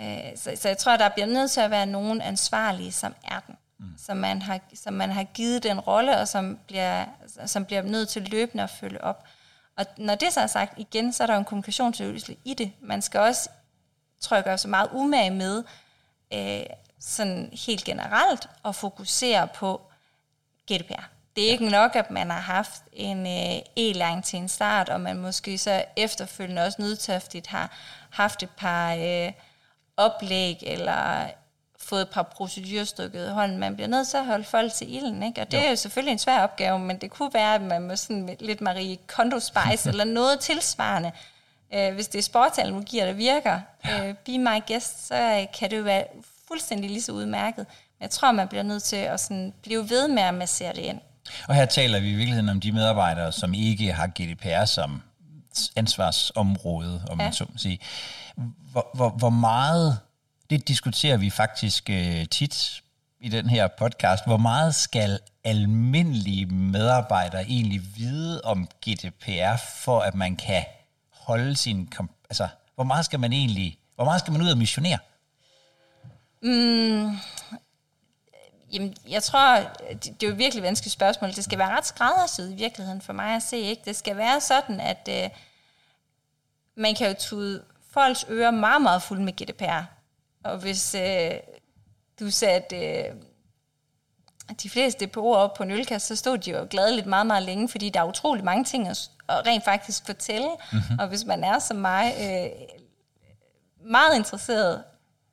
Øh, 0.00 0.36
så, 0.36 0.52
så 0.56 0.68
jeg 0.68 0.78
tror, 0.78 0.96
der 0.96 1.08
bliver 1.08 1.26
nødt 1.26 1.50
til 1.50 1.60
at 1.60 1.70
være 1.70 1.86
nogen 1.86 2.20
ansvarlige, 2.20 2.92
som 2.92 3.14
er 3.24 3.40
den. 3.46 3.56
Mm. 3.78 3.86
Som, 3.98 4.16
man 4.16 4.42
har, 4.42 4.60
som 4.74 4.94
man 4.94 5.10
har 5.10 5.24
givet 5.24 5.62
den 5.62 5.80
rolle, 5.80 6.18
og 6.18 6.28
som 6.28 6.58
bliver, 6.66 7.04
som 7.46 7.64
bliver 7.64 7.82
nødt 7.82 8.08
til 8.08 8.22
løbende 8.22 8.64
at 8.64 8.70
følge 8.70 9.04
op. 9.04 9.24
Og 9.76 9.86
når 9.96 10.14
det 10.14 10.32
så 10.32 10.40
er 10.40 10.46
sagt 10.46 10.78
igen, 10.78 11.12
så 11.12 11.22
er 11.22 11.26
der 11.26 11.36
en 11.36 11.44
kommunikationsøvelse 11.44 12.36
i 12.44 12.54
det. 12.54 12.72
Man 12.80 13.02
skal 13.02 13.20
også 13.20 13.50
tror 14.20 14.36
jeg, 14.36 14.44
gør 14.44 14.56
så 14.56 14.68
meget 14.68 14.88
umage 14.92 15.30
med, 15.30 15.64
øh, 16.32 16.66
sådan 17.00 17.50
helt 17.66 17.84
generelt, 17.84 18.48
at 18.64 18.74
fokusere 18.74 19.48
på 19.54 19.80
GDPR. 20.72 21.04
Det 21.36 21.46
er 21.46 21.50
ikke 21.50 21.68
nok, 21.68 21.96
at 21.96 22.10
man 22.10 22.30
har 22.30 22.40
haft 22.40 22.82
en 22.92 23.26
øh, 23.26 23.58
e-læring 23.76 24.24
til 24.24 24.38
en 24.38 24.48
start, 24.48 24.88
og 24.88 25.00
man 25.00 25.16
måske 25.16 25.58
så 25.58 25.84
efterfølgende 25.96 26.62
også 26.62 26.82
nødtøftigt 26.82 27.46
har 27.46 27.76
haft 28.10 28.42
et 28.42 28.50
par 28.50 28.94
øh, 28.94 29.32
oplæg, 29.96 30.58
eller 30.62 31.30
fået 31.78 32.02
et 32.02 32.10
par 32.10 32.22
procedurestykker 32.22 33.26
i 33.26 33.32
hånden. 33.32 33.58
Man 33.58 33.74
bliver 33.74 33.88
nødt 33.88 34.08
til 34.08 34.16
at 34.16 34.26
holde 34.26 34.44
folk 34.44 34.72
til 34.72 34.94
ilden, 34.94 35.22
ikke? 35.22 35.40
Og 35.40 35.50
det 35.50 35.58
jo. 35.58 35.62
er 35.62 35.70
jo 35.70 35.76
selvfølgelig 35.76 36.12
en 36.12 36.18
svær 36.18 36.42
opgave, 36.42 36.78
men 36.78 36.98
det 36.98 37.10
kunne 37.10 37.34
være, 37.34 37.54
at 37.54 37.62
man 37.62 37.82
må 37.82 37.96
sådan 37.96 38.36
lidt 38.40 38.60
Marie 38.60 38.98
Kondo 39.06 39.38
Spice, 39.40 39.88
eller 39.90 40.04
noget 40.04 40.40
tilsvarende, 40.40 41.12
Øh, 41.74 41.94
hvis 41.94 42.08
det 42.08 42.18
er 42.18 42.22
sportsteknologier, 42.22 43.04
der 43.06 43.12
virker, 43.12 43.60
øh, 43.90 44.14
be 44.14 44.38
my 44.38 44.66
guest, 44.68 45.06
så 45.06 45.14
øh, 45.14 45.46
kan 45.58 45.70
det 45.70 45.78
jo 45.78 45.82
være 45.82 46.04
fuldstændig 46.48 46.90
lige 46.90 47.02
så 47.02 47.12
udmærket. 47.12 47.66
Men 47.98 48.02
jeg 48.02 48.10
tror, 48.10 48.32
man 48.32 48.48
bliver 48.48 48.62
nødt 48.62 48.82
til 48.82 48.96
at 48.96 49.20
sådan 49.20 49.54
blive 49.62 49.90
ved 49.90 50.08
med 50.08 50.22
at 50.22 50.34
massere 50.34 50.72
det 50.72 50.82
ind. 50.82 51.00
Og 51.48 51.54
her 51.54 51.66
taler 51.66 52.00
vi 52.00 52.10
i 52.10 52.14
virkeligheden 52.14 52.48
om 52.48 52.60
de 52.60 52.72
medarbejdere, 52.72 53.32
som 53.32 53.54
ikke 53.54 53.92
har 53.92 54.06
GDPR 54.06 54.64
som 54.64 55.02
ansvarsområde, 55.76 57.04
om 57.10 57.18
ja. 57.18 57.24
man 57.24 57.32
så 57.32 57.44
må 57.52 57.58
sige. 57.58 57.78
Hvor, 58.72 58.90
hvor, 58.94 59.08
hvor 59.08 59.30
meget, 59.30 59.98
det 60.50 60.68
diskuterer 60.68 61.16
vi 61.16 61.30
faktisk 61.30 61.90
øh, 61.90 62.26
tit 62.26 62.82
i 63.20 63.28
den 63.28 63.50
her 63.50 63.68
podcast, 63.78 64.26
hvor 64.26 64.36
meget 64.36 64.74
skal 64.74 65.18
almindelige 65.44 66.46
medarbejdere 66.46 67.42
egentlig 67.42 67.80
vide 67.96 68.40
om 68.44 68.68
GDPR, 68.88 69.56
for 69.76 70.00
at 70.00 70.14
man 70.14 70.36
kan 70.36 70.64
holde 71.20 71.56
sin... 71.56 71.92
Altså, 72.30 72.48
hvor 72.74 72.84
meget 72.84 73.04
skal 73.04 73.20
man 73.20 73.32
egentlig... 73.32 73.78
Hvor 73.94 74.04
meget 74.04 74.20
skal 74.20 74.32
man 74.32 74.42
ud 74.42 74.50
og 74.50 74.58
missionere? 74.58 74.98
Mm, 76.42 77.16
jamen, 78.72 78.94
jeg 79.08 79.22
tror, 79.22 79.56
det, 79.88 80.04
det 80.04 80.22
er 80.22 80.26
jo 80.26 80.32
et 80.32 80.38
virkelig 80.38 80.62
vanskeligt 80.62 80.92
spørgsmål. 80.92 81.32
Det 81.32 81.44
skal 81.44 81.58
være 81.58 81.76
ret 81.76 81.86
skræddersyet 81.86 82.52
i 82.52 82.54
virkeligheden 82.54 83.00
for 83.00 83.12
mig 83.12 83.36
at 83.36 83.42
se. 83.42 83.56
Ikke? 83.56 83.82
Det 83.84 83.96
skal 83.96 84.16
være 84.16 84.40
sådan, 84.40 84.80
at 84.80 85.08
øh, 85.10 85.30
man 86.74 86.94
kan 86.94 87.08
jo 87.08 87.14
tude 87.18 87.64
folks 87.90 88.24
ører 88.28 88.50
meget, 88.50 88.82
meget 88.82 89.02
fulde 89.02 89.22
med 89.22 89.32
GDPR. 89.32 89.84
Og 90.44 90.58
hvis 90.58 90.94
øh, 90.94 91.30
du 92.20 92.30
satte 92.30 92.76
øh, 92.76 93.14
de 94.62 94.70
fleste 94.70 95.04
DPO'er 95.04 95.20
op 95.20 95.54
på 95.54 95.62
en 95.62 95.70
ølkasse, 95.70 96.08
så 96.08 96.16
stod 96.16 96.38
de 96.38 96.50
jo 96.50 96.66
gladeligt 96.70 97.06
meget, 97.06 97.26
meget 97.26 97.42
længe, 97.42 97.68
fordi 97.68 97.90
der 97.90 98.00
er 98.00 98.04
utrolig 98.04 98.44
mange 98.44 98.64
ting 98.64 98.88
at, 98.88 99.10
at 99.30 99.46
rent 99.46 99.64
faktisk 99.64 100.06
fortælle. 100.06 100.48
Mm-hmm. 100.72 100.98
Og 100.98 101.08
hvis 101.08 101.24
man 101.24 101.44
er 101.44 101.58
som 101.58 101.76
mig 101.76 102.14
øh, 102.20 102.50
meget 103.90 104.16
interesseret 104.16 104.84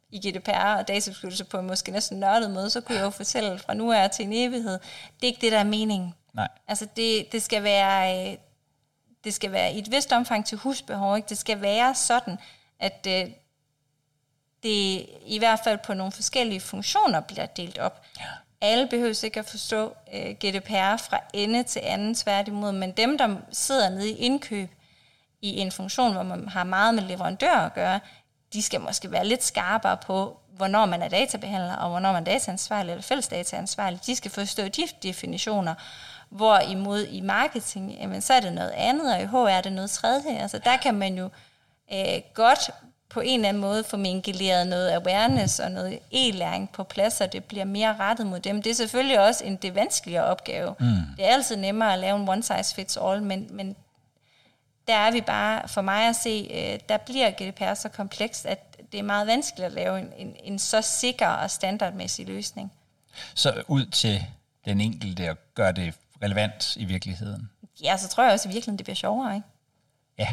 i 0.10 0.30
GDPR 0.30 0.76
og 0.78 0.88
databeskyttelse 0.88 1.46
på 1.46 1.60
en 1.60 1.68
måske 1.68 1.92
næsten 1.92 2.20
nørdet 2.20 2.52
måde, 2.52 2.70
så 2.70 2.82
kunne 2.82 2.98
jeg 2.98 3.06
jo 3.06 3.10
fortælle 3.10 3.60
fra 3.60 3.74
nu 3.74 3.90
er 3.90 4.08
til 4.08 4.26
en 4.26 4.34
evighed. 4.34 4.80
Det 5.16 5.24
er 5.24 5.28
ikke 5.28 5.42
det, 5.42 5.52
der 5.52 5.60
er 5.60 5.64
meningen. 5.64 6.14
Nej. 6.34 6.48
Altså 6.68 6.88
det, 6.96 7.32
det 7.32 7.44
skal 7.44 7.64
være... 7.64 8.32
Øh, 8.32 8.38
det 9.24 9.34
skal 9.34 9.52
være 9.52 9.74
i 9.74 9.80
et 9.80 9.92
vist 9.92 10.12
omfang 10.12 10.46
til 10.46 10.58
husbehov. 10.58 11.16
Ikke? 11.16 11.30
Det 11.30 11.38
skal 11.38 11.62
være 11.62 11.96
sådan, 11.96 12.38
at 12.80 13.08
øh, 13.10 13.30
det 14.64 15.10
i 15.26 15.38
hvert 15.38 15.60
fald 15.64 15.80
på 15.86 15.94
nogle 15.94 16.12
forskellige 16.12 16.60
funktioner 16.60 17.20
bliver 17.20 17.46
delt 17.46 17.78
op. 17.78 18.02
Ja. 18.20 18.26
Alle 18.62 18.88
behøver 18.88 19.24
ikke 19.24 19.40
at 19.40 19.46
forstå 19.46 19.96
øh, 20.14 20.30
GDPR 20.30 20.98
fra 20.98 21.20
ende 21.34 21.64
til 21.64 21.82
anden 21.84 22.16
tværtimod, 22.16 22.72
men 22.72 22.92
dem, 22.92 23.18
der 23.18 23.36
sidder 23.52 23.90
nede 23.90 24.10
i 24.10 24.16
indkøb 24.16 24.70
i 25.42 25.58
en 25.58 25.72
funktion, 25.72 26.14
hvor 26.14 26.24
man 26.24 26.48
har 26.48 26.64
meget 26.64 26.96
med 26.96 27.04
leverandører 27.04 27.66
at 27.66 27.74
gøre, 27.74 28.00
de 28.54 28.62
skal 28.62 28.82
måske 28.82 29.12
være 29.12 29.28
lidt 29.28 29.44
skarpere 29.44 29.98
på, 29.98 30.40
hvornår 30.50 30.86
man 30.86 31.02
er 31.02 31.08
databehandler, 31.08 31.76
og 31.76 31.90
hvornår 31.90 32.12
man 32.12 32.28
er 32.28 32.32
dataansvarlig 32.32 32.92
eller 32.92 33.02
fælles 33.02 33.28
dataansvarlig. 33.28 34.00
De 34.06 34.16
skal 34.16 34.32
forstå 34.32 34.68
de 34.68 34.84
definitioner, 35.04 35.74
Hvorimod 36.30 37.06
i 37.06 37.22
marketing, 37.22 37.98
jamen, 38.00 38.22
så 38.22 38.34
er 38.34 38.40
det 38.40 38.54
noget 38.54 38.72
andet, 38.72 39.14
og 39.14 39.22
i 39.22 39.26
HR 39.26 39.48
er 39.48 39.62
det 39.62 39.72
noget 39.72 39.90
tredje. 39.90 40.38
Altså, 40.38 40.60
der 40.60 40.78
kan 40.78 40.96
man 40.96 41.18
jo 41.18 41.30
øh, 41.94 42.22
godt 42.34 42.70
på 43.10 43.20
en 43.20 43.40
eller 43.40 43.50
anden 43.50 43.62
måde 43.62 43.84
få 43.84 43.98
mingeleret 43.98 44.68
noget 44.68 44.92
awareness 44.92 45.60
og 45.60 45.72
noget 45.72 46.00
e-læring 46.12 46.72
på 46.74 46.84
plads, 46.84 47.14
så 47.14 47.28
det 47.32 47.44
bliver 47.44 47.66
mere 47.66 47.98
rettet 47.98 48.28
mod 48.28 48.40
dem. 48.40 48.62
Det 48.62 48.70
er 48.70 48.76
selvfølgelig 48.76 49.20
også 49.20 49.44
en 49.44 49.56
det 49.56 49.76
vanskeligere 49.76 50.24
opgave. 50.24 50.76
Mm. 50.80 50.86
Det 51.18 51.26
er 51.26 51.34
altid 51.34 51.56
nemmere 51.56 51.94
at 51.94 52.00
lave 52.00 52.20
en 52.20 52.30
one 52.30 52.44
size 52.44 52.76
fits 52.76 52.98
all, 52.98 53.24
men, 53.24 53.48
men 53.50 53.76
der 54.88 54.96
er 54.96 55.12
vi 55.12 55.22
bare, 55.22 55.68
for 55.68 55.82
mig 55.82 56.08
at 56.10 56.16
se, 56.16 56.50
øh, 56.54 56.80
der 56.90 56.98
bliver 56.98 57.32
GDPR 57.32 57.74
så 57.74 57.90
komplekst, 57.90 58.46
at 58.46 58.78
det 58.92 59.00
er 59.00 59.04
meget 59.04 59.28
vanskeligt 59.28 59.66
at 59.66 59.72
lave 59.72 60.00
en, 60.00 60.14
en, 60.18 60.36
en 60.44 60.60
så 60.60 60.82
sikker 60.82 61.28
og 61.28 61.52
standardmæssig 61.52 62.28
løsning. 62.28 62.72
Så 63.36 63.64
ud 63.68 63.86
til 63.86 64.26
den 64.66 64.82
enkelte 64.82 65.30
og 65.30 65.38
gøre 65.54 65.72
det 65.72 65.94
relevant 66.24 66.76
i 66.76 66.86
virkeligheden. 66.86 67.50
Ja, 67.84 67.98
så 67.98 68.08
tror 68.08 68.24
jeg 68.24 68.34
også, 68.34 68.48
at 68.48 68.54
i 68.54 68.56
virkeligheden 68.56 68.78
det 68.78 68.86
bliver 68.86 68.96
sjovere, 68.96 69.36
ikke? 69.36 69.48
Ja. 70.20 70.28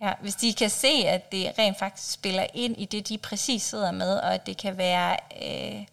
Ja, 0.00 0.12
hvis 0.20 0.34
de 0.34 0.54
kan 0.54 0.70
se, 0.70 0.88
at 0.88 1.32
det 1.32 1.52
rent 1.58 1.78
faktisk 1.78 2.12
spiller 2.12 2.46
ind 2.54 2.76
i 2.78 2.84
det, 2.84 3.08
de 3.08 3.18
præcis 3.18 3.62
sidder 3.62 3.92
med, 3.92 4.16
og 4.16 4.34
at 4.34 4.46
det 4.46 4.56
kan 4.56 4.78
være 4.78 5.16
øh, 5.42 5.86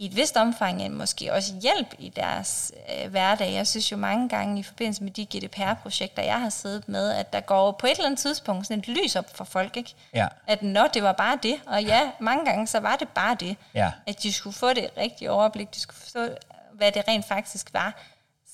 i 0.00 0.06
et 0.06 0.16
vist 0.16 0.36
omfang 0.36 0.96
måske 0.96 1.32
også 1.32 1.54
hjælp 1.62 1.94
i 1.98 2.08
deres 2.08 2.72
øh, 2.88 3.10
hverdag. 3.10 3.52
Jeg 3.52 3.66
synes 3.66 3.92
jo 3.92 3.96
mange 3.96 4.28
gange 4.28 4.60
i 4.60 4.62
forbindelse 4.62 5.04
med 5.04 5.10
de 5.10 5.26
GDPR-projekter, 5.26 6.22
jeg 6.22 6.40
har 6.40 6.48
siddet 6.48 6.88
med, 6.88 7.10
at 7.10 7.32
der 7.32 7.40
går 7.40 7.72
på 7.72 7.86
et 7.86 7.90
eller 7.90 8.06
andet 8.06 8.20
tidspunkt 8.20 8.66
sådan 8.66 8.78
et 8.78 8.88
lys 8.88 9.16
op 9.16 9.36
for 9.36 9.44
folk, 9.44 9.76
ikke? 9.76 9.94
Ja. 10.14 10.28
At 10.46 10.62
nå, 10.62 10.86
det 10.94 11.02
var 11.02 11.12
bare 11.12 11.38
det. 11.42 11.60
Og 11.66 11.84
ja, 11.84 12.10
mange 12.20 12.44
gange 12.44 12.66
så 12.66 12.80
var 12.80 12.96
det 12.96 13.08
bare 13.08 13.34
det. 13.34 13.56
Ja. 13.74 13.92
At 14.06 14.22
de 14.22 14.32
skulle 14.32 14.56
få 14.56 14.72
det 14.72 14.90
rigtige 14.96 15.30
overblik, 15.30 15.74
de 15.74 15.80
skulle 15.80 16.00
forstå, 16.00 16.28
hvad 16.72 16.92
det 16.92 17.08
rent 17.08 17.24
faktisk 17.24 17.72
var, 17.72 18.00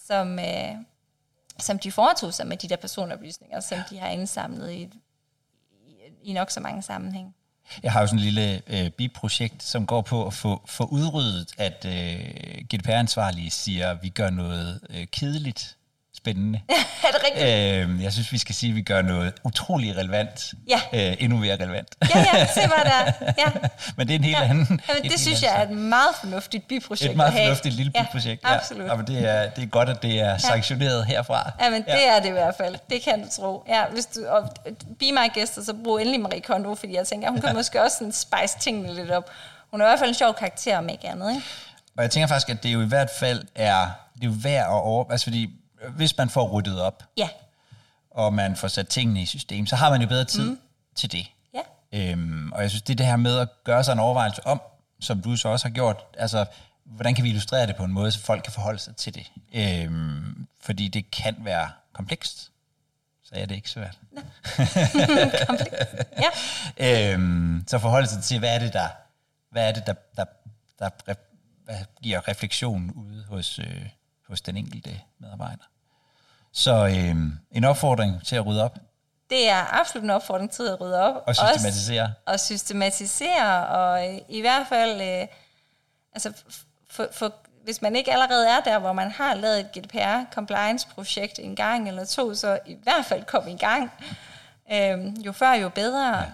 som, 0.07 0.39
øh, 0.39 0.75
som 1.59 1.79
de 1.79 1.93
foretog 1.93 2.35
sig 2.35 2.47
med 2.47 2.57
de 2.57 2.69
der 2.69 2.77
personoplysninger, 2.77 3.61
som 3.61 3.79
de 3.91 3.99
har 3.99 4.09
indsamlet 4.09 4.73
i, 4.73 4.83
i, 4.83 4.91
i 6.23 6.33
nok 6.33 6.51
så 6.51 6.61
mange 6.61 6.83
sammenhæng. 6.83 7.35
Jeg 7.83 7.93
har 7.93 8.01
jo 8.01 8.07
sådan 8.07 8.19
en 8.19 8.25
lille 8.25 8.63
øh, 8.67 8.91
biprojekt, 8.91 9.63
som 9.63 9.87
går 9.87 10.01
på 10.01 10.27
at 10.27 10.35
få, 10.35 10.63
få 10.67 10.85
udryddet, 10.85 11.53
at 11.59 11.85
øh, 11.85 12.65
GDPR-ansvarlige 12.75 13.51
siger, 13.51 13.91
at 13.91 14.03
vi 14.03 14.09
gør 14.09 14.31
noget 14.31 14.81
øh, 14.91 15.07
kedeligt 15.07 15.77
spændende. 16.27 16.61
er 17.07 17.11
det 17.13 17.21
rigtigt? 17.27 17.99
Øh, 17.99 18.03
jeg 18.03 18.13
synes, 18.13 18.33
vi 18.33 18.39
skal 18.39 18.55
sige, 18.55 18.71
at 18.71 18.77
vi 18.77 18.83
gør 18.83 19.03
noget 19.03 19.33
utrolig 19.45 19.97
relevant. 19.97 20.55
Ja. 20.69 20.81
Øh, 20.93 21.17
endnu 21.19 21.39
mere 21.39 21.55
relevant. 21.55 21.89
ja, 22.15 22.27
ja, 22.35 22.47
se 22.47 22.61
hvad 22.61 22.85
der 22.85 23.13
Ja. 23.39 23.69
Men 23.97 24.09
det 24.09 24.15
er 24.15 24.19
en 24.19 24.25
helt 24.25 24.37
ja. 24.39 24.45
anden... 24.45 24.81
Jamen, 24.89 25.11
det 25.11 25.21
synes 25.21 25.43
jeg 25.43 25.51
er 25.57 25.63
et 25.63 25.71
meget 25.71 26.15
fornuftigt 26.21 26.69
biprojekt 26.69 27.11
Et 27.11 27.17
meget 27.17 27.33
fornuftigt 27.33 27.75
lille 27.75 27.93
biprojekt. 27.93 28.43
Ja, 28.45 28.55
absolut. 28.55 28.87
Ja. 28.87 28.95
men 28.95 29.07
det, 29.07 29.29
er, 29.31 29.51
det 29.51 29.65
er 29.65 29.69
godt, 29.69 29.89
at 29.89 30.03
det 30.03 30.21
er 30.21 30.39
sanktioneret 30.39 30.99
ja. 30.99 31.05
herfra. 31.05 31.51
Ja, 31.61 31.71
men 31.71 31.85
ja. 31.89 31.93
det 31.93 32.09
er 32.09 32.21
det 32.21 32.29
i 32.29 32.33
hvert 32.33 32.55
fald. 32.57 32.77
Det 32.91 33.03
kan 33.03 33.23
du 33.23 33.29
tro. 33.37 33.65
Ja, 33.69 33.85
hvis 33.93 34.07
du, 34.07 34.27
og 34.27 34.51
be 34.99 35.13
my 35.13 35.33
gæster, 35.35 35.63
så 35.63 35.75
brug 35.85 35.99
endelig 35.99 36.21
Marie 36.21 36.41
Kondo, 36.41 36.75
fordi 36.75 36.95
jeg 36.95 37.07
tænker, 37.07 37.31
hun 37.31 37.41
kan 37.41 37.55
måske 37.55 37.83
også 37.83 37.97
sådan 37.97 38.13
spice 38.13 38.59
tingene 38.61 38.95
lidt 38.95 39.11
op. 39.11 39.31
Hun 39.71 39.81
er 39.81 39.85
i 39.85 39.89
hvert 39.89 39.99
fald 39.99 40.09
en 40.09 40.15
sjov 40.15 40.35
karakter, 40.35 40.79
om 40.79 40.89
ikke 40.89 41.09
andet. 41.09 41.31
Ikke? 41.31 41.43
Og 41.97 42.03
jeg 42.03 42.11
tænker 42.11 42.27
faktisk, 42.27 42.49
at 42.49 42.63
det 42.63 42.69
jo 42.73 42.83
i 42.83 42.87
hvert 42.87 43.11
fald 43.19 43.45
er, 43.55 43.87
det 44.15 44.23
er 44.23 44.27
jo 44.27 44.35
værd 44.43 44.61
at 44.61 44.71
over... 44.71 45.05
Altså 45.11 45.25
fordi 45.25 45.51
hvis 45.91 46.17
man 46.17 46.31
får 46.31 46.49
ryddet 46.49 46.81
op, 46.81 47.05
ja. 47.17 47.29
og 48.11 48.35
man 48.35 48.57
får 48.57 48.69
sat 48.69 48.89
tingene 48.89 49.23
i 49.23 49.27
system, 49.27 49.67
så 49.67 49.77
har 49.77 49.91
man 49.91 50.03
jo 50.03 50.09
bedre 50.09 50.25
tid 50.25 50.51
mm. 50.51 50.59
til 50.95 51.13
det. 51.13 51.27
Ja. 51.55 51.61
Øhm, 51.93 52.53
og 52.53 52.63
jeg 52.63 52.71
synes, 52.71 52.83
det 52.83 52.93
er 52.93 52.97
det 52.97 53.07
her 53.07 53.17
med 53.17 53.39
at 53.39 53.49
gøre 53.65 53.85
sig 53.85 53.93
en 53.93 53.99
overvejelse 53.99 54.47
om, 54.47 54.61
som 55.01 55.23
du 55.23 55.37
så 55.37 55.49
også 55.49 55.69
har 55.69 55.75
gjort, 55.75 56.05
altså, 56.19 56.47
hvordan 56.85 57.15
kan 57.15 57.25
vi 57.25 57.29
illustrere 57.29 57.67
det 57.67 57.77
på 57.77 57.85
en 57.85 57.93
måde, 57.93 58.13
så 58.13 58.21
folk 58.21 58.43
kan 58.43 58.53
forholde 58.53 58.79
sig 58.79 58.97
til 58.97 59.15
det? 59.15 59.31
Øhm, 59.55 60.47
fordi 60.61 60.89
det 60.89 61.11
kan 61.11 61.37
være 61.39 61.71
komplekst, 61.93 62.51
så 63.25 63.35
er 63.35 63.47
det 63.47 63.55
ikke 63.55 63.71
svært. 63.71 63.99
komplekst, 65.47 65.95
ja. 66.79 67.13
øhm, 67.13 67.65
så 67.67 67.79
forholde 67.79 68.09
sig 68.09 68.23
til, 68.23 68.39
hvad 68.39 68.55
er 68.55 68.59
det, 68.59 68.73
der, 68.73 68.89
hvad 69.51 69.69
er 69.69 69.73
det, 69.73 69.87
der, 69.87 69.95
der, 70.17 70.25
der, 70.79 70.89
der 71.07 71.15
giver 72.03 72.29
refleksion 72.29 72.91
ude 72.91 73.25
hos, 73.29 73.59
øh, 73.59 73.87
hos 74.29 74.41
den 74.41 74.57
enkelte 74.57 75.01
medarbejder. 75.19 75.65
Så 76.53 76.87
øh, 76.87 77.17
en 77.51 77.65
opfordring 77.65 78.27
til 78.27 78.37
at 78.37 78.47
rydde 78.47 78.65
op. 78.65 78.79
Det 79.31 79.49
er 79.49 79.81
absolut 79.81 80.05
en 80.05 80.11
opfordring 80.11 80.51
til 80.51 80.63
at 80.63 80.81
rydde 80.81 81.01
op. 81.01 81.23
Og 81.27 81.37
systematisere. 81.37 82.03
Også, 82.03 82.15
og 82.27 82.41
systematisere, 82.41 83.67
og 83.67 84.09
øh, 84.09 84.21
i 84.29 84.41
hvert 84.41 84.67
fald, 84.67 85.01
øh, 85.01 85.29
altså 86.13 86.33
for, 86.91 87.09
for, 87.13 87.33
hvis 87.65 87.83
man 87.83 87.97
ikke 87.97 88.13
allerede 88.13 88.49
er 88.49 88.61
der, 88.61 88.79
hvor 88.79 88.93
man 88.93 89.11
har 89.11 89.35
lavet 89.35 89.61
et 89.61 89.73
GDPR-compliance-projekt 89.73 91.39
en 91.39 91.57
gang 91.57 91.89
eller 91.89 92.05
to, 92.05 92.35
så 92.35 92.59
i 92.67 92.77
hvert 92.83 93.05
fald 93.05 93.25
kom 93.25 93.49
i 93.49 93.57
gang. 93.57 93.91
Øh, 94.73 95.27
jo 95.27 95.33
før, 95.33 95.53
jo 95.53 95.69
bedre. 95.69 96.17
Ja. 96.17 96.25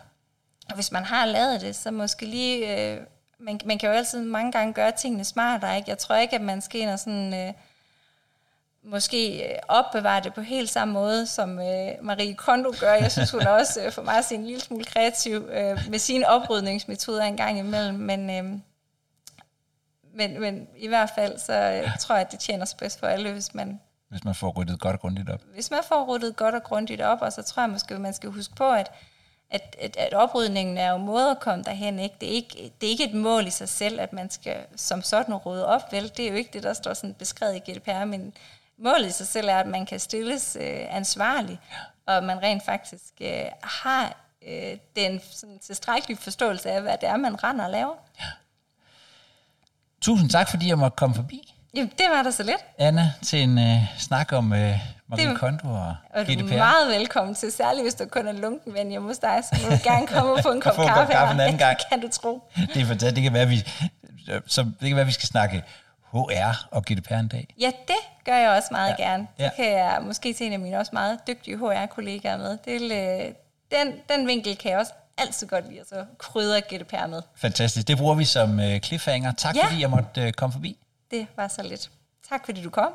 Og 0.68 0.74
hvis 0.74 0.92
man 0.92 1.04
har 1.04 1.24
lavet 1.24 1.60
det, 1.60 1.76
så 1.76 1.90
måske 1.90 2.26
lige... 2.26 2.78
Øh, 2.78 3.00
man, 3.38 3.60
man 3.64 3.78
kan 3.78 3.88
jo 3.88 3.94
altid 3.94 4.20
mange 4.20 4.52
gange 4.52 4.72
gøre 4.72 4.92
tingene 4.92 5.24
smartere. 5.24 5.76
Ikke? 5.76 5.90
Jeg 5.90 5.98
tror 5.98 6.16
ikke, 6.16 6.34
at 6.34 6.40
man 6.40 6.60
skal 6.60 6.80
ind 6.80 6.90
og 6.90 6.98
sådan... 6.98 7.34
Øh, 7.34 7.52
måske 8.84 9.48
øh, 9.48 9.58
opbevare 9.68 10.20
det 10.20 10.34
på 10.34 10.40
helt 10.40 10.70
samme 10.70 10.94
måde, 10.94 11.26
som 11.26 11.58
øh, 11.58 11.90
Marie 12.02 12.34
Kondo 12.34 12.72
gør. 12.80 12.92
Jeg 12.92 13.12
synes, 13.12 13.30
hun 13.30 13.46
også 13.46 13.80
øh, 13.84 13.92
for 13.92 14.02
mig 14.02 14.24
se 14.24 14.34
en 14.34 14.46
lille 14.46 14.60
smule 14.60 14.84
kreativ 14.84 15.48
øh, 15.52 15.78
med 15.90 15.98
sine 15.98 16.28
oprydningsmetoder 16.28 17.22
en 17.22 17.36
gang 17.36 17.58
imellem, 17.58 17.94
men, 17.94 18.30
øh, 18.30 18.44
men, 20.14 20.40
men 20.40 20.68
i 20.76 20.88
hvert 20.88 21.10
fald, 21.14 21.38
så 21.38 21.52
øh, 21.52 21.98
tror 22.00 22.14
jeg, 22.14 22.24
at 22.24 22.32
det 22.32 22.40
tjener 22.40 22.64
sig 22.64 22.78
bedst 22.78 23.00
for 23.00 23.06
alle, 23.06 23.32
hvis 23.32 23.54
man 23.54 23.80
hvis 24.12 24.24
man 24.24 24.34
får 24.34 24.50
ryddet 24.50 24.80
godt 24.80 24.94
og 24.94 25.00
grundigt 25.00 25.30
op. 25.30 25.40
Hvis 25.54 25.70
man 25.70 25.80
får 25.88 26.04
ryddet 26.04 26.36
godt 26.36 26.54
og 26.54 26.62
grundigt 26.62 27.00
op, 27.00 27.22
og 27.22 27.32
så 27.32 27.42
tror 27.42 27.62
jeg 27.62 27.70
måske, 27.70 27.94
at 27.94 28.00
man 28.00 28.14
skal 28.14 28.30
huske 28.30 28.54
på, 28.54 28.70
at, 28.70 28.92
at, 29.50 29.76
at, 29.80 29.96
at 29.96 30.14
oprydningen 30.14 30.78
er 30.78 30.90
jo 30.90 30.96
måde 30.96 31.30
at 31.30 31.40
komme 31.40 31.64
derhen. 31.64 31.98
Ikke? 31.98 32.16
Det, 32.20 32.28
er 32.28 32.32
ikke, 32.32 32.72
det 32.80 32.86
er 32.86 32.90
ikke 32.90 33.04
et 33.04 33.14
mål 33.14 33.46
i 33.46 33.50
sig 33.50 33.68
selv, 33.68 34.00
at 34.00 34.12
man 34.12 34.30
skal 34.30 34.56
som 34.76 35.02
sådan 35.02 35.34
rydde 35.34 35.66
op. 35.66 35.92
Vel? 35.92 36.12
Det 36.16 36.26
er 36.26 36.30
jo 36.30 36.36
ikke 36.36 36.50
det, 36.52 36.62
der 36.62 36.72
står 36.72 36.94
sådan 36.94 37.14
beskrevet 37.14 37.56
i 37.56 37.70
GDPR, 37.70 38.04
men 38.04 38.32
målet 38.78 39.06
i 39.08 39.12
sig 39.12 39.26
selv 39.26 39.48
er, 39.48 39.58
at 39.58 39.66
man 39.66 39.86
kan 39.86 40.00
stilles 40.00 40.56
øh, 40.60 40.80
ansvarlig, 40.90 41.60
og 42.06 42.24
man 42.24 42.42
rent 42.42 42.64
faktisk 42.64 43.12
øh, 43.20 43.42
har 43.62 44.16
øh, 44.48 44.76
den 44.96 45.20
sådan, 45.32 45.58
tilstrækkelige 45.58 46.18
forståelse 46.18 46.70
af, 46.70 46.82
hvad 46.82 46.96
det 47.00 47.08
er, 47.08 47.16
man 47.16 47.44
render 47.44 47.64
og 47.64 47.70
laver. 47.70 47.94
Ja. 48.20 48.24
Tusind 50.00 50.30
tak, 50.30 50.50
fordi 50.50 50.68
jeg 50.68 50.78
måtte 50.78 50.96
komme 50.96 51.14
forbi. 51.14 51.54
Jamen, 51.74 51.92
det 51.98 52.06
var 52.10 52.22
da 52.22 52.30
så 52.30 52.42
lidt. 52.42 52.64
Anna, 52.78 53.12
til 53.22 53.42
en 53.42 53.58
uh, 53.58 53.82
snak 53.98 54.32
om 54.32 54.44
uh, 54.52 54.58
Marie 55.06 55.28
Det- 55.28 55.38
Kondo 55.38 55.68
og, 55.68 55.96
Og 56.10 56.26
du 56.26 56.32
GDPR. 56.32 56.52
er 56.52 56.56
meget 56.58 56.88
velkommen 56.98 57.34
til, 57.34 57.52
særligt 57.52 57.84
hvis 57.84 57.94
du 57.94 58.04
kun 58.10 58.28
er 58.28 58.32
lunken 58.32 58.74
ven 58.74 58.90
hjemme 58.90 59.08
hos 59.08 59.18
dig, 59.18 59.44
så 59.44 59.60
må 59.62 59.68
du 59.76 59.80
gerne 59.84 60.06
komme 60.06 60.32
og 60.32 60.42
få 60.42 60.52
en 60.52 60.60
kop 60.66 60.74
Få 60.74 60.82
en 60.82 60.88
kop 60.88 60.96
kaffe. 60.96 61.12
kaffe 61.12 61.34
en 61.34 61.40
anden 61.40 61.58
gang. 61.58 61.78
kan 61.90 62.00
du 62.00 62.08
tro. 62.08 62.42
Det 62.56 62.82
er 62.82 62.86
fantastisk. 62.86 63.14
Det 63.14 63.22
kan 63.22 63.32
være, 63.32 63.48
vi, 63.48 63.68
så, 64.46 64.62
det 64.80 64.88
kan 64.88 64.96
være, 64.96 65.06
vi 65.06 65.12
skal 65.12 65.26
snakke 65.28 65.62
HR 66.12 66.68
og 66.70 66.82
GDPR 66.84 67.12
en 67.14 67.28
dag. 67.28 67.54
Ja, 67.60 67.72
det 67.88 67.96
gør 68.24 68.36
jeg 68.36 68.50
også 68.50 68.68
meget 68.70 68.94
ja. 68.98 69.02
gerne. 69.04 69.26
Det 69.36 69.42
Ja. 69.44 69.50
kan 69.56 69.70
jeg 69.72 70.02
måske 70.02 70.34
se 70.34 70.44
en 70.46 70.52
af 70.52 70.58
mine 70.60 70.78
også 70.78 70.90
meget 70.92 71.18
dygtige 71.26 71.56
HR-kollegaer 71.58 72.36
med. 72.36 72.58
Det 72.64 72.82
øh, 72.82 73.34
den, 73.70 73.94
den 74.08 74.26
vinkel 74.26 74.56
kan 74.56 74.70
jeg 74.70 74.78
også 74.78 74.92
altid 75.18 75.46
godt 75.46 75.68
lide 75.68 75.80
at 75.80 75.88
så 75.88 76.04
krydre 76.18 76.60
GDPR 76.60 77.06
med. 77.06 77.22
Fantastisk. 77.36 77.88
Det 77.88 77.98
bruger 77.98 78.14
vi 78.14 78.24
som 78.24 78.58
uh, 78.58 78.78
cliffhanger. 78.78 79.32
Tak 79.32 79.56
Ja. 79.56 79.66
fordi 79.66 79.80
jeg 79.80 79.90
måtte 79.90 80.22
uh, 80.26 80.30
komme 80.30 80.52
forbi. 80.52 80.78
Det 81.10 81.26
var 81.36 81.48
så 81.48 81.62
lidt. 81.62 81.90
Tak 82.28 82.44
fordi 82.44 82.62
du 82.62 82.70
kom. 82.70 82.92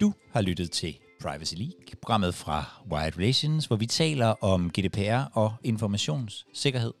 Du 0.00 0.14
har 0.32 0.40
lyttet 0.40 0.70
til 0.70 0.98
Privacy 1.22 1.54
League, 1.54 1.74
programmet 2.02 2.34
fra 2.34 2.64
Wired 2.92 3.18
Relations, 3.18 3.66
hvor 3.66 3.76
vi 3.76 3.86
taler 3.86 4.44
om 4.44 4.70
GDPR 4.70 5.38
og 5.38 5.54
informationssikkerhed. 5.64 6.92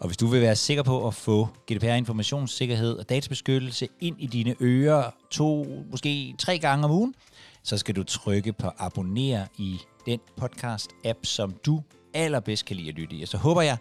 Og 0.00 0.06
hvis 0.06 0.16
du 0.16 0.26
vil 0.26 0.40
være 0.40 0.56
sikker 0.56 0.82
på 0.82 1.06
at 1.06 1.14
få 1.14 1.48
GDPR, 1.72 1.84
informationssikkerhed 1.86 2.96
og 2.96 3.08
databeskyttelse 3.08 3.88
ind 4.00 4.16
i 4.18 4.26
dine 4.26 4.54
ører 4.60 5.10
to, 5.30 5.66
måske 5.90 6.34
tre 6.38 6.58
gange 6.58 6.84
om 6.84 6.90
ugen, 6.90 7.14
så 7.62 7.78
skal 7.78 7.96
du 7.96 8.02
trykke 8.04 8.52
på 8.52 8.70
abonner 8.78 9.46
i 9.58 9.78
den 10.06 10.20
podcast-app, 10.40 11.18
som 11.22 11.54
du 11.66 11.82
allerbedst 12.14 12.64
kan 12.64 12.76
lide 12.76 12.88
at 12.88 12.94
lytte 12.94 13.16
i. 13.16 13.22
Og 13.22 13.28
så 13.28 13.36
håber 13.36 13.62
jeg, 13.62 13.76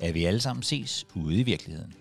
at 0.00 0.14
vi 0.14 0.24
alle 0.24 0.40
sammen 0.40 0.62
ses 0.62 1.06
ude 1.14 1.40
i 1.40 1.42
virkeligheden. 1.42 1.94